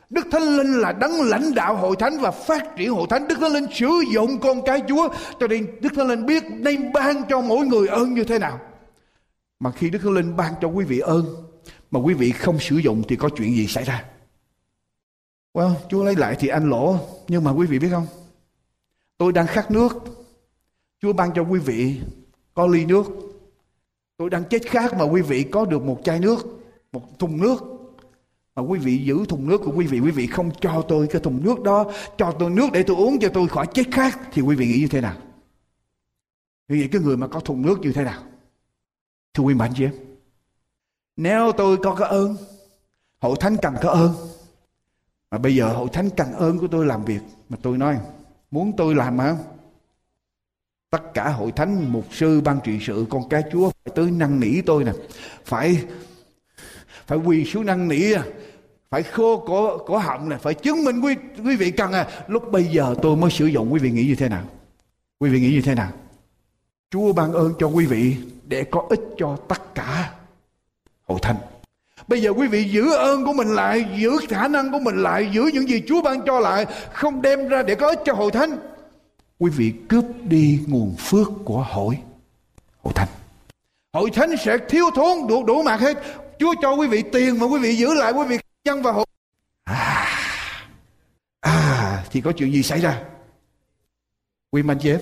Đức 0.10 0.28
Thánh 0.32 0.58
Linh 0.58 0.74
là 0.74 0.92
đấng 0.92 1.22
lãnh 1.22 1.54
đạo 1.56 1.76
hội 1.76 1.96
thánh 2.00 2.20
và 2.20 2.32
phát 2.32 2.76
triển 2.76 2.94
hội 2.94 3.08
thánh. 3.10 3.28
Đức 3.28 3.36
Thánh 3.40 3.52
Linh 3.52 3.66
sử 3.74 3.90
dụng 4.14 4.40
con 4.40 4.62
cái 4.66 4.82
Chúa 4.88 5.10
cho 5.40 5.48
nên 5.48 5.68
Đức 5.82 5.90
Thánh 5.96 6.08
Linh 6.08 6.26
biết 6.26 6.44
nên 6.50 6.94
ban 6.94 7.24
cho 7.30 7.42
mỗi 7.42 7.66
người 7.66 7.88
ơn 7.88 8.14
như 8.14 8.24
thế 8.24 8.40
nào. 8.40 8.60
Mà 9.60 9.72
khi 9.72 9.90
Đức 9.90 10.00
Thánh 10.04 10.14
Linh 10.14 10.36
ban 10.38 10.54
cho 10.62 10.68
quý 10.68 10.86
vị 10.86 11.00
ơn 11.00 11.51
mà 11.92 12.00
quý 12.00 12.14
vị 12.14 12.32
không 12.32 12.60
sử 12.60 12.78
dụng 12.78 13.04
thì 13.08 13.16
có 13.16 13.30
chuyện 13.30 13.56
gì 13.56 13.68
xảy 13.68 13.84
ra? 13.84 14.06
Well, 15.54 15.74
Chúa 15.90 16.04
lấy 16.04 16.16
lại 16.16 16.36
thì 16.40 16.48
anh 16.48 16.70
lỗ 16.70 16.98
nhưng 17.28 17.44
mà 17.44 17.52
quý 17.52 17.68
vị 17.68 17.80
biết 17.80 17.90
không? 17.92 18.08
Tôi 19.18 19.32
đang 19.32 19.48
khát 19.48 19.72
nước. 19.72 19.98
Chúa 21.02 21.14
ban 21.14 21.34
cho 21.34 21.42
quý 21.42 21.60
vị 21.60 22.02
có 22.54 22.68
ly 22.68 22.86
nước. 22.86 23.06
Tôi 24.18 24.30
đang 24.30 24.44
chết 24.50 24.62
khát 24.66 24.94
mà 24.94 25.04
quý 25.04 25.22
vị 25.22 25.44
có 25.44 25.66
được 25.66 25.84
một 25.84 26.02
chai 26.04 26.20
nước 26.20 26.62
một 26.92 27.20
thùng 27.20 27.42
nước. 27.42 27.64
Mà 28.56 28.62
quý 28.62 28.80
vị 28.80 28.98
giữ 28.98 29.26
thùng 29.26 29.48
nước 29.48 29.62
của 29.66 29.72
quý 29.76 29.88
vị 29.88 30.00
quý 30.00 30.12
vị 30.12 30.28
không 30.28 30.52
cho 30.62 30.86
tôi 30.88 31.08
cái 31.08 31.22
thùng 31.22 31.44
nước 31.44 31.62
đó. 31.62 31.92
Cho 32.18 32.36
tôi 32.40 32.50
nước 32.50 32.68
để 32.74 32.84
tôi 32.84 32.98
uống 32.98 33.20
cho 33.20 33.30
tôi 33.34 33.48
khỏi 33.48 33.68
chết 33.74 33.84
khát. 33.92 34.20
Thì 34.32 34.42
quý 34.42 34.56
vị 34.56 34.68
nghĩ 34.68 34.80
như 34.80 34.88
thế 34.88 35.02
nào? 35.02 35.16
Quý 36.70 36.82
vị 36.82 36.88
cái 36.88 37.02
người 37.02 37.18
mà 37.18 37.28
có 37.28 37.40
thùng 37.40 37.62
nước 37.62 37.80
như 37.82 37.92
thế 37.94 38.04
nào? 38.04 38.24
Thưa 39.34 39.44
quý 39.44 39.54
bạn 39.54 39.72
chị 39.76 39.84
em 39.84 40.11
nếu 41.22 41.52
tôi 41.52 41.78
có 41.78 41.96
cái 41.96 42.10
ơn 42.10 42.38
Hội 43.20 43.36
thánh 43.40 43.58
cần 43.62 43.76
có 43.82 43.90
ơn. 43.90 44.14
Mà 45.32 45.38
bây 45.38 45.56
giờ 45.56 45.68
hội 45.68 45.90
thánh 45.94 46.10
cần 46.10 46.34
ơn 46.34 46.60
của 46.60 46.68
tôi 46.68 46.86
làm 46.86 47.06
việc, 47.06 47.20
Mà 47.50 47.58
tôi 47.62 47.78
nói, 47.78 47.98
Muốn 48.52 48.74
tôi 48.78 48.96
làm 48.96 49.18
không 49.18 49.38
Tất 50.90 51.14
cả 51.14 51.30
hội 51.30 51.52
thánh, 51.52 51.92
Mục 51.92 52.06
sư, 52.12 52.42
ban 52.42 52.60
trị 52.64 52.78
sự, 52.82 53.06
Con 53.10 53.30
cái 53.30 53.44
chúa 53.52 53.70
Phải 53.70 53.94
tới 53.96 54.12
năn 54.12 54.40
nỉ 54.40 54.62
tôi 54.62 54.84
nè. 54.84 54.92
Phải 55.46 55.86
Phải 57.08 57.18
quỳ 57.18 57.46
xuống 57.46 57.66
năn 57.66 57.88
nỉ 57.88 58.14
à 58.14 58.24
phải 58.92 59.04
khô 59.04 59.44
cổ 59.48 59.78
cổ 59.78 59.98
họng 59.98 60.30
này 60.30 60.40
phải 60.40 60.54
chứng 60.54 60.84
minh 60.84 61.02
quý 61.02 61.16
quý 61.46 61.56
vị 61.56 61.72
cần 61.72 61.92
à. 61.92 62.08
Lúc 62.28 62.52
bây 62.52 62.64
giờ 62.64 62.96
tôi 63.02 63.18
mới 63.18 63.32
sử 63.32 63.46
dụng, 63.46 63.74
quý 63.74 63.80
vị 63.80 63.92
nghĩ 63.92 64.08
như 64.08 64.16
thế 64.16 64.30
nào? 64.30 64.44
Quý 65.20 65.30
vị 65.30 65.40
nghĩ 65.40 65.52
như 65.52 65.62
thế 65.62 65.76
nào? 65.76 65.92
Chúa 66.90 67.14
ban 67.14 67.34
ơn 67.34 67.54
cho 67.60 67.68
quý 67.68 67.86
vị 67.86 68.16
để 68.48 68.64
có 68.64 68.86
ích 68.90 69.02
cho 69.18 69.38
tất 69.48 69.76
cả 69.76 70.14
hội 71.12 71.20
thánh 71.22 71.36
Bây 72.08 72.22
giờ 72.22 72.30
quý 72.30 72.48
vị 72.48 72.64
giữ 72.64 72.94
ơn 72.94 73.26
của 73.26 73.34
mình 73.34 73.56
lại, 73.56 73.86
giữ 73.98 74.12
khả 74.30 74.48
năng 74.48 74.72
của 74.72 74.80
mình 74.80 75.04
lại, 75.04 75.30
giữ 75.32 75.50
những 75.54 75.70
gì 75.70 75.82
Chúa 75.88 76.02
ban 76.02 76.26
cho 76.26 76.40
lại, 76.40 76.66
không 76.94 77.22
đem 77.22 77.48
ra 77.48 77.64
để 77.64 77.76
có 77.76 77.88
ích 77.88 78.00
cho 78.06 78.14
hội 78.14 78.32
thánh. 78.32 78.58
Quý 79.40 79.52
vị 79.52 79.74
cướp 79.90 80.06
đi 80.24 80.60
nguồn 80.68 80.96
phước 80.96 81.28
của 81.46 81.66
hội 81.70 81.98
hội 82.84 82.94
thánh. 82.96 83.08
Hội 83.94 84.10
thánh 84.14 84.30
sẽ 84.46 84.58
thiếu 84.70 84.86
thốn 84.96 85.28
đủ 85.28 85.44
đủ 85.44 85.64
mặt 85.64 85.80
hết. 85.80 85.98
Chúa 86.40 86.54
cho 86.62 86.74
quý 86.74 86.88
vị 86.88 87.04
tiền 87.12 87.40
mà 87.40 87.46
quý 87.46 87.60
vị 87.60 87.76
giữ 87.76 87.94
lại 87.94 88.12
quý 88.12 88.26
vị 88.28 88.38
dân 88.66 88.82
và 88.82 88.92
hội. 88.92 89.06
À, 89.64 90.08
à 91.42 92.04
thì 92.12 92.22
có 92.22 92.32
chuyện 92.32 92.54
gì 92.54 92.64
xảy 92.64 92.80
ra? 92.80 93.02
Quý 94.52 94.64
mạnh 94.64 94.78
chị 94.82 94.94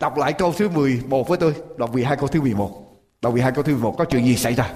Đọc 0.00 0.16
lại 0.16 0.32
câu 0.32 0.52
thứ 0.52 0.68
11 0.68 1.28
với 1.28 1.38
tôi. 1.38 1.54
Đọc 1.76 1.92
12 1.92 2.16
câu 2.16 2.28
thứ 2.28 2.40
11. 2.40 2.84
Đọc 3.22 3.32
12 3.32 3.52
câu 3.52 3.64
thứ 3.64 3.72
11 3.72 3.94
có 3.98 4.04
chuyện 4.04 4.24
gì 4.24 4.36
xảy 4.36 4.54
ra? 4.54 4.74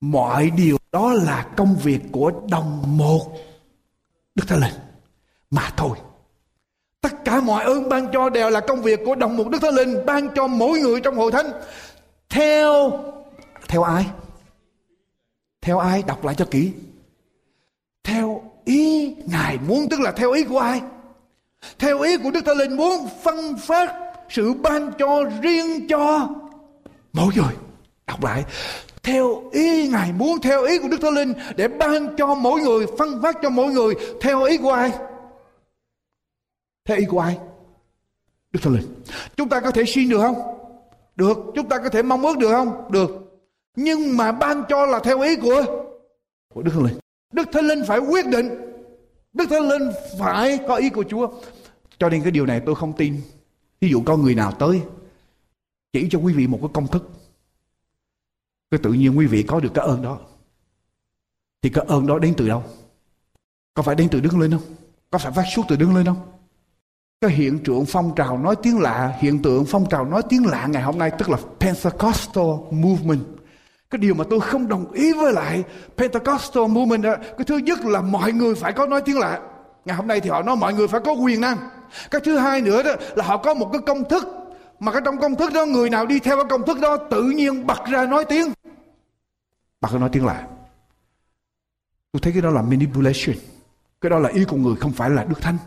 Mọi 0.00 0.50
điều 0.50 0.76
đó 0.92 1.12
là 1.12 1.46
công 1.56 1.76
việc 1.76 2.00
của 2.12 2.32
đồng 2.50 2.98
một 2.98 3.36
Đức 4.34 4.44
Thánh 4.48 4.60
Linh 4.60 4.74
mà 5.50 5.70
thôi. 5.76 5.98
Tất 7.00 7.24
cả 7.24 7.40
mọi 7.40 7.64
ơn 7.64 7.88
ban 7.88 8.12
cho 8.12 8.30
đều 8.30 8.50
là 8.50 8.60
công 8.60 8.82
việc 8.82 9.00
của 9.04 9.14
đồng 9.14 9.36
một 9.36 9.48
Đức 9.48 9.58
Thánh 9.62 9.74
Linh 9.74 10.06
ban 10.06 10.28
cho 10.34 10.46
mỗi 10.46 10.80
người 10.80 11.00
trong 11.00 11.16
hội 11.16 11.32
thánh. 11.32 11.50
Theo 12.28 12.90
theo 13.68 13.82
ai? 13.82 14.06
Theo 15.60 15.78
ai? 15.78 16.02
Đọc 16.06 16.24
lại 16.24 16.34
cho 16.34 16.44
kỹ. 16.50 16.72
Theo 18.04 18.42
ý 18.64 19.14
Ngài 19.26 19.58
muốn, 19.58 19.88
tức 19.90 20.00
là 20.00 20.12
theo 20.12 20.32
ý 20.32 20.44
của 20.44 20.58
ai? 20.58 20.80
Theo 21.78 22.00
ý 22.00 22.16
của 22.16 22.30
Đức 22.30 22.40
Thánh 22.46 22.56
Linh, 22.56 22.76
muốn 22.76 23.08
phân 23.22 23.56
phát 23.56 23.94
sự 24.28 24.52
ban 24.52 24.92
cho 24.98 25.24
riêng 25.42 25.88
cho 25.88 26.28
mỗi 27.12 27.32
người. 27.36 27.54
Đọc 28.06 28.24
lại. 28.24 28.44
Theo 29.02 29.50
ý 29.52 29.88
Ngài, 29.88 30.12
muốn 30.12 30.40
theo 30.40 30.64
ý 30.64 30.78
của 30.78 30.88
Đức 30.88 31.00
Thánh 31.02 31.14
Linh 31.14 31.32
để 31.56 31.68
ban 31.68 32.16
cho 32.16 32.34
mỗi 32.34 32.60
người, 32.60 32.86
phân 32.98 33.22
phát 33.22 33.36
cho 33.42 33.50
mỗi 33.50 33.72
người, 33.72 33.94
theo 34.20 34.42
ý 34.42 34.58
của 34.58 34.72
ai? 34.72 34.92
Theo 36.84 36.96
ý 36.96 37.04
của 37.04 37.20
ai? 37.20 37.38
Đức 38.52 38.60
Thánh 38.62 38.74
Linh. 38.74 38.94
Chúng 39.36 39.48
ta 39.48 39.60
có 39.60 39.70
thể 39.70 39.84
xin 39.84 40.08
được 40.08 40.18
không? 40.18 40.36
Được. 41.16 41.38
Chúng 41.54 41.68
ta 41.68 41.78
có 41.78 41.88
thể 41.88 42.02
mong 42.02 42.26
ước 42.26 42.38
được 42.38 42.50
không? 42.50 42.90
Được. 42.90 43.10
Nhưng 43.76 44.16
mà 44.16 44.32
ban 44.32 44.62
cho 44.68 44.86
là 44.86 44.98
theo 44.98 45.20
ý 45.20 45.36
của 45.36 45.64
của 46.54 46.62
Đức 46.62 46.70
Thánh 46.74 46.84
Linh. 46.84 46.98
Đức 47.32 47.48
Thánh 47.52 47.66
Linh 47.66 47.84
phải 47.86 47.98
quyết 47.98 48.26
định. 48.26 48.50
Đức 49.32 49.46
Thánh 49.50 49.68
Linh 49.68 49.92
phải 50.20 50.58
có 50.68 50.74
ý 50.74 50.90
của 50.90 51.04
Chúa. 51.08 51.28
Cho 51.98 52.08
nên 52.08 52.22
cái 52.22 52.30
điều 52.30 52.46
này 52.46 52.60
tôi 52.66 52.74
không 52.74 52.92
tin. 52.92 53.20
Ví 53.80 53.88
dụ 53.88 54.02
có 54.06 54.16
người 54.16 54.34
nào 54.34 54.52
tới 54.52 54.82
chỉ 55.92 56.08
cho 56.10 56.18
quý 56.18 56.32
vị 56.32 56.46
một 56.46 56.58
cái 56.60 56.70
công 56.74 56.86
thức. 56.86 57.10
Cái 58.70 58.80
tự 58.82 58.92
nhiên 58.92 59.18
quý 59.18 59.26
vị 59.26 59.42
có 59.42 59.60
được 59.60 59.70
cái 59.74 59.86
ơn 59.86 60.02
đó. 60.02 60.18
Thì 61.62 61.70
cái 61.70 61.84
ơn 61.88 62.06
đó 62.06 62.18
đến 62.18 62.34
từ 62.36 62.48
đâu? 62.48 62.64
Có 63.74 63.82
phải 63.82 63.94
đến 63.94 64.08
từ 64.10 64.20
đứng 64.20 64.40
lên 64.40 64.50
không? 64.50 64.62
Có 65.10 65.18
phải 65.18 65.32
phát 65.32 65.44
xuất 65.54 65.66
từ 65.68 65.76
đứng 65.76 65.96
lên 65.96 66.06
không? 66.06 66.32
Cái 67.20 67.30
hiện 67.30 67.58
tượng 67.64 67.84
phong 67.86 68.14
trào 68.16 68.38
nói 68.38 68.56
tiếng 68.62 68.78
lạ, 68.78 69.18
hiện 69.20 69.42
tượng 69.42 69.64
phong 69.64 69.88
trào 69.88 70.04
nói 70.04 70.22
tiếng 70.28 70.46
lạ 70.46 70.66
ngày 70.66 70.82
hôm 70.82 70.98
nay 70.98 71.10
tức 71.18 71.30
là 71.30 71.38
Pentecostal 71.60 72.44
movement 72.70 73.38
cái 73.90 73.98
điều 73.98 74.14
mà 74.14 74.24
tôi 74.30 74.40
không 74.40 74.68
đồng 74.68 74.92
ý 74.92 75.12
với 75.12 75.32
lại 75.32 75.64
Pentecostal 75.96 76.66
movement 76.66 77.02
đó, 77.02 77.14
cái 77.20 77.44
thứ 77.46 77.56
nhất 77.56 77.78
là 77.84 78.00
mọi 78.00 78.32
người 78.32 78.54
phải 78.54 78.72
có 78.72 78.86
nói 78.86 79.02
tiếng 79.04 79.18
lạ. 79.18 79.40
Ngày 79.84 79.96
hôm 79.96 80.06
nay 80.06 80.20
thì 80.20 80.30
họ 80.30 80.42
nói 80.42 80.56
mọi 80.56 80.74
người 80.74 80.88
phải 80.88 81.00
có 81.04 81.12
quyền 81.12 81.40
năng. 81.40 81.58
Cái 82.10 82.20
thứ 82.24 82.38
hai 82.38 82.60
nữa 82.60 82.82
đó 82.82 82.90
là 83.14 83.24
họ 83.24 83.36
có 83.36 83.54
một 83.54 83.70
cái 83.72 83.82
công 83.86 84.08
thức 84.08 84.28
mà 84.80 84.92
cái 84.92 85.00
trong 85.04 85.18
công 85.18 85.34
thức 85.34 85.52
đó 85.52 85.64
người 85.64 85.90
nào 85.90 86.06
đi 86.06 86.18
theo 86.18 86.36
cái 86.36 86.44
công 86.50 86.66
thức 86.66 86.80
đó 86.80 86.96
tự 86.96 87.22
nhiên 87.22 87.66
bật 87.66 87.84
ra 87.90 88.06
nói 88.06 88.24
tiếng. 88.24 88.52
Bật 89.80 89.88
ra 89.92 89.98
nói 89.98 90.08
tiếng 90.12 90.26
lạ. 90.26 90.46
Tôi 92.12 92.20
thấy 92.20 92.32
cái 92.32 92.42
đó 92.42 92.50
là 92.50 92.62
manipulation. 92.62 93.36
Cái 94.00 94.10
đó 94.10 94.18
là 94.18 94.28
ý 94.28 94.44
của 94.44 94.56
người 94.56 94.76
không 94.76 94.92
phải 94.92 95.10
là 95.10 95.24
Đức 95.24 95.42
Thánh. 95.42 95.58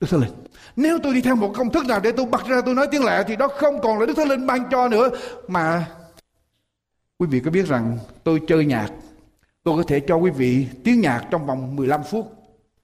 Đức 0.00 0.06
Thánh 0.10 0.20
Linh. 0.20 0.32
Nếu 0.76 0.98
tôi 1.02 1.14
đi 1.14 1.20
theo 1.20 1.36
một 1.36 1.52
công 1.56 1.70
thức 1.70 1.86
nào 1.86 2.00
để 2.00 2.12
tôi 2.12 2.26
bật 2.26 2.46
ra 2.46 2.60
tôi 2.64 2.74
nói 2.74 2.86
tiếng 2.90 3.04
lạ 3.04 3.24
thì 3.26 3.36
đó 3.36 3.48
không 3.48 3.80
còn 3.82 3.98
là 3.98 4.06
Đức 4.06 4.14
Thánh 4.16 4.28
Linh 4.28 4.46
ban 4.46 4.70
cho 4.70 4.88
nữa 4.88 5.10
mà 5.48 5.86
Quý 7.22 7.28
vị 7.30 7.40
có 7.40 7.50
biết 7.50 7.66
rằng 7.66 7.98
tôi 8.24 8.40
chơi 8.48 8.64
nhạc, 8.64 8.88
tôi 9.64 9.76
có 9.76 9.82
thể 9.88 10.00
cho 10.00 10.16
quý 10.16 10.30
vị 10.30 10.66
tiếng 10.84 11.00
nhạc 11.00 11.26
trong 11.30 11.46
vòng 11.46 11.76
15 11.76 12.02
phút. 12.04 12.32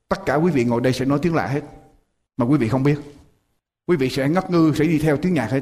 Tất 0.09 0.21
cả 0.27 0.35
quý 0.35 0.51
vị 0.51 0.65
ngồi 0.65 0.81
đây 0.81 0.93
sẽ 0.93 1.05
nói 1.05 1.19
tiếng 1.23 1.35
lạ 1.35 1.47
hết. 1.47 1.61
Mà 2.39 2.47
quý 2.47 2.59
vị 2.59 2.69
không 2.69 2.83
biết. 2.83 2.99
Quý 3.87 3.97
vị 3.97 4.11
sẽ 4.11 4.29
ngất 4.29 4.51
ngư, 4.51 4.73
sẽ 4.77 4.85
đi 4.85 4.99
theo 4.99 5.17
tiếng 5.17 5.35
nhạc 5.35 5.51
hết. 5.51 5.61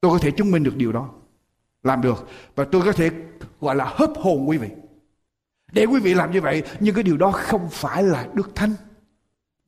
Tôi 0.00 0.12
có 0.12 0.18
thể 0.18 0.30
chứng 0.30 0.50
minh 0.50 0.62
được 0.62 0.76
điều 0.76 0.92
đó. 0.92 1.10
Làm 1.82 2.00
được. 2.00 2.28
Và 2.54 2.64
tôi 2.72 2.82
có 2.84 2.92
thể 2.92 3.10
gọi 3.60 3.76
là 3.76 3.84
hấp 3.84 4.10
hồn 4.16 4.48
quý 4.48 4.58
vị. 4.58 4.68
Để 5.72 5.84
quý 5.84 6.00
vị 6.00 6.14
làm 6.14 6.32
như 6.32 6.40
vậy, 6.40 6.62
nhưng 6.80 6.94
cái 6.94 7.02
điều 7.02 7.16
đó 7.16 7.30
không 7.30 7.68
phải 7.70 8.02
là 8.02 8.28
Đức 8.34 8.54
Thánh. 8.54 8.74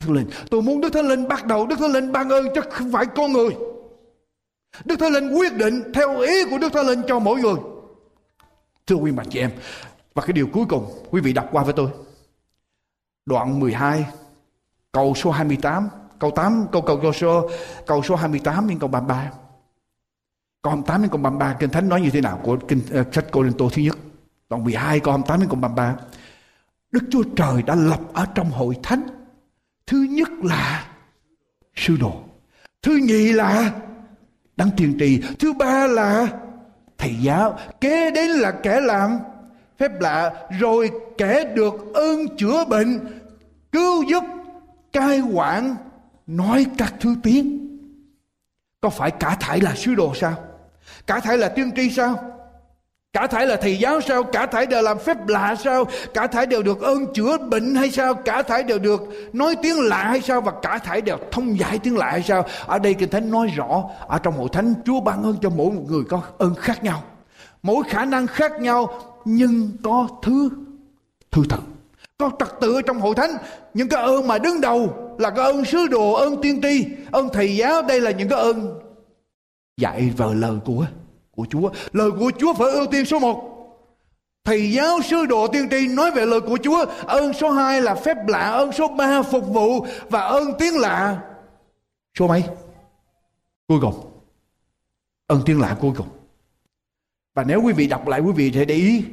Thánh 0.01 0.13
Linh. 0.13 0.27
Tôi 0.51 0.63
muốn 0.63 0.81
Đức 0.81 0.93
Thánh 0.93 1.09
Linh 1.09 1.29
bắt 1.29 1.47
đầu, 1.47 1.67
Đức 1.67 1.79
Thánh 1.79 1.93
Linh 1.93 2.13
ban 2.13 2.29
ơn 2.29 2.47
chứ 2.55 2.61
không 2.71 2.93
phải 2.93 3.07
con 3.07 3.33
người. 3.33 3.51
Đức 4.85 4.97
Thánh 4.99 5.13
Linh 5.13 5.35
quyết 5.35 5.57
định 5.57 5.83
theo 5.95 6.21
ý 6.21 6.45
của 6.51 6.59
Đức 6.59 6.73
Thánh 6.73 6.87
Linh 6.87 7.03
cho 7.09 7.19
mỗi 7.19 7.41
người. 7.41 7.57
Thưa 8.87 8.97
quý 8.97 9.13
mạnh 9.13 9.27
chị 9.31 9.39
em, 9.39 9.51
và 10.15 10.23
cái 10.23 10.33
điều 10.33 10.49
cuối 10.53 10.65
cùng, 10.69 11.07
quý 11.11 11.21
vị 11.21 11.33
đọc 11.33 11.49
qua 11.53 11.65
với 11.65 11.73
tôi. 11.73 11.91
Đoạn 13.27 13.61
12, 13.61 14.07
câu 14.93 15.15
số 15.15 15.31
28, 15.31 15.89
câu 16.19 16.31
8, 16.31 16.67
câu 16.73 16.83
câu 16.83 16.97
câu 17.03 17.13
số 17.13 17.51
câu 17.87 18.03
số 18.03 18.17
28 18.17 18.69
đến 18.69 18.79
câu 18.79 18.89
33. 18.89 19.31
Câu 20.63 20.71
28 20.71 21.03
đến 21.03 21.11
câu 21.11 21.21
33 21.21 21.57
Kinh 21.61 21.71
Thánh 21.71 21.89
nói 21.89 22.01
như 22.01 22.11
thế 22.11 22.21
nào 22.21 22.41
của 22.43 22.57
kinh 22.69 22.81
uh, 23.01 23.15
sách 23.15 23.25
Cô 23.31 23.43
Linh 23.43 23.53
Tô 23.59 23.71
thứ 23.73 23.83
nhất. 23.83 23.99
Đoạn 24.51 24.65
12 24.65 25.01
câu 25.01 25.13
28 25.13 25.41
đến 25.41 25.49
câu 25.49 25.59
33. 25.61 25.97
Đức 26.93 27.01
Chúa 27.11 27.23
Trời 27.37 27.63
đã 27.63 27.75
lập 27.75 28.01
ở 28.13 28.27
trong 28.35 28.51
hội 28.51 28.77
thánh. 28.83 29.03
Thứ 29.87 30.07
nhất 30.11 30.29
là 30.43 30.87
sư 31.75 31.97
đồ. 32.01 32.13
Thứ 32.83 32.97
nhì 33.03 33.33
là 33.33 33.73
đấng 34.57 34.71
tiên 34.77 34.97
tri, 34.99 35.23
Thứ 35.39 35.53
ba 35.53 35.87
là 35.87 36.29
thầy 36.99 37.15
giáo. 37.21 37.59
Kế 37.81 38.11
đến 38.11 38.31
là 38.31 38.51
kẻ 38.51 38.81
làm 38.81 39.19
phép 39.79 40.01
lạ. 40.01 40.47
Rồi 40.61 40.91
kẻ 41.19 41.45
được 41.55 41.95
ơn 41.95 42.37
chữa 42.37 42.65
bệnh. 42.65 42.99
Cứu 43.73 44.03
giúp 44.03 44.25
cai 44.93 45.21
quản 45.21 45.77
nói 46.27 46.67
các 46.79 46.95
thứ 47.01 47.15
tiếng. 47.23 47.69
Có 48.81 48.91
phải 48.91 49.11
cả 49.11 49.37
thảy 49.41 49.61
là 49.61 49.75
sứ 49.75 49.95
đồ 49.95 50.15
sao? 50.15 50.35
Cả 51.07 51.21
thảy 51.21 51.39
là 51.39 51.49
tiên 51.49 51.71
tri 51.77 51.91
sao? 51.91 52.33
Cả 53.13 53.27
thảy 53.27 53.47
là 53.47 53.57
thầy 53.57 53.79
giáo 53.79 54.01
sao? 54.01 54.23
Cả 54.23 54.47
thảy 54.47 54.67
đều 54.67 54.83
làm 54.83 54.99
phép 54.99 55.29
lạ 55.29 55.55
sao? 55.65 55.85
Cả 56.15 56.27
thảy 56.27 56.47
đều 56.47 56.63
được 56.63 56.81
ơn 56.81 57.13
chữa 57.15 57.39
bệnh 57.39 57.75
hay 57.75 57.91
sao? 57.91 58.15
Cả 58.15 58.43
thảy 58.43 58.63
đều 58.63 58.79
được 58.79 59.03
nói 59.33 59.57
tiếng 59.63 59.81
lạ 59.81 60.05
hay 60.05 60.21
sao? 60.21 60.41
Và 60.41 60.53
cả 60.63 60.79
thảy 60.79 61.01
đều 61.01 61.17
thông 61.31 61.59
giải 61.59 61.79
tiếng 61.79 61.97
lạ 61.97 62.11
hay 62.11 62.23
sao? 62.23 62.47
Ở 62.67 62.79
đây 62.79 62.95
Kinh 62.95 63.11
Thánh 63.11 63.31
nói 63.31 63.47
rõ, 63.47 63.85
ở 64.09 64.19
trong 64.19 64.37
hội 64.37 64.49
thánh 64.53 64.75
Chúa 64.85 65.01
ban 65.01 65.23
ơn 65.23 65.37
cho 65.43 65.51
mỗi 65.51 65.71
một 65.71 65.83
người 65.89 66.03
có 66.09 66.23
ơn 66.39 66.55
khác 66.55 66.85
nhau. 66.85 67.03
Mỗi 67.63 67.85
khả 67.89 68.05
năng 68.05 68.27
khác 68.27 68.53
nhau 68.61 69.01
nhưng 69.25 69.71
có 69.83 70.09
thứ 70.23 70.49
thứ 71.31 71.43
thật. 71.49 71.61
Có 72.23 72.31
trật 72.39 72.61
tự 72.61 72.75
ở 72.75 72.83
trong 72.83 73.01
hội 73.01 73.15
thánh. 73.15 73.31
Những 73.75 73.89
cái 73.89 74.03
ơn 74.03 74.27
mà 74.29 74.39
đứng 74.39 74.61
đầu 74.61 74.95
là 75.19 75.31
cái 75.31 75.45
ơn 75.45 75.65
sứ 75.65 75.87
đồ, 75.87 76.13
ơn 76.13 76.43
tiên 76.43 76.61
tri, 76.63 76.87
ơn 77.11 77.29
thầy 77.33 77.57
giáo. 77.57 77.83
Đây 77.83 78.01
là 78.01 78.11
những 78.11 78.29
cái 78.29 78.39
ơn 78.39 78.81
dạy 79.77 80.13
vào 80.17 80.35
lời 80.35 80.57
của 80.65 80.87
của 81.31 81.47
Chúa. 81.51 81.71
Lời 81.93 82.11
của 82.11 82.31
Chúa 82.39 82.55
phải 82.55 82.71
ưu 82.71 82.87
tiên 82.87 83.05
số 83.05 83.19
một. 83.19 83.49
Thầy 84.45 84.73
giáo 84.73 85.01
sứ 85.03 85.27
đồ 85.27 85.47
tiên 85.47 85.69
tri 85.71 85.89
nói 85.89 86.11
về 86.11 86.27
lời 86.27 86.41
của 86.41 86.59
Chúa. 86.63 86.85
Ơn 87.07 87.33
số 87.33 87.51
hai 87.51 87.83
là 87.83 87.95
phép 87.95 88.17
lạ. 88.27 88.51
Ơn 88.51 88.73
số 88.73 88.89
ba 88.89 89.23
phục 89.23 89.49
vụ. 89.49 89.87
Và 90.09 90.21
ơn 90.21 90.53
tiếng 90.59 90.79
lạ. 90.79 91.23
Số 92.19 92.27
mấy? 92.29 92.45
Cuối 93.69 93.79
cùng. 93.81 93.95
Ơn 95.27 95.43
tiếng 95.47 95.61
lạ 95.61 95.77
cuối 95.81 95.93
cùng. 95.97 96.09
Và 97.35 97.45
nếu 97.45 97.63
quý 97.63 97.73
vị 97.73 97.87
đọc 97.87 98.09
lại 98.09 98.21
quý 98.21 98.33
vị 98.33 98.53
sẽ 98.55 98.65
để 98.65 98.75
ý 98.75 99.05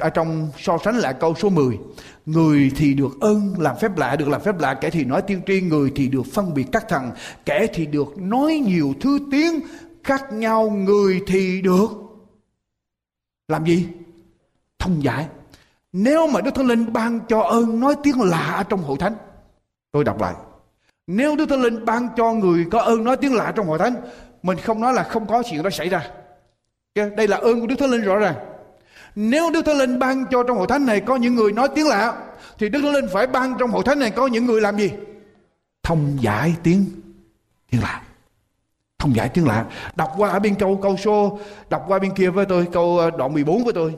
ở 0.00 0.10
trong 0.10 0.48
so 0.58 0.78
sánh 0.84 0.96
lại 0.96 1.14
câu 1.20 1.34
số 1.34 1.48
10 1.48 1.78
người 2.26 2.70
thì 2.76 2.94
được 2.94 3.20
ơn 3.20 3.54
làm 3.58 3.76
phép 3.80 3.96
lạ, 3.96 4.16
được 4.16 4.28
làm 4.28 4.40
phép 4.40 4.60
lạ, 4.60 4.74
kẻ 4.74 4.90
thì 4.90 5.04
nói 5.04 5.22
tiên 5.22 5.40
tri, 5.46 5.60
người 5.60 5.92
thì 5.96 6.08
được 6.08 6.26
phân 6.32 6.54
biệt 6.54 6.66
các 6.72 6.88
thần, 6.88 7.10
kẻ 7.44 7.66
thì 7.74 7.86
được 7.86 8.18
nói 8.18 8.54
nhiều 8.66 8.94
thứ 9.00 9.18
tiếng 9.30 9.60
khác 10.04 10.32
nhau, 10.32 10.70
người 10.70 11.20
thì 11.26 11.62
được 11.62 11.88
làm 13.48 13.64
gì? 13.64 13.88
Thông 14.78 15.02
giải. 15.02 15.26
Nếu 15.92 16.26
mà 16.26 16.40
đức 16.40 16.54
thánh 16.54 16.66
linh 16.66 16.92
ban 16.92 17.20
cho 17.28 17.40
ơn 17.40 17.80
nói 17.80 17.94
tiếng 18.02 18.20
lạ 18.20 18.54
ở 18.56 18.62
trong 18.62 18.82
hội 18.82 18.96
thánh, 19.00 19.14
tôi 19.92 20.04
đọc 20.04 20.20
lại. 20.20 20.34
Nếu 21.06 21.36
đức 21.36 21.46
thánh 21.48 21.62
linh 21.62 21.84
ban 21.84 22.08
cho 22.16 22.32
người 22.32 22.66
có 22.70 22.80
ơn 22.80 23.04
nói 23.04 23.16
tiếng 23.16 23.34
lạ 23.34 23.52
trong 23.56 23.66
hội 23.66 23.78
thánh, 23.78 23.94
mình 24.42 24.58
không 24.58 24.80
nói 24.80 24.92
là 24.94 25.02
không 25.02 25.26
có 25.26 25.42
chuyện 25.50 25.62
đó 25.62 25.70
xảy 25.70 25.88
ra. 25.88 26.10
Đây 26.94 27.28
là 27.28 27.36
ơn 27.36 27.60
của 27.60 27.66
đức 27.66 27.76
thánh 27.78 27.90
linh 27.90 28.02
rõ 28.02 28.16
ràng 28.16 28.49
nếu 29.14 29.50
Đức 29.50 29.62
Thánh 29.66 29.78
Linh 29.78 29.98
ban 29.98 30.24
cho 30.30 30.42
trong 30.42 30.56
hội 30.56 30.66
thánh 30.66 30.86
này 30.86 31.00
có 31.00 31.16
những 31.16 31.34
người 31.34 31.52
nói 31.52 31.68
tiếng 31.74 31.86
lạ 31.86 32.14
thì 32.58 32.68
Đức 32.68 32.80
Thánh 32.82 32.92
Linh 32.92 33.06
phải 33.12 33.26
ban 33.26 33.54
trong 33.58 33.70
hội 33.70 33.82
thánh 33.84 33.98
này 33.98 34.10
có 34.10 34.26
những 34.26 34.46
người 34.46 34.60
làm 34.60 34.76
gì? 34.76 34.90
Thông 35.82 36.18
giải 36.20 36.54
tiếng 36.62 36.84
tiếng 37.70 37.82
lạ. 37.82 38.02
Thông 38.98 39.16
giải 39.16 39.28
tiếng 39.28 39.46
lạ. 39.46 39.64
Đọc 39.96 40.12
qua 40.16 40.30
ở 40.30 40.38
bên 40.38 40.54
câu 40.54 40.78
câu 40.82 40.96
số 40.96 41.38
đọc 41.70 41.84
qua 41.88 41.98
bên 41.98 42.14
kia 42.14 42.30
với 42.30 42.46
tôi 42.46 42.66
câu 42.72 42.98
ờ, 42.98 43.10
đoạn 43.10 43.32
14 43.32 43.64
với 43.64 43.72
tôi. 43.72 43.94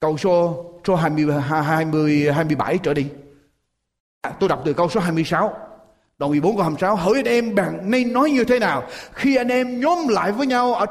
Câu 0.00 0.18
số 0.18 0.64
số 0.86 0.94
20 0.94 1.40
20 1.40 2.32
27 2.32 2.78
trở 2.78 2.94
đi. 2.94 3.06
À, 4.22 4.30
tôi 4.40 4.48
đọc 4.48 4.62
từ 4.64 4.72
câu 4.72 4.88
số 4.88 5.00
26. 5.00 5.54
Đoạn 6.18 6.30
14 6.30 6.56
câu 6.56 6.62
26 6.62 6.96
hỏi 6.96 7.14
anh 7.16 7.24
em 7.24 7.54
bạn 7.54 7.90
nên 7.90 8.12
nói 8.12 8.30
như 8.30 8.44
thế 8.44 8.58
nào 8.58 8.82
khi 9.12 9.36
anh 9.36 9.48
em 9.48 9.80
nhóm 9.80 10.08
lại 10.08 10.32
với 10.32 10.46
nhau 10.46 10.74
ở 10.74 10.86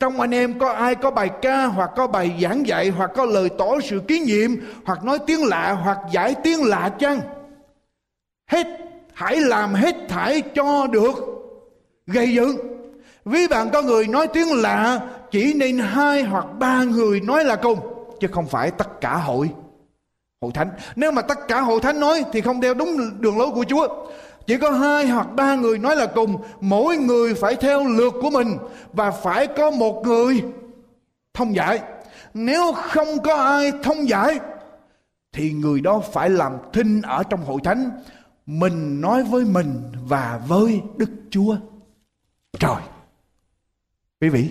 trong 0.00 0.20
anh 0.20 0.34
em 0.34 0.58
có 0.58 0.68
ai 0.68 0.94
có 0.94 1.10
bài 1.10 1.30
ca, 1.42 1.64
hoặc 1.64 1.90
có 1.96 2.06
bài 2.06 2.38
giảng 2.42 2.66
dạy, 2.66 2.88
hoặc 2.88 3.10
có 3.14 3.24
lời 3.24 3.48
tỏ 3.58 3.80
sự 3.84 4.00
ký 4.08 4.18
nhiệm, 4.18 4.50
hoặc 4.84 5.04
nói 5.04 5.18
tiếng 5.26 5.44
lạ, 5.44 5.72
hoặc 5.82 5.98
giải 6.12 6.34
tiếng 6.44 6.64
lạ 6.64 6.90
chăng? 6.98 7.20
Hết, 8.50 8.66
hãy 9.12 9.36
làm 9.36 9.74
hết 9.74 9.96
thải 10.08 10.42
cho 10.54 10.86
được 10.86 11.14
gây 12.06 12.34
dựng. 12.34 12.56
Ví 13.24 13.48
bạn 13.48 13.70
có 13.70 13.82
người 13.82 14.06
nói 14.06 14.26
tiếng 14.26 14.52
lạ, 14.52 15.00
chỉ 15.30 15.54
nên 15.54 15.78
hai 15.78 16.22
hoặc 16.22 16.46
ba 16.58 16.82
người 16.84 17.20
nói 17.20 17.44
là 17.44 17.56
cùng, 17.56 17.78
chứ 18.20 18.28
không 18.32 18.46
phải 18.46 18.70
tất 18.70 19.00
cả 19.00 19.16
hội 19.16 19.50
hội 20.40 20.52
thánh. 20.54 20.70
Nếu 20.96 21.12
mà 21.12 21.22
tất 21.22 21.38
cả 21.48 21.60
hội 21.60 21.80
thánh 21.80 22.00
nói, 22.00 22.24
thì 22.32 22.40
không 22.40 22.60
theo 22.60 22.74
đúng 22.74 23.20
đường 23.20 23.38
lối 23.38 23.50
của 23.50 23.64
Chúa. 23.68 23.88
Chỉ 24.50 24.58
có 24.58 24.70
hai 24.70 25.08
hoặc 25.08 25.26
ba 25.36 25.54
người 25.54 25.78
nói 25.78 25.96
là 25.96 26.06
cùng, 26.06 26.42
mỗi 26.60 26.96
người 26.96 27.34
phải 27.34 27.56
theo 27.56 27.84
lượt 27.84 28.14
của 28.22 28.30
mình 28.30 28.56
và 28.92 29.10
phải 29.10 29.46
có 29.46 29.70
một 29.70 30.02
người 30.06 30.44
thông 31.34 31.54
giải. 31.54 31.82
Nếu 32.34 32.72
không 32.72 33.08
có 33.24 33.34
ai 33.34 33.72
thông 33.82 34.08
giải 34.08 34.40
thì 35.32 35.52
người 35.52 35.80
đó 35.80 36.00
phải 36.12 36.30
làm 36.30 36.52
thinh 36.72 37.02
ở 37.02 37.22
trong 37.22 37.44
hội 37.44 37.60
thánh. 37.64 37.90
Mình 38.46 39.00
nói 39.00 39.22
với 39.22 39.44
mình 39.44 39.82
và 40.08 40.40
với 40.48 40.82
Đức 40.96 41.10
Chúa. 41.30 41.56
Trời! 42.58 42.82
Quý 44.20 44.28
vị, 44.28 44.50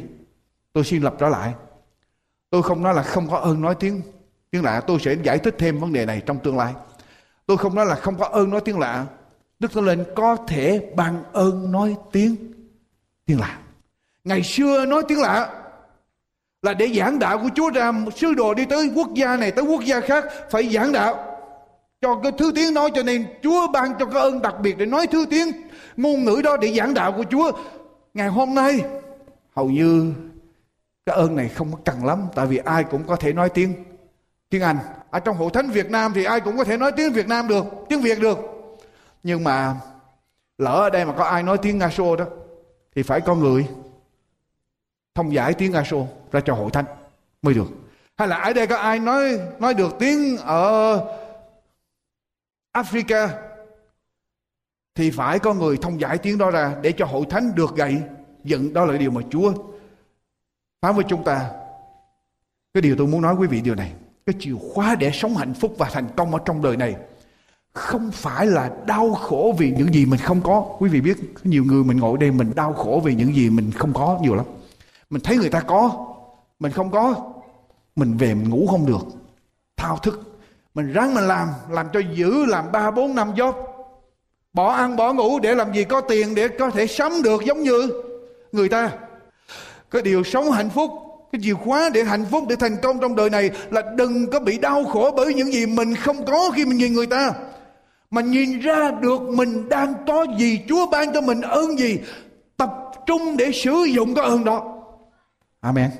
tôi 0.74 0.84
xin 0.84 1.04
lập 1.04 1.16
trở 1.20 1.30
lại. 1.30 1.54
Tôi 2.50 2.64
không 2.64 2.84
nói 2.84 2.94
là 2.94 3.04
không 3.04 3.30
có 3.30 3.38
ơn 3.38 3.62
nói 3.62 3.76
tiếng 3.80 4.02
tiếng 4.52 4.64
lạ. 4.64 4.82
Tôi 4.88 5.00
sẽ 5.00 5.16
giải 5.24 5.38
thích 5.38 5.56
thêm 5.58 5.80
vấn 5.80 5.94
đề 5.94 6.06
này 6.06 6.22
trong 6.26 6.40
tương 6.40 6.58
lai. 6.58 6.74
Tôi 7.46 7.58
không 7.58 7.76
nói 7.76 7.86
là 7.86 7.96
không 7.96 8.18
có 8.18 8.26
ơn 8.26 8.50
nói 8.50 8.62
tiếng 8.66 8.80
lạ. 8.80 9.06
Đức 9.60 9.74
Thánh 9.74 9.86
Linh 9.86 10.04
có 10.16 10.38
thể 10.48 10.82
ban 10.96 11.24
ơn 11.34 11.72
nói 11.72 11.96
tiếng 12.12 12.36
tiếng 13.26 13.40
lạ. 13.40 13.60
Ngày 14.24 14.44
xưa 14.44 14.86
nói 14.86 15.04
tiếng 15.08 15.22
lạ 15.22 15.50
là 16.62 16.74
để 16.74 16.88
giảng 16.88 17.20
đạo 17.20 17.38
của 17.38 17.50
Chúa 17.56 17.70
ra 17.70 17.92
sứ 18.16 18.34
đồ 18.34 18.54
đi 18.54 18.66
tới 18.66 18.92
quốc 18.96 19.14
gia 19.14 19.38
này 19.38 19.52
tới 19.52 19.66
quốc 19.66 19.84
gia 19.84 20.00
khác 20.00 20.26
phải 20.50 20.70
giảng 20.70 20.92
đạo 20.92 21.26
cho 22.02 22.20
cái 22.24 22.32
thứ 22.38 22.52
tiếng 22.56 22.74
nói 22.74 22.92
cho 22.96 23.04
nên 23.04 23.26
Chúa 23.44 23.68
ban 23.68 23.94
cho 24.00 24.06
cái 24.06 24.22
ơn 24.22 24.42
đặc 24.42 24.56
biệt 24.62 24.78
để 24.78 24.86
nói 24.86 25.08
thứ 25.08 25.26
tiếng 25.30 25.52
ngôn 25.98 26.26
ngữ 26.26 26.42
đó 26.44 26.58
để 26.58 26.74
giảng 26.74 26.94
đạo 26.94 27.12
của 27.12 27.24
Chúa. 27.30 27.52
Ngày 28.14 28.28
hôm 28.28 28.56
nay 28.56 28.82
hầu 29.56 29.70
như 29.70 30.14
cái 31.06 31.16
ơn 31.16 31.36
này 31.36 31.50
không 31.50 31.72
có 31.72 31.78
cần 31.86 32.06
lắm 32.06 32.28
tại 32.36 32.48
vì 32.48 32.58
ai 32.58 32.84
cũng 32.84 33.04
có 33.08 33.16
thể 33.16 33.34
nói 33.34 33.50
tiếng 33.50 33.74
tiếng 34.50 34.62
Anh. 34.62 34.78
Ở 35.10 35.20
trong 35.20 35.38
hội 35.38 35.50
thánh 35.54 35.70
Việt 35.70 35.92
Nam 35.92 36.12
thì 36.16 36.24
ai 36.24 36.40
cũng 36.40 36.58
có 36.58 36.64
thể 36.64 36.78
nói 36.78 36.92
tiếng 36.92 37.14
Việt 37.14 37.28
Nam 37.28 37.48
được, 37.48 37.66
tiếng 37.90 38.02
Việt 38.02 38.20
được 38.20 38.59
nhưng 39.24 39.44
mà 39.44 39.76
lỡ 40.58 40.72
ở 40.72 40.90
đây 40.90 41.06
mà 41.06 41.14
có 41.18 41.24
ai 41.24 41.44
nói 41.44 41.58
tiếng 41.62 41.78
nga 41.78 41.90
xô 41.90 42.16
đó, 42.16 42.26
thì 42.96 43.04
phải 43.04 43.22
có 43.22 43.36
người 43.36 43.68
thông 45.16 45.34
giải 45.34 45.54
tiếng 45.54 45.72
nga 45.72 45.84
xô 45.84 46.08
ra 46.32 46.40
cho 46.46 46.54
hội 46.54 46.72
thánh 46.72 46.86
mới 47.42 47.54
được. 47.54 47.68
Hay 48.18 48.28
là 48.28 48.38
ở 48.38 48.54
đây 48.54 48.68
có 48.68 48.78
ai 48.78 49.00
nói 49.00 49.40
nói 49.60 49.74
được 49.74 49.96
tiếng 50.00 50.38
ở 50.38 50.98
Africa, 52.74 53.28
thì 54.96 55.12
phải 55.12 55.40
có 55.40 55.54
người 55.54 55.78
thông 55.78 56.02
giải 56.02 56.18
tiếng 56.18 56.38
đó 56.38 56.52
ra 56.52 56.76
để 56.82 56.92
cho 56.92 57.06
hội 57.06 57.26
thánh 57.30 57.56
được 57.56 57.76
gậy 57.76 58.02
dựng. 58.44 58.74
Đó 58.74 58.86
là 58.86 58.98
điều 58.98 59.12
mà 59.12 59.22
Chúa 59.30 59.54
phán 60.82 60.96
với 60.96 61.06
chúng 61.08 61.24
ta. 61.24 61.52
Cái 62.74 62.82
điều 62.82 62.96
tôi 62.98 63.08
muốn 63.08 63.22
nói 63.22 63.36
quý 63.36 63.48
vị 63.48 63.62
điều 63.62 63.76
này, 63.76 63.94
cái 64.26 64.36
chìa 64.40 64.56
khóa 64.74 64.96
để 64.96 65.12
sống 65.12 65.36
hạnh 65.36 65.54
phúc 65.54 65.76
và 65.78 65.90
thành 65.90 66.08
công 66.18 66.34
ở 66.34 66.40
trong 66.46 66.62
đời 66.62 66.78
này 66.78 66.96
không 67.74 68.12
phải 68.12 68.46
là 68.46 68.72
đau 68.86 69.14
khổ 69.14 69.56
vì 69.58 69.74
những 69.78 69.94
gì 69.94 70.06
mình 70.06 70.20
không 70.20 70.42
có. 70.42 70.66
Quý 70.80 70.90
vị 70.90 71.02
biết 71.02 71.18
nhiều 71.44 71.64
người 71.64 71.84
mình 71.84 71.98
ngồi 71.98 72.18
đây 72.18 72.32
mình 72.32 72.52
đau 72.56 72.74
khổ 72.74 73.02
vì 73.06 73.16
những 73.16 73.36
gì 73.36 73.50
mình 73.50 73.72
không 73.72 73.94
có 73.94 74.20
nhiều 74.22 74.36
lắm. 74.36 74.46
Mình 75.10 75.22
thấy 75.22 75.38
người 75.38 75.50
ta 75.50 75.60
có, 75.60 76.08
mình 76.60 76.72
không 76.72 76.92
có, 76.92 77.16
mình 77.96 78.18
về 78.18 78.34
mình 78.34 78.50
ngủ 78.50 78.68
không 78.72 78.86
được. 78.86 79.08
Thao 79.78 79.98
thức. 79.98 80.40
Mình 80.74 80.94
ráng 80.94 81.14
mình 81.14 81.24
làm 81.24 81.48
làm 81.70 81.88
cho 81.94 82.00
giữ 82.16 82.46
làm 82.46 82.72
ba, 82.72 82.92
bốn 82.92 83.16
năm 83.16 83.34
job. 83.34 83.54
Bỏ 84.54 84.72
ăn, 84.72 84.96
bỏ 84.96 85.14
ngủ 85.14 85.40
để 85.40 85.56
làm 85.56 85.74
gì 85.74 85.84
có 85.84 86.02
tiền 86.02 86.36
để 86.36 86.48
có 86.48 86.70
thể 86.70 86.88
sống 86.88 87.14
được 87.24 87.46
giống 87.46 87.64
như 87.64 87.90
người 88.52 88.70
ta. 88.70 88.92
Cái 89.92 90.02
điều 90.02 90.24
sống 90.24 90.52
hạnh 90.52 90.70
phúc 90.70 90.92
cái 91.32 91.42
chìa 91.44 91.54
khóa 91.54 91.90
để 91.94 92.04
hạnh 92.04 92.26
phúc, 92.32 92.44
để 92.50 92.56
thành 92.56 92.78
công 92.82 93.00
trong 93.00 93.16
đời 93.16 93.30
này 93.30 93.50
là 93.72 93.82
đừng 93.96 94.32
có 94.32 94.40
bị 94.40 94.58
đau 94.58 94.84
khổ 94.84 95.14
bởi 95.18 95.34
những 95.34 95.54
gì 95.54 95.66
mình 95.66 95.96
không 95.96 96.26
có 96.26 96.52
khi 96.56 96.66
mình 96.66 96.78
nhìn 96.78 96.94
người 96.94 97.08
ta 97.08 97.34
mà 98.12 98.22
nhìn 98.22 98.60
ra 98.60 98.92
được 98.92 99.22
mình 99.22 99.70
đang 99.70 99.94
có 100.08 100.26
gì, 100.38 100.60
Chúa 100.70 100.86
ban 100.86 101.14
cho 101.14 101.22
mình 101.22 101.42
ơn 101.42 101.80
gì, 101.80 102.00
tập 102.58 102.74
trung 103.06 103.38
để 103.38 103.52
sử 103.52 103.84
dụng 103.84 104.16
cái 104.16 104.26
ơn 104.26 104.44
đó. 104.44 104.84
Amen. 105.62 105.92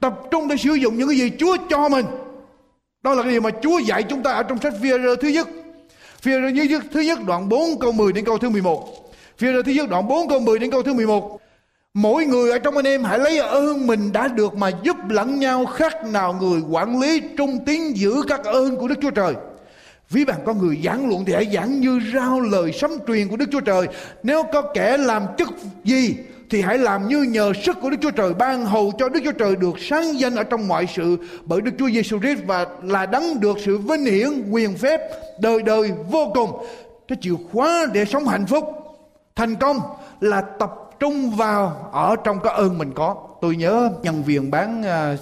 Tập 0.00 0.14
trung 0.30 0.48
để 0.48 0.56
sử 0.56 0.74
dụng 0.74 0.96
những 0.96 1.08
cái 1.08 1.18
gì 1.18 1.32
Chúa 1.38 1.56
cho 1.70 1.88
mình. 1.88 2.06
Đó 3.02 3.14
là 3.14 3.22
cái 3.22 3.32
điều 3.32 3.40
mà 3.40 3.50
Chúa 3.62 3.78
dạy 3.78 4.02
chúng 4.02 4.22
ta 4.22 4.32
ở 4.32 4.42
trong 4.42 4.60
sách 4.60 4.74
phi 4.82 4.90
thứ 5.20 5.28
nhất. 5.28 5.48
Phi 6.20 6.32
nhất, 6.68 6.82
thứ 6.92 7.00
nhất 7.00 7.18
đoạn 7.26 7.48
4 7.48 7.78
câu 7.80 7.92
10 7.92 8.12
đến 8.12 8.24
câu 8.24 8.38
thứ 8.38 8.48
11 8.48 9.00
phi 9.40 9.52
rơ 9.52 9.62
thứ 9.62 9.72
nhất 9.72 9.90
đoạn 9.90 10.08
4 10.08 10.28
câu 10.28 10.40
10 10.40 10.58
đến 10.58 10.70
câu 10.70 10.82
thứ 10.82 10.94
11 10.94 11.40
Mỗi 11.94 12.24
người 12.24 12.50
ở 12.50 12.58
trong 12.58 12.76
anh 12.76 12.86
em 12.86 13.04
hãy 13.04 13.18
lấy 13.18 13.38
ơn 13.38 13.86
mình 13.86 14.12
đã 14.12 14.28
được 14.28 14.54
mà 14.54 14.70
giúp 14.82 14.96
lẫn 15.08 15.40
nhau 15.40 15.66
khác 15.66 16.06
nào 16.06 16.32
người 16.40 16.60
quản 16.70 17.00
lý 17.00 17.20
trung 17.36 17.58
tín 17.66 17.92
giữ 17.92 18.22
các 18.28 18.44
ơn 18.44 18.76
của 18.76 18.88
Đức 18.88 18.94
Chúa 19.02 19.10
Trời. 19.10 19.34
Ví 20.10 20.24
bạn 20.24 20.40
con 20.44 20.58
người 20.58 20.80
giảng 20.84 21.08
luận 21.08 21.24
thì 21.24 21.32
hãy 21.32 21.50
giảng 21.54 21.80
như 21.80 22.00
rao 22.14 22.40
lời 22.40 22.72
sấm 22.72 22.90
truyền 23.06 23.28
của 23.28 23.36
Đức 23.36 23.48
Chúa 23.52 23.60
Trời. 23.60 23.88
Nếu 24.22 24.42
có 24.52 24.62
kẻ 24.62 24.96
làm 24.96 25.22
chức 25.38 25.48
gì 25.84 26.16
thì 26.50 26.60
hãy 26.60 26.78
làm 26.78 27.08
như 27.08 27.22
nhờ 27.22 27.52
sức 27.64 27.76
của 27.82 27.90
Đức 27.90 27.96
Chúa 28.00 28.10
Trời 28.10 28.34
ban 28.34 28.66
hầu 28.66 28.92
cho 28.98 29.08
Đức 29.08 29.20
Chúa 29.24 29.32
Trời 29.32 29.56
được 29.56 29.78
sáng 29.78 30.20
danh 30.20 30.34
ở 30.34 30.44
trong 30.44 30.68
mọi 30.68 30.86
sự 30.96 31.16
bởi 31.44 31.60
Đức 31.60 31.70
Chúa 31.78 31.90
Giêsu 31.90 32.20
Christ 32.20 32.40
và 32.46 32.66
là 32.82 33.06
đấng 33.06 33.40
được 33.40 33.56
sự 33.64 33.78
vinh 33.78 34.04
hiển 34.04 34.50
quyền 34.50 34.76
phép 34.76 35.00
đời 35.40 35.62
đời 35.62 35.92
vô 36.10 36.32
cùng. 36.34 36.66
Cái 37.08 37.18
chìa 37.20 37.34
khóa 37.52 37.86
để 37.92 38.04
sống 38.04 38.28
hạnh 38.28 38.46
phúc, 38.46 38.64
thành 39.36 39.56
công 39.56 39.80
là 40.20 40.40
tập 40.40 40.74
trung 41.00 41.30
vào 41.30 41.90
ở 41.92 42.16
trong 42.24 42.40
cái 42.40 42.52
ơn 42.54 42.78
mình 42.78 42.92
có. 42.94 43.16
Tôi 43.40 43.56
nhớ 43.56 43.90
nhân 44.02 44.22
viên 44.22 44.50
bán 44.50 44.82
à, 44.82 45.16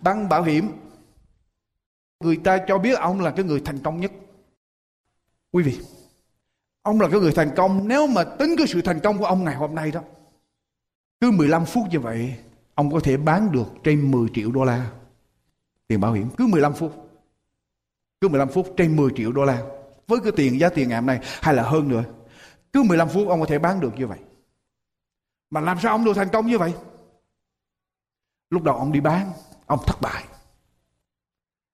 bán 0.00 0.28
bảo 0.28 0.42
hiểm 0.42 0.68
người 2.24 2.36
ta 2.36 2.58
cho 2.68 2.78
biết 2.78 2.98
ông 2.98 3.20
là 3.20 3.30
cái 3.30 3.44
người 3.44 3.60
thành 3.64 3.78
công 3.78 4.00
nhất 4.00 4.10
quý 5.54 5.62
vị, 5.62 5.78
ông 6.82 7.00
là 7.00 7.08
cái 7.08 7.20
người 7.20 7.32
thành 7.32 7.50
công. 7.56 7.88
Nếu 7.88 8.06
mà 8.06 8.24
tính 8.24 8.54
cái 8.58 8.66
sự 8.66 8.82
thành 8.82 9.00
công 9.00 9.18
của 9.18 9.24
ông 9.24 9.44
ngày 9.44 9.54
hôm 9.54 9.74
nay 9.74 9.90
đó, 9.90 10.00
cứ 11.20 11.30
15 11.30 11.64
phút 11.64 11.84
như 11.90 12.00
vậy, 12.00 12.34
ông 12.74 12.92
có 12.92 13.00
thể 13.00 13.16
bán 13.16 13.52
được 13.52 13.66
trên 13.84 14.10
10 14.10 14.28
triệu 14.34 14.52
đô 14.52 14.64
la 14.64 14.90
tiền 15.86 16.00
bảo 16.00 16.12
hiểm. 16.12 16.28
Cứ 16.36 16.46
15 16.46 16.72
phút. 16.72 16.92
Cứ 18.20 18.28
15 18.28 18.48
phút 18.48 18.74
trên 18.76 18.96
10 18.96 19.10
triệu 19.16 19.32
đô 19.32 19.44
la. 19.44 19.62
Với 20.06 20.20
cái 20.20 20.32
tiền, 20.36 20.60
giá 20.60 20.68
tiền 20.68 20.88
ngày 20.88 20.98
hôm 20.98 21.06
nay, 21.06 21.20
hay 21.22 21.54
là 21.54 21.62
hơn 21.62 21.88
nữa, 21.88 22.04
cứ 22.72 22.82
15 22.82 23.08
phút 23.08 23.28
ông 23.28 23.40
có 23.40 23.46
thể 23.46 23.58
bán 23.58 23.80
được 23.80 23.92
như 23.96 24.06
vậy. 24.06 24.18
Mà 25.50 25.60
làm 25.60 25.78
sao 25.82 25.92
ông 25.92 26.04
được 26.04 26.16
thành 26.16 26.28
công 26.32 26.46
như 26.46 26.58
vậy? 26.58 26.74
Lúc 28.50 28.62
đầu 28.62 28.76
ông 28.76 28.92
đi 28.92 29.00
bán, 29.00 29.32
ông 29.66 29.80
thất 29.86 30.00
bại. 30.00 30.24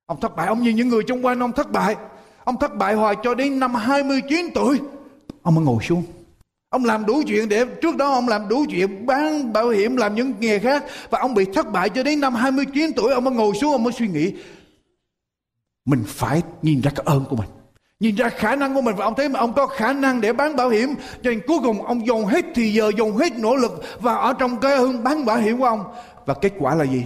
Ông 0.07 0.21
thất 0.21 0.37
bại, 0.37 0.47
ông 0.47 0.63
nhìn 0.63 0.77
những 0.77 0.89
người 0.89 1.03
xung 1.09 1.25
quanh 1.25 1.41
ông 1.41 1.53
thất 1.53 1.73
bại 1.73 1.97
ông 2.51 2.59
thất 2.59 2.77
bại 2.77 2.95
hoài 2.95 3.17
cho 3.23 3.35
đến 3.35 3.61
năm 3.61 3.75
29 3.75 4.51
tuổi. 4.55 4.81
Ông 5.43 5.55
mới 5.55 5.65
ngồi 5.65 5.85
xuống. 5.85 6.03
Ông 6.71 6.85
làm 6.85 7.07
đủ 7.07 7.23
chuyện 7.27 7.49
để, 7.49 7.65
trước 7.83 7.97
đó 7.97 8.13
ông 8.13 8.29
làm 8.29 8.49
đủ 8.49 8.65
chuyện 8.71 9.07
bán 9.07 9.53
bảo 9.53 9.69
hiểm, 9.69 9.97
làm 9.97 10.15
những 10.15 10.33
nghề 10.41 10.59
khác, 10.59 10.85
và 11.11 11.19
ông 11.19 11.35
bị 11.35 11.45
thất 11.55 11.73
bại 11.73 11.89
cho 11.89 12.03
đến 12.03 12.21
năm 12.21 12.35
29 12.35 12.93
tuổi. 12.97 13.13
Ông 13.13 13.25
mới 13.25 13.35
ngồi 13.35 13.55
xuống, 13.55 13.73
ông 13.73 13.83
mới 13.83 13.93
suy 13.93 14.09
nghĩ, 14.09 14.33
mình 15.85 16.05
phải 16.07 16.43
nhìn 16.63 16.81
ra 16.81 16.91
cái 16.95 17.05
ơn 17.07 17.25
của 17.31 17.37
mình, 17.37 17.49
nhìn 18.01 18.15
ra 18.15 18.29
khả 18.29 18.57
năng 18.57 18.75
của 18.75 18.81
mình. 18.81 18.97
Và 18.97 19.05
ông 19.05 19.15
thấy 19.17 19.29
mà 19.29 19.41
ông 19.41 19.53
có 19.53 19.67
khả 19.67 19.93
năng 19.93 20.21
để 20.21 20.33
bán 20.33 20.57
bảo 20.57 20.69
hiểm, 20.69 20.95
cho 21.23 21.31
nên 21.31 21.41
cuối 21.47 21.59
cùng 21.63 21.83
ông 21.83 22.07
dồn 22.07 22.25
hết 22.25 22.45
thì 22.55 22.73
giờ, 22.73 22.91
dồn 22.99 23.17
hết 23.17 23.39
nỗ 23.39 23.57
lực, 23.57 23.83
và 24.01 24.15
ở 24.15 24.33
trong 24.33 24.61
cái 24.61 24.73
ơn 24.73 25.05
bán 25.05 25.25
bảo 25.25 25.37
hiểm 25.37 25.59
của 25.59 25.67
ông. 25.67 25.85
Và 26.27 26.35
kết 26.35 26.53
quả 26.59 26.75
là 26.75 26.85
gì? 26.85 27.05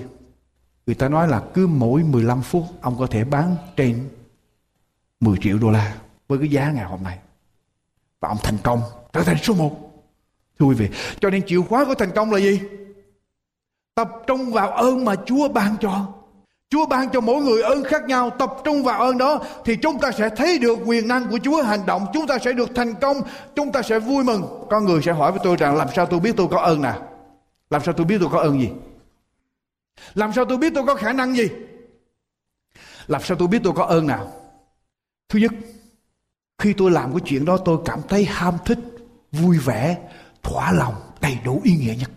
Người 0.86 0.94
ta 0.94 1.08
nói 1.08 1.28
là 1.28 1.42
cứ 1.54 1.66
mỗi 1.66 2.02
15 2.02 2.42
phút 2.42 2.64
ông 2.80 2.96
có 2.98 3.06
thể 3.06 3.24
bán 3.24 3.56
trên 3.76 4.08
10 5.24 5.38
triệu 5.40 5.58
đô 5.58 5.70
la 5.70 5.94
với 6.28 6.38
cái 6.38 6.48
giá 6.48 6.70
ngày 6.70 6.84
hôm 6.84 7.02
nay. 7.02 7.18
Và 8.20 8.28
ông 8.28 8.38
thành 8.42 8.58
công 8.62 8.80
trở 9.12 9.22
thành 9.22 9.36
số 9.42 9.54
một. 9.54 9.76
Thưa 10.58 10.66
quý 10.66 10.74
vị, 10.74 10.88
cho 11.20 11.30
nên 11.30 11.46
chìa 11.46 11.60
khóa 11.60 11.84
của 11.84 11.94
thành 11.94 12.10
công 12.14 12.32
là 12.32 12.38
gì? 12.38 12.60
Tập 13.94 14.10
trung 14.26 14.52
vào 14.52 14.70
ơn 14.70 15.04
mà 15.04 15.14
chúa 15.26 15.48
ban 15.48 15.76
cho. 15.80 16.06
Chúa 16.70 16.86
ban 16.86 17.10
cho 17.10 17.20
mỗi 17.20 17.42
người 17.42 17.62
ơn 17.62 17.84
khác 17.84 18.04
nhau. 18.04 18.30
Tập 18.30 18.54
trung 18.64 18.82
vào 18.82 19.00
ơn 19.00 19.18
đó 19.18 19.44
Thì 19.64 19.76
chúng 19.76 19.98
ta 19.98 20.12
sẽ 20.12 20.28
thấy 20.36 20.58
được 20.58 20.78
quyền 20.84 21.08
năng 21.08 21.28
của 21.28 21.38
Chúa 21.42 21.62
hành 21.62 21.86
động. 21.86 22.06
Chúng 22.12 22.26
ta 22.26 22.38
sẽ 22.38 22.52
được 22.52 22.70
thành 22.74 22.94
công. 22.94 23.16
Chúng 23.56 23.72
ta 23.72 23.82
sẽ 23.82 23.98
vui 23.98 24.24
mừng. 24.24 24.66
Con 24.70 24.84
người 24.84 25.02
sẽ 25.02 25.12
hỏi 25.12 25.32
với 25.32 25.40
tôi 25.44 25.56
rằng, 25.56 25.76
Làm 25.76 25.88
sao 25.94 26.06
tôi 26.06 26.20
biết 26.20 26.32
tôi 26.36 26.48
có 26.50 26.58
ơn 26.58 26.82
nào 26.82 27.02
Làm 27.70 27.82
sao 27.84 27.94
tôi 27.94 28.06
biết 28.06 28.16
tôi 28.20 28.28
có 28.32 28.38
ơn 28.38 28.60
gì? 28.60 28.70
Làm 30.14 30.32
sao 30.32 30.44
tôi 30.44 30.58
biết 30.58 30.72
tôi 30.74 30.84
có 30.86 30.94
khả 30.94 31.12
năng 31.12 31.36
gì? 31.36 31.48
Làm 33.06 33.22
sao 33.22 33.36
tôi 33.36 33.48
biết 33.48 33.60
tôi 33.64 33.72
có 33.76 33.84
ơn 33.84 34.06
nào? 34.06 34.43
Thứ 35.28 35.38
nhất, 35.38 35.52
Khi 36.58 36.72
tôi 36.72 36.90
làm 36.90 37.12
cái 37.12 37.20
chuyện 37.24 37.44
đó, 37.44 37.56
tôi 37.64 37.78
cảm 37.84 38.00
thấy 38.08 38.24
ham 38.24 38.54
thích, 38.64 38.78
Vui 39.32 39.58
vẻ, 39.58 39.98
Thỏa 40.42 40.72
lòng, 40.72 40.94
đầy 41.20 41.38
đủ 41.44 41.60
ý 41.64 41.76
nghĩa 41.76 41.94
nhất. 42.00 42.10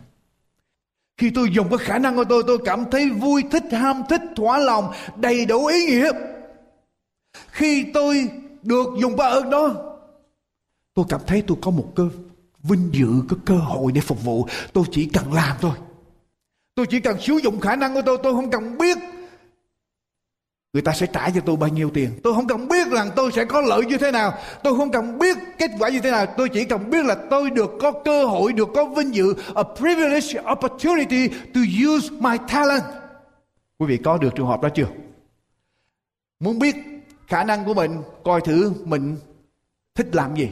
Khi 1.17 1.29
tôi 1.29 1.49
dùng 1.51 1.69
cái 1.69 1.77
khả 1.77 1.97
năng 1.99 2.15
của 2.15 2.23
tôi 2.23 2.43
tôi 2.47 2.57
cảm 2.65 2.85
thấy 2.91 3.09
vui 3.09 3.43
thích, 3.51 3.63
ham 3.71 4.03
thích, 4.09 4.21
thỏa 4.35 4.57
lòng, 4.57 4.91
đầy 5.15 5.45
đủ 5.45 5.65
ý 5.65 5.85
nghĩa. 5.85 6.11
Khi 7.51 7.85
tôi 7.93 8.29
được 8.63 8.87
dùng 9.01 9.15
ba 9.15 9.25
ơn 9.25 9.49
đó, 9.49 9.73
tôi 10.93 11.05
cảm 11.09 11.21
thấy 11.27 11.43
tôi 11.47 11.57
có 11.61 11.71
một 11.71 11.91
cơ 11.95 12.09
vinh 12.63 12.89
dự 12.91 13.07
có 13.29 13.37
cơ 13.45 13.55
hội 13.55 13.91
để 13.91 14.01
phục 14.01 14.23
vụ. 14.23 14.47
Tôi 14.73 14.83
chỉ 14.91 15.09
cần 15.13 15.33
làm 15.33 15.57
thôi. 15.61 15.71
Tôi 16.75 16.85
chỉ 16.89 16.99
cần 16.99 17.21
sử 17.21 17.33
dụng 17.43 17.59
khả 17.59 17.75
năng 17.75 17.93
của 17.93 18.01
tôi 18.05 18.17
tôi 18.23 18.33
không 18.33 18.51
cần 18.51 18.77
biết 18.77 18.97
người 20.77 20.81
ta 20.81 20.93
sẽ 20.93 21.05
trả 21.05 21.29
cho 21.29 21.41
tôi 21.41 21.57
bao 21.57 21.69
nhiêu 21.69 21.89
tiền? 21.93 22.19
Tôi 22.23 22.33
không 22.33 22.47
cần 22.47 22.67
biết 22.67 22.87
rằng 22.87 23.09
tôi 23.15 23.31
sẽ 23.31 23.45
có 23.45 23.61
lợi 23.61 23.85
như 23.85 23.97
thế 23.97 24.11
nào. 24.11 24.33
Tôi 24.63 24.77
không 24.77 24.91
cần 24.91 25.19
biết 25.19 25.37
kết 25.57 25.71
quả 25.79 25.89
như 25.89 26.01
thế 26.01 26.11
nào. 26.11 26.25
Tôi 26.37 26.49
chỉ 26.49 26.65
cần 26.65 26.89
biết 26.89 27.05
là 27.05 27.15
tôi 27.29 27.49
được 27.49 27.71
có 27.81 27.91
cơ 28.05 28.25
hội, 28.25 28.53
được 28.53 28.67
có 28.75 28.85
vinh 28.85 29.15
dự, 29.15 29.33
a 29.55 29.63
privilege, 29.63 30.41
opportunity 30.51 31.27
to 31.27 31.61
use 31.89 32.09
my 32.19 32.37
talent. 32.47 32.83
Quý 33.77 33.87
vị 33.87 33.97
có 33.97 34.17
được 34.17 34.35
trường 34.35 34.47
hợp 34.47 34.61
đó 34.61 34.69
chưa? 34.75 34.87
Muốn 36.39 36.59
biết 36.59 36.75
khả 37.27 37.43
năng 37.43 37.65
của 37.65 37.73
mình, 37.73 38.01
coi 38.23 38.41
thử 38.41 38.73
mình 38.85 39.17
thích 39.95 40.15
làm 40.15 40.35
gì. 40.35 40.49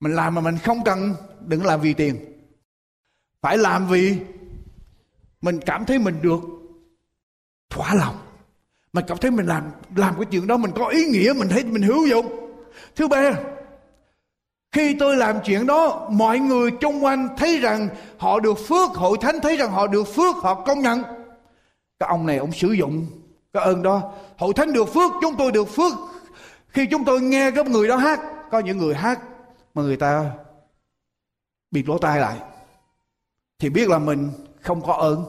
Mình 0.00 0.14
làm 0.14 0.34
mà 0.34 0.40
mình 0.40 0.58
không 0.58 0.84
cần, 0.84 1.14
đừng 1.40 1.66
làm 1.66 1.80
vì 1.80 1.94
tiền. 1.94 2.16
Phải 3.40 3.58
làm 3.58 3.88
vì 3.88 4.16
mình 5.42 5.60
cảm 5.66 5.84
thấy 5.84 5.98
mình 5.98 6.22
được 6.22 6.40
thỏa 7.70 7.94
lòng 7.94 8.23
mà 8.94 9.00
cảm 9.00 9.18
thấy 9.18 9.30
mình 9.30 9.46
làm 9.46 9.70
làm 9.96 10.14
cái 10.16 10.24
chuyện 10.30 10.46
đó, 10.46 10.56
mình 10.56 10.70
có 10.74 10.86
ý 10.86 11.04
nghĩa, 11.04 11.32
mình 11.36 11.48
thấy 11.48 11.64
mình 11.64 11.82
hữu 11.82 12.06
dụng. 12.06 12.26
Thứ 12.96 13.08
ba, 13.08 13.32
khi 14.72 14.96
tôi 14.98 15.16
làm 15.16 15.36
chuyện 15.44 15.66
đó, 15.66 16.08
mọi 16.10 16.38
người 16.38 16.70
chung 16.70 17.04
quanh 17.04 17.28
thấy 17.36 17.58
rằng 17.58 17.88
họ 18.18 18.40
được 18.40 18.58
phước, 18.68 18.90
hội 18.90 19.18
thánh 19.20 19.40
thấy 19.40 19.56
rằng 19.56 19.70
họ 19.70 19.86
được 19.86 20.04
phước, 20.04 20.36
họ 20.36 20.54
công 20.54 20.80
nhận. 20.80 21.02
Cái 21.98 22.08
ông 22.08 22.26
này 22.26 22.36
ông 22.36 22.52
sử 22.52 22.72
dụng 22.72 23.06
cái 23.52 23.64
ơn 23.64 23.82
đó. 23.82 24.12
Hội 24.36 24.52
thánh 24.54 24.72
được 24.72 24.94
phước, 24.94 25.12
chúng 25.22 25.34
tôi 25.38 25.52
được 25.52 25.68
phước. 25.68 25.92
Khi 26.68 26.86
chúng 26.90 27.04
tôi 27.04 27.20
nghe 27.20 27.50
cái 27.50 27.64
người 27.64 27.88
đó 27.88 27.96
hát, 27.96 28.20
có 28.50 28.58
những 28.58 28.78
người 28.78 28.94
hát 28.94 29.20
mà 29.74 29.82
người 29.82 29.96
ta 29.96 30.30
bịt 31.70 31.88
lỗ 31.88 31.98
tai 31.98 32.20
lại, 32.20 32.38
thì 33.58 33.70
biết 33.70 33.88
là 33.88 33.98
mình 33.98 34.30
không 34.60 34.82
có 34.82 34.92
ơn. 34.92 35.24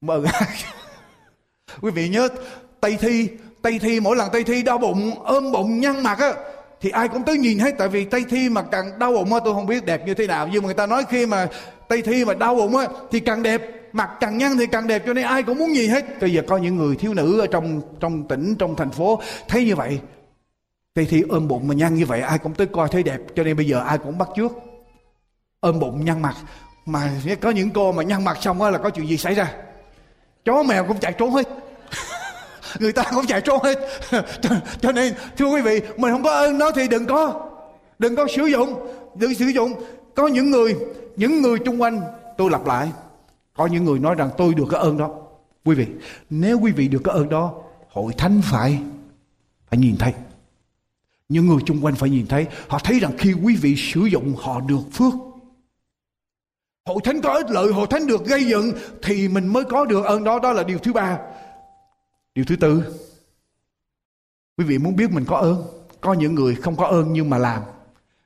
Mà 0.00 0.14
quý 1.80 1.90
vị 1.90 2.08
nhớ 2.08 2.28
tây 2.80 2.96
thi. 3.00 3.28
Tây 3.62 3.78
thi, 3.78 4.00
mỗi 4.00 4.16
lần 4.16 4.28
tây 4.32 4.44
thi 4.44 4.62
đau 4.62 4.78
bụng, 4.78 5.10
ôm 5.24 5.52
bụng, 5.52 5.80
nhăn 5.80 6.02
mặt 6.02 6.18
á, 6.18 6.32
thì 6.80 6.90
ai 6.90 7.08
cũng 7.08 7.22
tới 7.22 7.38
nhìn 7.38 7.58
hết. 7.58 7.74
Tại 7.78 7.88
vì 7.88 8.04
tây 8.04 8.24
thi 8.30 8.48
mà 8.48 8.62
càng 8.62 8.98
đau 8.98 9.12
bụng 9.12 9.34
á, 9.34 9.40
tôi 9.44 9.54
không 9.54 9.66
biết 9.66 9.84
đẹp 9.84 10.06
như 10.06 10.14
thế 10.14 10.26
nào. 10.26 10.48
Nhưng 10.52 10.62
mà 10.62 10.66
người 10.66 10.74
ta 10.74 10.86
nói 10.86 11.04
khi 11.08 11.26
mà 11.26 11.48
tây 11.88 12.02
thi 12.02 12.24
mà 12.24 12.34
đau 12.34 12.54
bụng 12.54 12.76
á, 12.76 12.86
thì 13.10 13.20
càng 13.20 13.42
đẹp, 13.42 13.62
mặt 13.92 14.10
càng 14.20 14.38
nhăn 14.38 14.56
thì 14.58 14.66
càng 14.66 14.86
đẹp, 14.86 15.02
cho 15.06 15.12
nên 15.14 15.24
ai 15.24 15.42
cũng 15.42 15.58
muốn 15.58 15.72
nhìn 15.72 15.90
hết. 15.90 16.20
Bây 16.20 16.32
giờ 16.32 16.42
có 16.46 16.56
những 16.56 16.76
người 16.76 16.96
thiếu 16.96 17.14
nữ 17.14 17.40
ở 17.40 17.46
trong 17.46 17.80
trong 18.00 18.28
tỉnh, 18.28 18.54
trong 18.54 18.76
thành 18.76 18.90
phố 18.90 19.20
thấy 19.48 19.64
như 19.64 19.76
vậy, 19.76 20.00
tây 20.94 21.06
thi 21.10 21.22
ôm 21.28 21.48
bụng 21.48 21.68
mà 21.68 21.74
nhăn 21.74 21.94
như 21.94 22.06
vậy, 22.06 22.20
ai 22.20 22.38
cũng 22.38 22.54
tới 22.54 22.66
coi 22.66 22.88
thấy 22.88 23.02
đẹp. 23.02 23.18
Cho 23.36 23.42
nên 23.42 23.56
bây 23.56 23.66
giờ 23.66 23.80
ai 23.80 23.98
cũng 23.98 24.18
bắt 24.18 24.28
trước 24.36 24.52
ôm 25.60 25.78
bụng, 25.78 26.04
nhăn 26.04 26.22
mặt. 26.22 26.34
Mà 26.86 27.10
có 27.40 27.50
những 27.50 27.70
cô 27.70 27.92
mà 27.92 28.02
nhăn 28.02 28.24
mặt 28.24 28.38
xong 28.40 28.62
á 28.62 28.70
là 28.70 28.78
có 28.78 28.90
chuyện 28.90 29.08
gì 29.08 29.16
xảy 29.16 29.34
ra? 29.34 29.52
Chó 30.44 30.62
mèo 30.62 30.84
cũng 30.84 30.98
chạy 31.00 31.12
trốn 31.12 31.30
hết 31.30 31.48
người 32.78 32.92
ta 32.92 33.02
cũng 33.14 33.26
chạy 33.26 33.40
trốn 33.40 33.62
hết. 33.62 33.78
Cho, 34.42 34.50
cho 34.80 34.92
nên 34.92 35.14
thưa 35.36 35.46
quý 35.46 35.60
vị 35.60 35.80
mình 35.96 36.12
không 36.12 36.22
có 36.22 36.30
ơn 36.30 36.58
nó 36.58 36.70
thì 36.70 36.88
đừng 36.88 37.06
có. 37.06 37.48
Đừng 37.98 38.16
có 38.16 38.26
sử 38.36 38.46
dụng. 38.46 38.74
Đừng 39.14 39.34
sử 39.34 39.46
dụng. 39.46 39.72
Có 40.14 40.26
những 40.26 40.50
người 40.50 40.76
những 41.16 41.42
người 41.42 41.58
chung 41.58 41.82
quanh 41.82 42.00
tôi 42.38 42.50
lặp 42.50 42.66
lại. 42.66 42.92
Có 43.56 43.66
những 43.66 43.84
người 43.84 43.98
nói 43.98 44.14
rằng 44.14 44.30
tôi 44.36 44.54
được 44.54 44.66
cái 44.70 44.80
ơn 44.80 44.98
đó. 44.98 45.10
Quý 45.64 45.74
vị 45.74 45.86
nếu 46.30 46.58
quý 46.60 46.72
vị 46.72 46.88
được 46.88 47.00
cái 47.04 47.14
ơn 47.14 47.28
đó 47.28 47.54
hội 47.88 48.12
thánh 48.18 48.40
phải 48.44 48.78
phải 49.70 49.78
nhìn 49.78 49.96
thấy. 49.96 50.12
Những 51.28 51.46
người 51.46 51.58
chung 51.66 51.84
quanh 51.84 51.94
phải 51.94 52.10
nhìn 52.10 52.26
thấy. 52.26 52.46
Họ 52.68 52.78
thấy 52.84 52.98
rằng 52.98 53.12
khi 53.18 53.32
quý 53.32 53.56
vị 53.56 53.74
sử 53.76 54.00
dụng 54.00 54.34
họ 54.38 54.60
được 54.60 54.82
phước. 54.92 55.12
Hội 56.86 57.00
thánh 57.04 57.20
có 57.20 57.34
ích 57.34 57.50
lợi 57.50 57.72
hội 57.72 57.86
thánh 57.90 58.06
được 58.06 58.24
gây 58.24 58.44
dựng 58.44 58.72
thì 59.02 59.28
mình 59.28 59.46
mới 59.46 59.64
có 59.64 59.84
được 59.84 60.04
ơn 60.04 60.24
đó. 60.24 60.38
Đó 60.38 60.52
là 60.52 60.62
điều 60.62 60.78
thứ 60.78 60.92
ba 60.92 61.18
điều 62.38 62.44
thứ 62.44 62.56
tư. 62.56 62.84
Quý 64.56 64.64
vị 64.64 64.78
muốn 64.78 64.96
biết 64.96 65.10
mình 65.10 65.24
có 65.24 65.36
ơn. 65.36 65.66
Có 66.00 66.12
những 66.12 66.34
người 66.34 66.54
không 66.54 66.76
có 66.76 66.86
ơn 66.86 67.12
nhưng 67.12 67.30
mà 67.30 67.38
làm. 67.38 67.62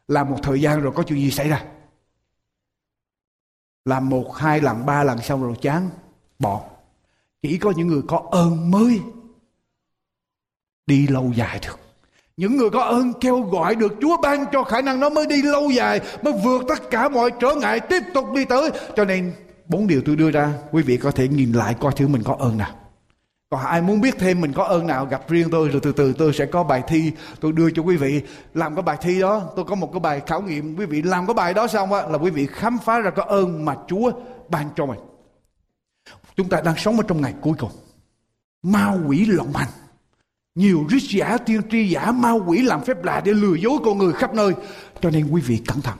Làm 0.09 0.31
một 0.31 0.37
thời 0.43 0.61
gian 0.61 0.81
rồi 0.81 0.93
có 0.97 1.03
chuyện 1.03 1.19
gì 1.19 1.31
xảy 1.31 1.49
ra? 1.49 1.65
Làm 3.85 4.09
một, 4.09 4.37
hai 4.37 4.61
lần 4.61 4.87
ba 4.87 5.05
lần 5.05 5.23
xong 5.23 5.43
rồi 5.43 5.55
chán, 5.61 5.91
bỏ. 6.39 6.65
Chỉ 7.43 7.59
có 7.59 7.73
những 7.77 7.89
người 7.89 8.03
có 8.09 8.29
ơn 8.31 8.71
mới 8.71 9.01
đi 10.87 11.07
lâu 11.07 11.33
dài 11.37 11.61
được. 11.63 11.79
Những 12.37 12.57
người 12.57 12.71
có 12.71 12.83
ơn 12.83 13.13
kêu 13.21 13.41
gọi 13.41 13.75
được 13.75 13.93
Chúa 14.01 14.17
ban 14.23 14.45
cho 14.53 14.65
khả 14.65 14.81
năng 14.81 15.01
nó 15.01 15.11
mới 15.11 15.27
đi 15.27 15.43
lâu 15.43 15.71
dài, 15.71 16.01
mới 16.23 16.33
vượt 16.45 16.63
tất 16.69 16.91
cả 16.91 17.09
mọi 17.09 17.31
trở 17.41 17.55
ngại 17.55 17.81
tiếp 17.81 18.03
tục 18.15 18.25
đi 18.35 18.45
tới. 18.45 18.71
Cho 18.97 19.05
nên 19.05 19.35
bốn 19.67 19.87
điều 19.87 20.03
tôi 20.07 20.17
đưa 20.17 20.31
ra, 20.31 20.55
quý 20.71 20.83
vị 20.83 20.97
có 20.97 21.11
thể 21.11 21.29
nhìn 21.29 21.53
lại 21.53 21.77
coi 21.81 21.93
thử 21.93 22.09
mình 22.09 22.23
có 22.25 22.37
ơn 22.39 22.59
nào 22.59 22.82
còn 23.53 23.61
ai 23.61 23.83
muốn 23.83 24.01
biết 24.01 24.19
thêm 24.19 24.41
mình 24.41 24.53
có 24.53 24.65
ơn 24.65 24.87
nào, 24.87 25.07
gặp 25.07 25.29
riêng 25.29 25.49
tôi 25.51 25.69
rồi 25.69 25.81
từ 25.85 25.93
từ 25.93 26.13
tôi 26.13 26.33
sẽ 26.33 26.47
có 26.47 26.65
bài 26.65 26.83
thi 26.89 27.13
tôi 27.41 27.53
đưa 27.53 27.71
cho 27.71 27.83
quý 27.83 27.97
vị. 27.97 28.23
Làm 28.55 28.75
cái 28.75 28.83
bài 28.83 28.97
thi 29.01 29.21
đó, 29.21 29.43
tôi 29.57 29.65
có 29.65 29.75
một 29.75 29.93
cái 29.93 30.01
bài 30.01 30.23
khảo 30.27 30.43
nghiệm. 30.43 30.77
Quý 30.77 30.87
vị 30.87 31.03
làm 31.03 31.27
cái 31.27 31.35
bài 31.35 31.55
đó 31.55 31.67
xong 31.67 31.93
á, 31.93 32.09
là 32.09 32.19
quý 32.19 32.31
vị 32.31 32.47
khám 32.47 32.79
phá 32.85 33.01
ra 33.01 33.11
cái 33.11 33.27
ơn 33.29 33.65
mà 33.65 33.77
Chúa 33.89 34.13
ban 34.49 34.69
cho 34.77 34.87
mình. 34.87 34.99
Chúng 36.37 36.49
ta 36.49 36.61
đang 36.61 36.77
sống 36.77 36.97
ở 36.97 37.03
trong 37.09 37.21
ngày 37.21 37.35
cuối 37.41 37.55
cùng. 37.59 37.71
Ma 38.63 38.97
quỷ 39.07 39.27
lộng 39.27 39.53
hành. 39.55 39.69
Nhiều 40.55 40.87
rít 40.89 41.03
giả, 41.11 41.39
tiên 41.47 41.61
tri 41.71 41.89
giả 41.89 42.13
ma 42.13 42.33
quỷ 42.33 42.63
làm 42.63 42.85
phép 42.85 43.05
lạ 43.05 43.23
để 43.25 43.33
lừa 43.33 43.55
dối 43.55 43.79
con 43.85 43.99
người 43.99 44.13
khắp 44.13 44.35
nơi. 44.35 44.53
Cho 45.01 45.11
nên 45.11 45.29
quý 45.31 45.41
vị 45.41 45.63
cẩn 45.67 45.81
thận. 45.81 45.99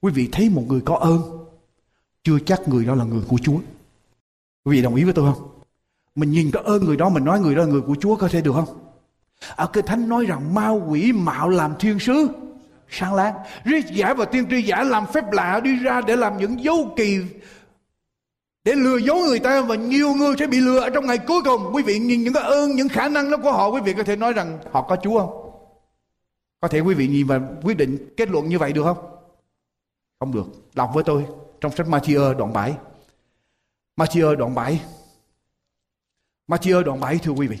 Quý 0.00 0.12
vị 0.12 0.28
thấy 0.32 0.48
một 0.48 0.64
người 0.68 0.80
có 0.80 0.96
ơn, 0.96 1.20
chưa 2.24 2.38
chắc 2.46 2.68
người 2.68 2.84
đó 2.84 2.94
là 2.94 3.04
người 3.04 3.22
của 3.28 3.38
Chúa. 3.42 3.58
Quý 4.64 4.76
vị 4.76 4.82
đồng 4.82 4.94
ý 4.94 5.04
với 5.04 5.12
tôi 5.12 5.34
không? 5.34 5.57
Mình 6.18 6.30
nhìn 6.30 6.50
cái 6.50 6.62
ơn 6.66 6.84
người 6.84 6.96
đó 6.96 7.08
mình 7.08 7.24
nói 7.24 7.40
người 7.40 7.54
đó 7.54 7.62
là 7.62 7.68
người 7.68 7.80
của 7.80 7.96
Chúa 8.00 8.16
có 8.16 8.28
thể 8.28 8.40
được 8.40 8.52
không? 8.52 8.68
Ở 9.56 9.66
Kinh 9.66 9.86
Thánh 9.86 10.08
nói 10.08 10.24
rằng 10.24 10.54
ma 10.54 10.68
quỷ 10.68 11.12
mạo 11.12 11.48
làm 11.48 11.74
thiên 11.78 11.98
sứ 11.98 12.28
sáng 12.88 13.14
láng. 13.14 13.34
Riết 13.64 13.84
giả 13.86 14.14
và 14.14 14.24
tiên 14.24 14.46
tri 14.50 14.62
giả 14.62 14.82
làm 14.82 15.06
phép 15.06 15.32
lạ 15.32 15.60
đi 15.64 15.76
ra 15.76 16.00
để 16.06 16.16
làm 16.16 16.38
những 16.38 16.64
dấu 16.64 16.92
kỳ 16.96 17.18
để 18.64 18.74
lừa 18.74 18.96
dối 18.96 19.20
người 19.20 19.38
ta 19.38 19.62
và 19.62 19.74
nhiều 19.74 20.14
người 20.14 20.34
sẽ 20.38 20.46
bị 20.46 20.60
lừa 20.60 20.80
ở 20.80 20.90
trong 20.90 21.06
ngày 21.06 21.18
cuối 21.18 21.40
cùng. 21.44 21.70
Quý 21.72 21.82
vị 21.82 21.98
nhìn 21.98 22.24
những 22.24 22.34
cái 22.34 22.42
ơn, 22.42 22.70
những 22.70 22.88
khả 22.88 23.08
năng 23.08 23.30
đó 23.30 23.36
của 23.42 23.52
họ 23.52 23.68
quý 23.68 23.80
vị 23.84 23.94
có 23.94 24.02
thể 24.02 24.16
nói 24.16 24.32
rằng 24.32 24.58
họ 24.70 24.82
có 24.82 24.96
Chúa 25.02 25.18
không? 25.18 25.50
Có 26.60 26.68
thể 26.68 26.80
quý 26.80 26.94
vị 26.94 27.08
nhìn 27.08 27.26
và 27.26 27.40
quyết 27.62 27.76
định 27.76 28.14
kết 28.16 28.28
luận 28.28 28.48
như 28.48 28.58
vậy 28.58 28.72
được 28.72 28.82
không? 28.82 28.98
Không 30.20 30.32
được. 30.32 30.46
Đọc 30.74 30.90
với 30.94 31.04
tôi 31.04 31.24
trong 31.60 31.72
sách 31.76 31.86
Matthew 31.86 32.36
đoạn 32.36 32.52
7. 32.52 32.74
Matthew 33.96 34.36
đoạn 34.36 34.54
7 34.54 34.80
Matthew 36.48 36.82
đoạn 36.82 37.00
7 37.00 37.18
thưa 37.18 37.32
quý 37.32 37.46
vị. 37.46 37.58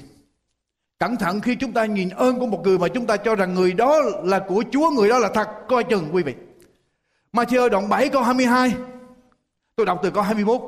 Cẩn 0.98 1.16
thận 1.16 1.40
khi 1.40 1.54
chúng 1.54 1.72
ta 1.72 1.84
nhìn 1.84 2.08
ơn 2.10 2.38
của 2.38 2.46
một 2.46 2.60
người 2.64 2.78
mà 2.78 2.88
chúng 2.88 3.06
ta 3.06 3.16
cho 3.16 3.34
rằng 3.34 3.54
người 3.54 3.72
đó 3.72 3.98
là 4.24 4.38
của 4.38 4.64
Chúa, 4.70 4.90
người 4.90 5.08
đó 5.08 5.18
là 5.18 5.28
thật, 5.34 5.48
coi 5.68 5.84
chừng 5.84 6.08
quý 6.12 6.22
vị. 6.22 6.34
Matthew 7.32 7.68
đoạn 7.68 7.88
7 7.88 8.08
câu 8.08 8.22
22. 8.22 8.74
Tôi 9.76 9.86
đọc 9.86 10.00
từ 10.02 10.10
câu 10.10 10.22
21. 10.22 10.60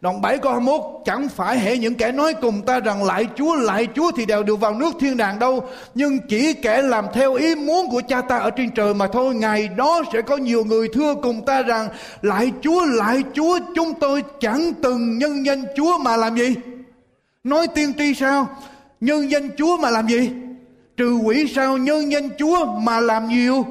Đoạn 0.00 0.20
7 0.20 0.38
câu 0.38 0.52
21 0.52 0.80
chẳng 1.04 1.28
phải 1.28 1.58
hệ 1.58 1.78
những 1.78 1.94
kẻ 1.94 2.12
nói 2.12 2.34
cùng 2.34 2.62
ta 2.62 2.80
rằng 2.80 3.04
lại 3.04 3.26
Chúa 3.36 3.54
lại 3.54 3.88
Chúa 3.94 4.10
thì 4.16 4.26
đều 4.26 4.42
được 4.42 4.56
vào 4.56 4.74
nước 4.74 4.94
thiên 5.00 5.16
đàng 5.16 5.38
đâu 5.38 5.68
nhưng 5.94 6.18
chỉ 6.28 6.52
kẻ 6.52 6.82
làm 6.82 7.04
theo 7.12 7.34
ý 7.34 7.54
muốn 7.54 7.88
của 7.90 8.02
cha 8.08 8.20
ta 8.20 8.38
ở 8.38 8.50
trên 8.50 8.70
trời 8.70 8.94
mà 8.94 9.06
thôi 9.06 9.34
ngày 9.34 9.68
đó 9.68 10.02
sẽ 10.12 10.22
có 10.22 10.36
nhiều 10.36 10.64
người 10.64 10.88
thưa 10.88 11.14
cùng 11.14 11.44
ta 11.46 11.62
rằng 11.62 11.88
lại 12.22 12.52
Chúa 12.62 12.84
lại 12.84 13.22
Chúa 13.34 13.58
chúng 13.74 13.94
tôi 14.00 14.24
chẳng 14.40 14.72
từng 14.82 15.18
nhân 15.18 15.46
danh 15.46 15.64
Chúa 15.76 15.98
mà 15.98 16.16
làm 16.16 16.36
gì 16.36 16.54
Nói 17.46 17.66
tiên 17.74 17.92
tri 17.98 18.14
sao? 18.14 18.48
Nhân 19.00 19.30
danh 19.30 19.48
Chúa 19.56 19.76
mà 19.76 19.90
làm 19.90 20.06
gì? 20.06 20.32
Trừ 20.96 21.16
quỷ 21.24 21.52
sao? 21.54 21.78
Nhân 21.78 22.12
danh 22.12 22.28
Chúa 22.38 22.66
mà 22.66 23.00
làm 23.00 23.28
nhiều 23.28 23.66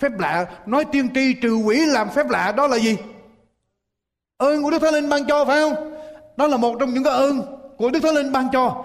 phép 0.00 0.18
lạ. 0.18 0.46
Nói 0.66 0.84
tiên 0.84 1.08
tri 1.14 1.32
trừ 1.32 1.56
quỷ 1.56 1.86
làm 1.86 2.10
phép 2.10 2.30
lạ, 2.30 2.52
đó 2.56 2.66
là 2.66 2.76
gì? 2.76 2.96
Ơn 4.36 4.62
của 4.62 4.70
Đức 4.70 4.78
Thánh 4.82 4.94
Linh 4.94 5.08
ban 5.08 5.26
cho 5.28 5.44
phải 5.44 5.60
không? 5.60 5.94
Đó 6.36 6.46
là 6.46 6.56
một 6.56 6.76
trong 6.80 6.94
những 6.94 7.04
cái 7.04 7.12
ơn 7.12 7.42
của 7.76 7.90
Đức 7.90 8.00
Thánh 8.02 8.14
Linh 8.14 8.32
ban 8.32 8.48
cho. 8.52 8.84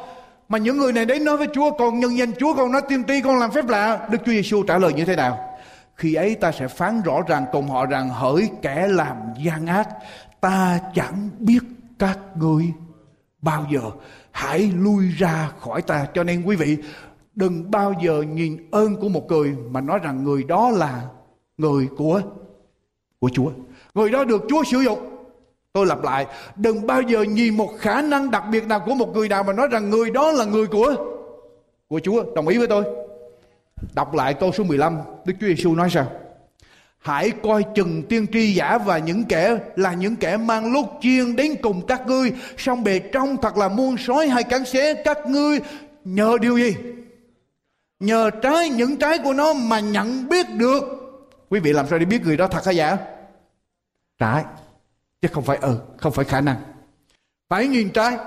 Mà 0.50 0.58
những 0.58 0.78
người 0.78 0.94
này 0.94 1.06
đến 1.06 1.26
nói 1.26 1.38
với 1.38 1.48
Chúa 1.54 1.72
còn 1.72 2.00
nhân 2.00 2.18
danh 2.18 2.32
Chúa 2.40 2.54
còn 2.54 2.72
nói 2.72 2.82
tiên 2.90 3.04
tri, 3.08 3.22
con 3.22 3.40
làm 3.40 3.52
phép 3.52 3.68
lạ. 3.68 4.08
Đức 4.10 4.18
Chúa 4.26 4.32
Giêsu 4.32 4.64
trả 4.64 4.78
lời 4.78 4.94
như 4.94 5.06
thế 5.06 5.16
nào? 5.16 5.58
Khi 5.96 6.14
ấy 6.14 6.36
ta 6.36 6.52
sẽ 6.52 6.68
phán 6.68 7.02
rõ 7.02 7.22
ràng 7.28 7.46
cùng 7.52 7.68
họ 7.68 7.86
rằng, 7.86 8.10
hỡi 8.10 8.50
kẻ 8.62 8.88
làm 8.88 9.18
gian 9.44 9.66
ác, 9.66 9.90
ta 10.42 10.80
chẳng 10.96 11.30
biết 11.40 11.60
các 12.00 12.18
ngươi 12.36 12.66
bao 13.42 13.66
giờ 13.72 13.82
hãy 14.34 14.72
lui 14.76 15.08
ra 15.18 15.52
khỏi 15.60 15.82
ta. 15.82 16.08
Cho 16.14 16.24
nên 16.24 16.44
quý 16.46 16.56
vị, 16.56 16.78
đừng 17.36 17.72
bao 17.72 17.94
giờ 18.04 18.22
nhìn 18.22 18.68
ơn 18.72 18.96
của 18.96 19.10
một 19.10 19.28
người 19.28 19.56
mà 19.72 19.82
nói 19.82 20.00
rằng 20.04 20.24
người 20.24 20.44
đó 20.44 20.70
là 20.70 21.06
người 21.58 21.88
của 21.98 22.22
của 23.20 23.30
Chúa. 23.34 23.52
Người 23.94 24.10
đó 24.10 24.24
được 24.24 24.42
Chúa 24.50 24.64
sử 24.64 24.80
dụng. 24.80 25.00
Tôi 25.74 25.86
lặp 25.86 26.04
lại, 26.04 26.26
đừng 26.56 26.88
bao 26.88 27.02
giờ 27.02 27.22
nhìn 27.22 27.58
một 27.58 27.70
khả 27.80 28.02
năng 28.02 28.32
đặc 28.32 28.44
biệt 28.52 28.68
nào 28.68 28.80
của 28.86 28.94
một 28.94 29.14
người 29.14 29.30
nào 29.30 29.44
mà 29.44 29.54
nói 29.54 29.68
rằng 29.72 29.90
người 29.90 30.12
đó 30.12 30.32
là 30.32 30.46
người 30.46 30.68
của 30.68 30.96
của 31.88 32.00
Chúa. 32.00 32.24
Đồng 32.36 32.48
ý 32.48 32.58
với 32.58 32.68
tôi? 32.68 32.84
Đọc 33.96 34.14
lại 34.14 34.34
câu 34.34 34.52
số 34.52 34.64
15 34.64 34.98
Đức 35.26 35.34
Chúa 35.40 35.48
Giêsu 35.48 35.76
nói 35.76 35.90
sao? 35.90 36.08
Hãy 37.04 37.32
coi 37.44 37.64
chừng 37.76 38.04
tiên 38.10 38.28
tri 38.34 38.54
giả 38.54 38.78
và 38.78 38.98
những 38.98 39.24
kẻ 39.24 39.58
là 39.76 39.94
những 39.94 40.16
kẻ 40.16 40.38
mang 40.38 40.74
lốt 40.74 40.86
chiên 41.02 41.36
đến 41.36 41.56
cùng 41.62 41.88
các 41.88 42.08
ngươi. 42.08 42.32
Song 42.58 42.84
bề 42.84 43.00
trong 43.00 43.38
thật 43.42 43.58
là 43.58 43.68
muôn 43.68 43.98
sói 43.98 44.28
hay 44.28 44.44
cắn 44.44 44.66
xé 44.66 44.94
các 44.94 45.18
ngươi 45.28 45.60
nhờ 46.04 46.38
điều 46.42 46.58
gì? 46.58 46.76
Nhờ 48.00 48.30
trái 48.42 48.70
những 48.70 48.98
trái 48.98 49.18
của 49.18 49.34
nó 49.34 49.54
mà 49.54 49.80
nhận 49.80 50.30
biết 50.30 50.46
được. 50.58 50.84
Quý 51.50 51.60
vị 51.60 51.74
làm 51.74 51.88
sao 51.88 52.00
để 52.00 52.06
biết 52.06 52.22
người 52.24 52.38
đó 52.38 52.48
thật 52.48 52.66
hay 52.66 52.76
giả? 52.76 52.98
Trái. 54.20 54.44
Chứ 55.22 55.28
không 55.32 55.44
phải 55.44 55.58
ừ, 55.62 55.80
không 55.98 56.14
phải 56.14 56.26
khả 56.26 56.42
năng. 56.42 56.58
Phải 57.50 57.68
nhìn 57.68 57.90
trái. 57.90 58.18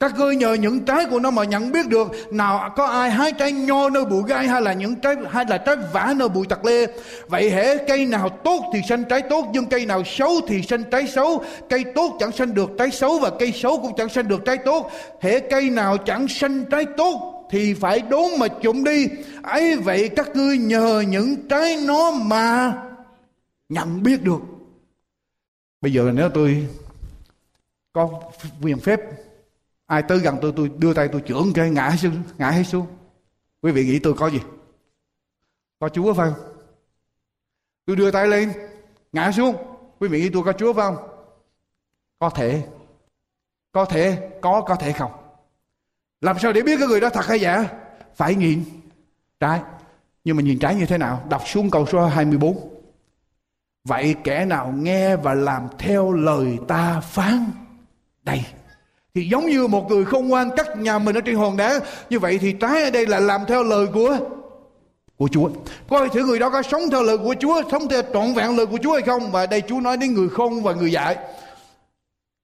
Các 0.00 0.18
ngươi 0.18 0.36
nhờ 0.36 0.54
những 0.54 0.84
trái 0.84 1.06
của 1.10 1.18
nó 1.18 1.30
mà 1.30 1.44
nhận 1.44 1.72
biết 1.72 1.88
được 1.88 2.32
nào 2.32 2.72
có 2.76 2.86
ai 2.86 3.10
hái 3.10 3.32
trái 3.32 3.52
nho 3.52 3.88
nơi 3.88 4.04
bụi 4.04 4.22
gai 4.26 4.48
hay 4.48 4.62
là 4.62 4.72
những 4.72 4.96
trái, 4.96 5.14
hay 5.30 5.44
là 5.48 5.58
trái 5.58 5.76
vả 5.92 6.14
nơi 6.16 6.28
bụi 6.28 6.46
tặc 6.48 6.64
lê. 6.64 6.86
Vậy 7.26 7.50
hễ 7.50 7.76
cây 7.76 8.06
nào 8.06 8.28
tốt 8.28 8.70
thì 8.74 8.80
sanh 8.88 9.04
trái 9.04 9.22
tốt, 9.30 9.46
nhưng 9.52 9.66
cây 9.66 9.86
nào 9.86 10.02
xấu 10.04 10.40
thì 10.48 10.62
sanh 10.62 10.84
trái 10.84 11.06
xấu. 11.06 11.44
Cây 11.68 11.84
tốt 11.94 12.16
chẳng 12.20 12.32
sanh 12.32 12.54
được 12.54 12.70
trái 12.78 12.90
xấu 12.90 13.18
và 13.18 13.30
cây 13.38 13.52
xấu 13.52 13.78
cũng 13.78 13.92
chẳng 13.96 14.08
sanh 14.08 14.28
được 14.28 14.40
trái 14.44 14.58
tốt. 14.64 14.90
Hễ 15.20 15.40
cây 15.40 15.70
nào 15.70 15.96
chẳng 15.96 16.28
sanh 16.28 16.64
trái 16.64 16.86
tốt 16.96 17.48
thì 17.50 17.74
phải 17.74 18.00
đốn 18.00 18.26
mà 18.38 18.48
chụm 18.48 18.84
đi. 18.84 19.08
ấy 19.42 19.76
vậy 19.76 20.08
các 20.16 20.36
ngươi 20.36 20.58
nhờ 20.58 21.04
những 21.08 21.48
trái 21.48 21.76
nó 21.86 22.10
mà 22.10 22.72
nhận 23.68 24.02
biết 24.02 24.22
được. 24.22 24.40
Bây 25.80 25.92
giờ 25.92 26.10
nếu 26.14 26.28
tôi 26.28 26.66
có 27.92 28.10
quyền 28.62 28.78
phép 28.78 29.00
ai 29.88 30.02
tới 30.02 30.18
gần 30.18 30.38
tôi 30.42 30.52
tôi 30.56 30.70
đưa 30.78 30.94
tay 30.94 31.08
tôi 31.08 31.20
trưởng 31.20 31.52
cái, 31.54 31.70
ngã 31.70 31.96
xuống, 31.96 32.22
ngã 32.38 32.50
hết 32.50 32.62
xuống. 32.62 32.86
Quý 33.62 33.72
vị 33.72 33.84
nghĩ 33.84 33.98
tôi 33.98 34.14
có 34.14 34.30
gì? 34.30 34.40
Có 35.78 35.88
chúa 35.88 36.14
phải 36.14 36.30
không? 36.30 36.44
Tôi 37.86 37.96
đưa 37.96 38.10
tay 38.10 38.28
lên, 38.28 38.52
ngã 39.12 39.32
xuống. 39.32 39.56
Quý 39.98 40.08
vị 40.08 40.20
nghĩ 40.20 40.28
tôi 40.28 40.42
có 40.42 40.52
chúa 40.52 40.72
phải 40.72 40.84
không? 40.84 40.96
Có 42.18 42.30
thể. 42.30 42.66
Có 43.72 43.84
thể, 43.84 44.30
có 44.42 44.60
có 44.60 44.74
thể 44.74 44.92
không? 44.92 45.12
Làm 46.20 46.38
sao 46.38 46.52
để 46.52 46.62
biết 46.62 46.76
cái 46.78 46.88
người 46.88 47.00
đó 47.00 47.08
thật 47.08 47.26
hay 47.26 47.40
giả? 47.40 47.64
Phải 48.14 48.34
nhìn 48.34 48.64
trái. 49.40 49.60
Nhưng 50.24 50.36
mà 50.36 50.42
nhìn 50.42 50.58
trái 50.58 50.74
như 50.74 50.86
thế 50.86 50.98
nào? 50.98 51.26
Đọc 51.30 51.42
xuống 51.46 51.70
câu 51.70 51.86
số 51.86 52.06
24 52.06 52.56
Vậy 53.84 54.16
kẻ 54.24 54.44
nào 54.44 54.72
nghe 54.76 55.16
và 55.16 55.34
làm 55.34 55.68
theo 55.78 56.12
lời 56.12 56.58
ta 56.68 57.00
phán, 57.00 57.44
Đây 58.22 58.44
thì 59.18 59.28
giống 59.28 59.46
như 59.46 59.66
một 59.66 59.90
người 59.90 60.04
không 60.04 60.28
ngoan 60.28 60.50
cắt 60.56 60.76
nhà 60.76 60.98
mình 60.98 61.16
ở 61.16 61.20
trên 61.20 61.36
hòn 61.36 61.56
đá. 61.56 61.80
Như 62.10 62.18
vậy 62.18 62.38
thì 62.38 62.52
trái 62.52 62.82
ở 62.82 62.90
đây 62.90 63.06
là 63.06 63.20
làm 63.20 63.40
theo 63.48 63.62
lời 63.62 63.86
của 63.94 64.18
của 65.16 65.28
Chúa. 65.32 65.50
Coi 65.88 66.08
thử 66.08 66.24
người 66.24 66.38
đó 66.38 66.50
có 66.50 66.62
sống 66.62 66.82
theo 66.90 67.02
lời 67.02 67.18
của 67.18 67.34
Chúa, 67.40 67.62
sống 67.70 67.88
theo 67.88 68.02
trọn 68.14 68.34
vẹn 68.34 68.56
lời 68.56 68.66
của 68.66 68.78
Chúa 68.82 68.92
hay 68.92 69.02
không. 69.02 69.32
Và 69.32 69.46
đây 69.46 69.62
Chúa 69.68 69.80
nói 69.80 69.96
đến 69.96 70.14
người 70.14 70.28
không 70.28 70.62
và 70.62 70.72
người 70.72 70.92
dạy 70.92 71.16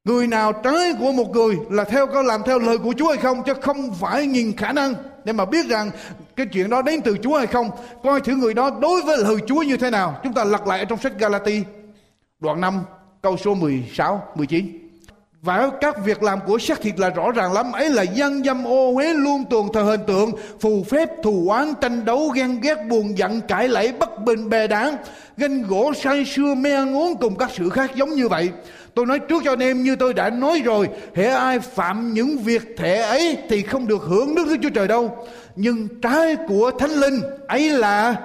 người 0.05 0.27
nào 0.27 0.53
trái 0.53 0.93
của 1.01 1.13
một 1.13 1.31
người 1.35 1.57
là 1.71 1.85
theo, 1.85 2.07
có 2.07 2.23
làm 2.23 2.43
theo 2.47 2.59
lời 2.59 2.79
của 2.79 2.95
Chúa 2.99 3.09
hay 3.09 3.17
không, 3.17 3.43
chứ 3.47 3.53
không 3.63 3.95
phải 3.95 4.27
nhìn 4.27 4.57
khả 4.57 4.73
năng. 4.73 4.95
Để 5.25 5.33
mà 5.33 5.45
biết 5.45 5.67
rằng 5.67 5.91
cái 6.37 6.47
chuyện 6.47 6.71
đó 6.71 6.83
đến 6.83 7.01
từ 7.01 7.17
Chúa 7.23 7.39
hay 7.39 7.47
không, 7.47 7.71
coi 8.03 8.21
thử 8.21 8.37
người 8.37 8.55
đó 8.55 8.71
đối 8.81 9.03
với 9.03 9.19
lời 9.19 9.37
Chúa 9.47 9.63
như 9.63 9.77
thế 9.77 9.91
nào. 9.91 10.21
Chúng 10.25 10.33
ta 10.33 10.45
lật 10.45 10.67
lại 10.67 10.79
ở 10.79 10.85
trong 10.85 10.99
sách 10.99 11.13
Galati 11.19 11.63
đoạn 12.41 12.61
5 12.61 12.83
câu 13.23 13.37
số 13.37 13.55
16 13.55 14.23
19 14.35 14.84
và 15.45 15.71
các 15.81 16.05
việc 16.05 16.23
làm 16.23 16.39
của 16.47 16.59
xác 16.59 16.81
thịt 16.81 16.99
là 16.99 17.11
rõ 17.11 17.31
ràng 17.31 17.53
lắm. 17.53 17.73
Ấy 17.73 17.91
là 17.91 18.03
dân 18.03 18.45
dâm 18.45 18.65
ô 18.65 18.93
huế 18.93 19.13
luôn 19.13 19.45
tuồng 19.51 19.73
thờ 19.73 19.83
hình 19.83 20.01
tượng, 20.07 20.33
phù 20.61 20.85
phép 20.85 21.09
thù 21.23 21.49
oán, 21.49 21.73
tranh 21.81 22.05
đấu, 22.05 22.29
ghen 22.29 22.61
ghét, 22.61 22.75
buồn 22.89 23.19
giận, 23.19 23.41
cãi 23.49 23.69
lẫy, 23.69 23.93
bất 23.93 24.25
bình, 24.25 24.49
bè 24.49 24.67
đảng, 24.67 24.97
ganh 25.37 25.63
gỗ, 25.63 25.93
say 26.03 26.25
sưa 26.25 26.55
me 26.55 26.77
uống 26.77 27.17
cùng 27.17 27.37
các 27.37 27.51
sự 27.55 27.71
khác 27.71 27.91
giống 27.95 28.11
như 28.11 28.29
vậy. 28.29 28.51
Tôi 28.95 29.07
nói 29.07 29.19
trước 29.19 29.43
cho 29.45 29.53
anh 29.53 29.63
em, 29.63 29.83
như 29.83 29.97
tôi 29.97 30.15
đã 30.15 30.31
nói 30.31 30.63
rồi, 30.65 30.89
hễ 31.15 31.25
ai 31.25 31.59
phạm 31.59 32.15
những 32.15 32.39
việc 32.39 32.63
thể 32.79 33.01
ấy 33.01 33.39
thì 33.49 33.63
không 33.63 33.87
được 33.87 34.03
hưởng 34.03 34.35
đức 34.35 34.57
Chúa 34.63 34.71
trời 34.71 34.89
đâu. 34.89 35.27
Nhưng 35.57 35.89
trái 36.03 36.37
của 36.49 36.71
thánh 36.79 36.91
linh 36.91 37.21
ấy 37.49 37.71
là 37.71 38.17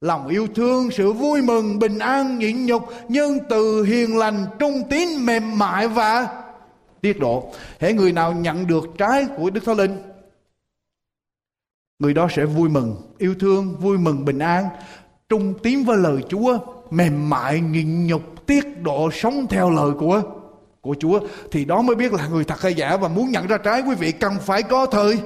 lòng 0.00 0.28
yêu 0.28 0.46
thương, 0.54 0.90
sự 0.90 1.12
vui 1.12 1.42
mừng, 1.42 1.78
bình 1.78 1.98
an, 1.98 2.38
nhịn 2.38 2.66
nhục, 2.66 2.82
nhân 3.08 3.38
từ, 3.48 3.82
hiền 3.82 4.18
lành, 4.18 4.46
trung 4.58 4.82
tín, 4.90 5.08
mềm 5.26 5.58
mại 5.58 5.88
và 5.88 6.42
tiết 7.00 7.20
độ. 7.20 7.52
Hễ 7.80 7.92
người 7.92 8.12
nào 8.12 8.32
nhận 8.32 8.66
được 8.66 8.84
trái 8.98 9.26
của 9.36 9.50
đức 9.50 9.64
thánh 9.66 9.76
linh, 9.76 10.02
người 11.98 12.14
đó 12.14 12.28
sẽ 12.30 12.44
vui 12.44 12.68
mừng, 12.68 12.96
yêu 13.18 13.34
thương, 13.40 13.76
vui 13.80 13.98
mừng, 13.98 14.24
bình 14.24 14.38
an, 14.38 14.64
trung 15.28 15.54
tín 15.62 15.84
với 15.84 15.96
lời 15.96 16.22
chúa, 16.28 16.58
mềm 16.90 17.30
mại, 17.30 17.60
nhịn 17.60 18.06
nhục, 18.06 18.46
tiết 18.46 18.82
độ, 18.82 19.10
sống 19.10 19.46
theo 19.46 19.70
lời 19.70 19.90
của 19.98 20.22
của 20.80 20.96
chúa. 21.00 21.20
Thì 21.50 21.64
đó 21.64 21.82
mới 21.82 21.96
biết 21.96 22.12
là 22.12 22.28
người 22.28 22.44
thật 22.44 22.60
hay 22.60 22.74
giả. 22.74 22.96
Và 22.96 23.08
muốn 23.08 23.30
nhận 23.30 23.46
ra 23.46 23.58
trái, 23.58 23.82
quý 23.82 23.94
vị 23.94 24.12
cần 24.12 24.34
phải 24.40 24.62
có 24.62 24.86
thời, 24.86 25.18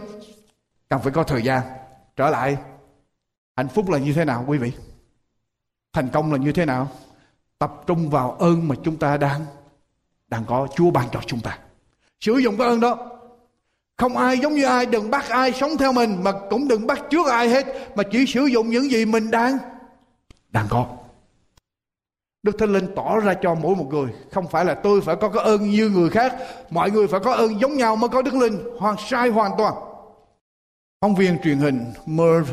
cần 0.88 1.00
phải 1.02 1.12
có 1.12 1.22
thời 1.22 1.42
gian. 1.42 1.62
Trở 2.16 2.30
lại 2.30 2.56
hạnh 3.60 3.68
phúc 3.68 3.90
là 3.90 3.98
như 3.98 4.12
thế 4.12 4.24
nào, 4.24 4.44
quý 4.46 4.58
vị? 4.58 4.72
Thành 5.92 6.08
công 6.08 6.32
là 6.32 6.38
như 6.38 6.52
thế 6.52 6.64
nào? 6.64 6.88
Tập 7.58 7.72
trung 7.86 8.10
vào 8.10 8.32
ơn 8.32 8.68
mà 8.68 8.74
chúng 8.84 8.96
ta 8.96 9.16
đang 9.16 9.46
đang 10.28 10.44
có 10.44 10.68
chúa 10.76 10.90
ban 10.90 11.08
cho 11.12 11.20
chúng 11.26 11.40
ta. 11.40 11.58
Sử 12.20 12.36
dụng 12.36 12.58
cái 12.58 12.66
ơn 12.66 12.80
đó. 12.80 13.10
Không 13.96 14.16
ai 14.16 14.38
giống 14.38 14.54
như 14.54 14.64
ai, 14.64 14.86
đừng 14.86 15.10
bắt 15.10 15.28
ai 15.28 15.52
sống 15.52 15.76
theo 15.76 15.92
mình, 15.92 16.24
mà 16.24 16.32
cũng 16.50 16.68
đừng 16.68 16.86
bắt 16.86 17.00
trước 17.10 17.26
ai 17.30 17.48
hết, 17.48 17.66
mà 17.96 18.02
chỉ 18.12 18.26
sử 18.26 18.46
dụng 18.46 18.70
những 18.70 18.90
gì 18.90 19.04
mình 19.04 19.30
đang 19.30 19.58
đang 20.48 20.66
có. 20.70 20.86
Đức 22.42 22.56
Thánh 22.58 22.72
Linh 22.72 22.94
tỏ 22.96 23.20
ra 23.20 23.34
cho 23.34 23.54
mỗi 23.54 23.76
một 23.76 23.86
người, 23.90 24.12
Không 24.32 24.48
phải 24.48 24.64
là 24.64 24.74
tôi 24.74 25.00
phải 25.00 25.16
có 25.20 25.28
cái 25.28 25.44
ơn 25.44 25.70
như 25.70 25.88
người 25.88 26.10
khác, 26.10 26.36
Mọi 26.70 26.90
người 26.90 27.08
phải 27.08 27.20
có 27.20 27.32
ơn 27.32 27.60
giống 27.60 27.76
nhau 27.76 27.96
mới 27.96 28.08
có 28.08 28.22
Đức 28.22 28.34
Linh. 28.34 28.58
Hoàn, 28.78 28.96
sai 29.08 29.28
hoàn 29.28 29.52
toàn. 29.58 29.74
Phóng 31.00 31.14
viên 31.14 31.38
truyền 31.42 31.58
hình 31.58 31.84
Merv 32.06 32.50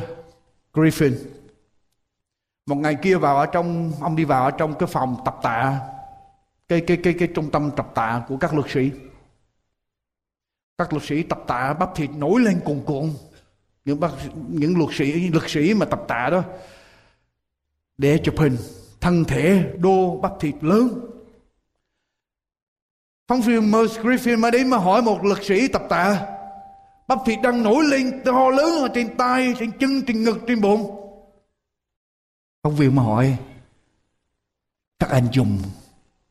Griffin. 0.77 1.13
Một 2.65 2.75
ngày 2.75 2.97
kia 3.01 3.17
vào 3.17 3.37
ở 3.37 3.45
trong, 3.45 3.91
ông 4.01 4.15
đi 4.15 4.23
vào 4.23 4.43
ở 4.43 4.51
trong 4.51 4.77
cái 4.79 4.87
phòng 4.87 5.17
tập 5.25 5.39
tạ, 5.43 5.79
cái 6.67 6.81
cái 6.87 6.97
cái 7.03 7.15
cái 7.19 7.27
trung 7.35 7.51
tâm 7.51 7.71
tập 7.75 7.91
tạ 7.95 8.23
của 8.27 8.37
các 8.37 8.53
luật 8.53 8.71
sĩ. 8.71 8.91
Các 10.77 10.93
luật 10.93 11.03
sĩ 11.03 11.23
tập 11.23 11.39
tạ 11.47 11.73
bắp 11.73 11.95
thịt 11.95 12.09
nổi 12.11 12.41
lên 12.41 12.59
cuồn 12.65 12.81
cuộn. 12.85 13.13
Những 13.85 13.99
bác, 13.99 14.11
những 14.47 14.77
luật 14.77 14.89
sĩ 14.95 15.29
luật 15.29 15.49
sĩ 15.49 15.73
mà 15.73 15.85
tập 15.85 16.01
tạ 16.07 16.29
đó, 16.31 16.43
để 17.97 18.19
chụp 18.23 18.35
hình 18.37 18.57
thân 19.01 19.23
thể 19.25 19.73
đô 19.77 20.19
bắp 20.21 20.31
thịt 20.39 20.55
lớn. 20.61 20.89
Phóng 23.27 23.41
viên 23.41 23.71
Merce 23.71 24.01
Griffin 24.01 24.39
mà 24.39 24.51
đến 24.51 24.69
mà 24.69 24.77
hỏi 24.77 25.01
một 25.01 25.23
luật 25.23 25.43
sĩ 25.43 25.67
tập 25.67 25.81
tạ 25.89 26.36
bắp 27.07 27.19
thịt 27.25 27.39
đang 27.43 27.63
nổi 27.63 27.85
lên, 27.85 28.21
to 28.25 28.49
lớn 28.49 28.81
ở 28.81 28.87
trên 28.95 29.17
tay, 29.17 29.53
trên 29.59 29.71
chân, 29.79 30.01
trên 30.07 30.23
ngực, 30.23 30.39
trên 30.47 30.61
bụng. 30.61 31.03
Ông 32.61 32.75
viên 32.75 32.95
mà 32.95 33.03
hỏi, 33.03 33.37
các 34.99 35.09
anh 35.09 35.27
dùng 35.31 35.59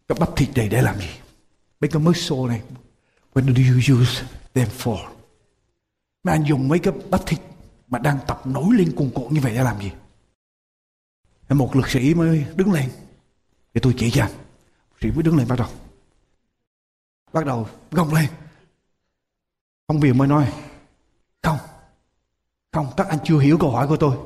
cái 0.08 0.16
bắp 0.20 0.36
thịt 0.36 0.48
này 0.56 0.68
để 0.68 0.82
làm 0.82 0.98
gì? 0.98 1.10
Mấy 1.80 1.88
cái 1.88 2.02
muscle 2.02 2.46
này, 2.48 2.62
what 3.34 3.54
do 3.54 3.62
you 3.72 4.00
use 4.00 4.24
them 4.54 4.68
for? 4.78 5.08
Mấy 6.24 6.34
anh 6.34 6.44
dùng 6.48 6.68
mấy 6.68 6.78
cái 6.78 6.94
bắp 7.10 7.26
thịt 7.26 7.40
mà 7.88 7.98
đang 7.98 8.18
tập 8.26 8.46
nổi 8.46 8.74
lên 8.74 8.92
cuồn 8.96 9.10
cuộn 9.14 9.34
như 9.34 9.40
vậy 9.40 9.54
để 9.54 9.62
làm 9.62 9.80
gì? 9.80 9.90
Một 11.48 11.76
lực 11.76 11.88
sĩ 11.88 12.14
mới 12.14 12.46
đứng 12.56 12.72
lên 12.72 12.90
để 13.74 13.80
tôi 13.80 13.94
chỉ 13.98 14.10
cho 14.10 14.22
anh. 14.22 14.32
Sĩ 15.00 15.10
mới 15.10 15.22
đứng 15.22 15.36
lên 15.36 15.48
bắt 15.48 15.58
đầu. 15.58 15.68
Bắt 17.32 17.46
đầu 17.46 17.68
gồng 17.90 18.14
lên. 18.14 18.26
Ông 19.86 20.00
viên 20.00 20.18
mới 20.18 20.28
nói, 20.28 20.52
Không 21.42 21.58
Không, 22.72 22.86
các 22.96 23.08
anh 23.08 23.18
chưa 23.24 23.38
hiểu 23.38 23.58
câu 23.58 23.70
hỏi 23.70 23.88
của 23.88 23.96
tôi. 23.96 24.16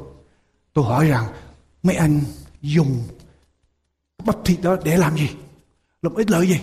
Tôi 0.73 0.85
hỏi 0.85 1.09
rằng, 1.09 1.27
Mấy 1.83 1.97
anh 1.97 2.21
dùng 2.63 3.03
bắp 4.27 4.37
thịt 4.45 4.59
đó 4.63 4.77
để 4.85 4.97
làm 4.97 5.17
gì? 5.17 5.31
Làm 6.03 6.15
ích 6.15 6.31
lợi 6.31 6.47
gì? 6.47 6.61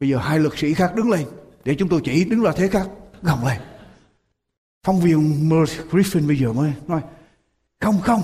Bây 0.00 0.08
giờ 0.08 0.18
hai 0.18 0.38
luật 0.38 0.58
sĩ 0.58 0.74
khác 0.74 0.94
đứng 0.94 1.10
lên, 1.10 1.26
Để 1.64 1.74
chúng 1.78 1.88
tôi 1.88 2.00
chỉ 2.04 2.24
đứng 2.24 2.42
là 2.42 2.52
thế 2.56 2.68
khác, 2.68 2.88
Gồng 3.22 3.46
lên. 3.46 3.60
Phóng 4.82 5.00
viên 5.00 5.48
Merce 5.48 5.82
Griffin 5.90 6.26
bây 6.26 6.38
giờ 6.38 6.52
mới 6.52 6.72
nói, 6.86 7.00
Không 7.80 8.00
không, 8.00 8.22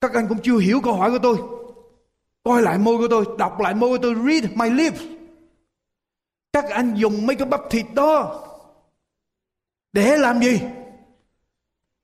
Các 0.00 0.14
anh 0.14 0.28
cũng 0.28 0.38
chưa 0.42 0.58
hiểu 0.58 0.80
câu 0.80 0.96
hỏi 0.96 1.10
của 1.10 1.18
tôi. 1.22 1.36
Coi 2.44 2.62
lại 2.62 2.78
môi 2.78 2.98
của 2.98 3.08
tôi, 3.10 3.24
Đọc 3.38 3.60
lại 3.60 3.74
môi 3.74 3.98
của 3.98 4.02
tôi, 4.02 4.14
Read 4.14 4.44
my 4.54 4.70
lips. 4.70 5.00
Các 6.52 6.64
anh 6.70 6.94
dùng 6.94 7.26
mấy 7.26 7.36
cái 7.36 7.48
bắp 7.48 7.60
thịt 7.70 7.86
đó 7.94 8.42
để 9.92 10.16
làm 10.16 10.40
gì? 10.40 10.60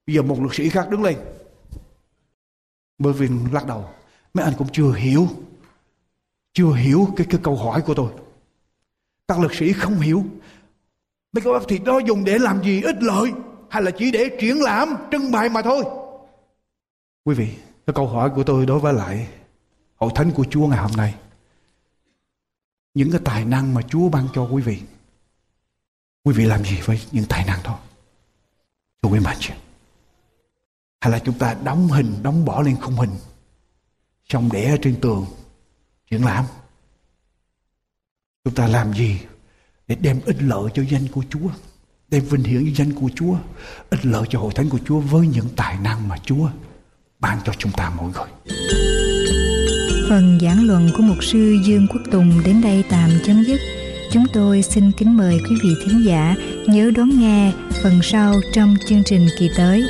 Bây 0.06 0.16
giờ 0.16 0.22
một 0.22 0.40
luật 0.40 0.54
sĩ 0.54 0.68
khác 0.68 0.90
đứng 0.90 1.02
lên. 1.02 1.18
Bởi 2.98 3.12
vì 3.12 3.28
lắc 3.52 3.66
đầu, 3.66 3.90
mấy 4.34 4.44
anh 4.44 4.54
cũng 4.58 4.68
chưa 4.72 4.92
hiểu 4.92 5.28
chưa 6.58 6.72
hiểu 6.72 7.08
cái 7.16 7.26
cái 7.30 7.40
câu 7.44 7.56
hỏi 7.56 7.82
của 7.82 7.94
tôi. 7.94 8.12
Các 9.28 9.40
luật 9.40 9.52
sĩ 9.54 9.72
không 9.72 10.00
hiểu. 10.00 10.24
Mấy 11.32 11.42
cái 11.42 11.52
bắp 11.52 11.68
thịt 11.68 11.82
đó 11.84 11.98
dùng 11.98 12.24
để 12.24 12.38
làm 12.38 12.62
gì 12.62 12.82
ích 12.82 12.96
lợi, 13.00 13.32
hay 13.70 13.82
là 13.82 13.90
chỉ 13.90 14.10
để 14.10 14.36
triển 14.40 14.62
lãm, 14.62 14.88
trưng 15.10 15.30
bày 15.30 15.48
mà 15.48 15.62
thôi. 15.62 15.84
Quý 17.24 17.34
vị, 17.34 17.48
cái 17.86 17.94
câu 17.94 18.06
hỏi 18.06 18.30
của 18.34 18.42
tôi 18.42 18.66
đối 18.66 18.78
với 18.78 18.92
lại 18.92 19.28
hội 19.96 20.10
thánh 20.14 20.30
của 20.30 20.44
chúa 20.50 20.66
ngày 20.66 20.78
hôm 20.78 20.92
nay. 20.96 21.14
Những 22.94 23.10
cái 23.10 23.20
tài 23.24 23.44
năng 23.44 23.74
mà 23.74 23.82
chúa 23.82 24.08
ban 24.08 24.28
cho 24.34 24.48
quý 24.52 24.62
vị 24.62 24.80
Quý 26.24 26.34
vị 26.34 26.44
làm 26.44 26.64
gì 26.64 26.80
với 26.84 27.00
những 27.12 27.24
tài 27.28 27.44
năng 27.44 27.62
đó? 27.62 27.78
Thưa 29.02 29.08
quý 29.08 29.20
mạnh 29.20 29.36
chị. 29.40 29.52
Hay 31.00 31.12
là 31.12 31.18
chúng 31.18 31.38
ta 31.38 31.56
đóng 31.64 31.88
hình, 31.88 32.22
đóng 32.22 32.44
bỏ 32.44 32.62
lên 32.62 32.76
khung 32.80 32.94
hình. 32.94 33.10
Xong 34.28 34.48
để 34.52 34.70
ở 34.70 34.76
trên 34.82 35.00
tường. 35.00 35.26
Triển 36.10 36.24
lãm. 36.24 36.44
Chúng 38.44 38.54
ta 38.54 38.66
làm 38.66 38.94
gì 38.94 39.20
để 39.86 39.94
đem 39.94 40.20
ích 40.24 40.36
lợi 40.40 40.70
cho 40.74 40.82
danh 40.82 41.08
của 41.08 41.22
Chúa. 41.30 41.48
Đem 42.08 42.24
vinh 42.24 42.44
hiển 42.44 42.64
cho 42.66 42.84
danh 42.84 42.94
của 42.94 43.10
Chúa. 43.14 43.36
Ích 43.90 44.06
lợi 44.06 44.26
cho 44.30 44.40
hội 44.40 44.52
thánh 44.54 44.68
của 44.68 44.78
Chúa 44.84 45.00
với 45.00 45.26
những 45.26 45.48
tài 45.56 45.78
năng 45.78 46.08
mà 46.08 46.16
Chúa 46.24 46.50
ban 47.18 47.38
cho 47.44 47.52
chúng 47.58 47.72
ta 47.72 47.92
mỗi 47.96 48.12
người. 48.12 48.28
Phần 50.08 50.38
giảng 50.42 50.66
luận 50.66 50.90
của 50.96 51.02
mục 51.02 51.24
sư 51.24 51.56
Dương 51.64 51.86
Quốc 51.90 52.02
Tùng 52.12 52.42
đến 52.44 52.60
đây 52.60 52.84
tạm 52.90 53.10
chấm 53.26 53.44
dứt. 53.44 53.77
Chúng 54.10 54.24
tôi 54.32 54.62
xin 54.62 54.92
kính 54.92 55.16
mời 55.16 55.38
quý 55.48 55.56
vị 55.62 55.70
thính 55.84 56.04
giả 56.04 56.34
nhớ 56.66 56.90
đón 56.96 57.08
nghe 57.20 57.52
phần 57.82 58.00
sau 58.02 58.34
trong 58.52 58.74
chương 58.86 59.02
trình 59.04 59.26
kỳ 59.38 59.48
tới. 59.56 59.84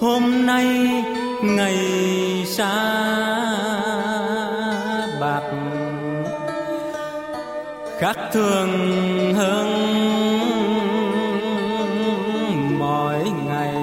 hôm 0.00 0.46
nay 0.46 0.95
ngày 1.46 1.76
xa 2.46 2.74
bạc 5.20 5.42
khác 7.98 8.16
thường 8.32 8.70
hơn 9.34 9.68
mọi 12.78 13.24
ngày. 13.48 13.74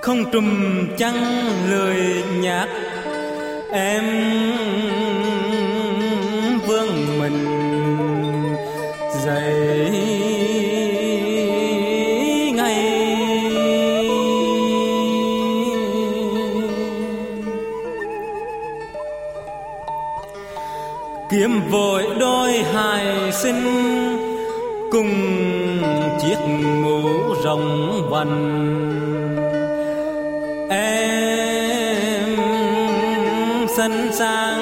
Không 0.00 0.30
trùm 0.32 0.48
chăng 0.98 1.46
lười 1.70 2.24
nhạt 2.40 2.68
sinh 23.42 23.64
cùng 24.92 25.14
chiếc 26.20 26.38
mũ 26.82 27.00
rồng 27.44 27.92
vành 28.10 28.36
em 30.70 32.36
xinh 33.76 34.12
sang 34.12 34.60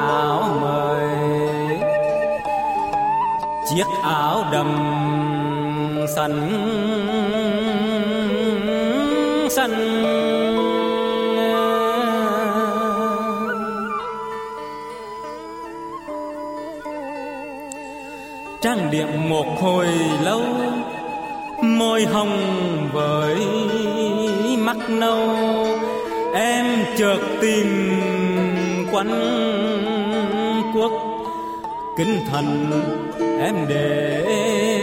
áo 0.00 0.58
mời, 0.60 1.08
chiếc 3.70 3.86
áo 4.02 4.44
đầm 4.52 4.70
xanh 6.16 6.95
hồi 19.60 19.86
lâu, 20.24 20.42
môi 21.62 22.04
hồng 22.04 22.38
với 22.92 23.36
mắt 24.58 24.76
nâu, 24.88 25.28
em 26.34 26.66
chợt 26.96 27.18
tìm 27.40 28.00
quanh 28.92 29.10
quốc 30.74 30.92
kinh 31.96 32.20
thành 32.30 32.70
em 33.40 33.54
để 33.68 34.75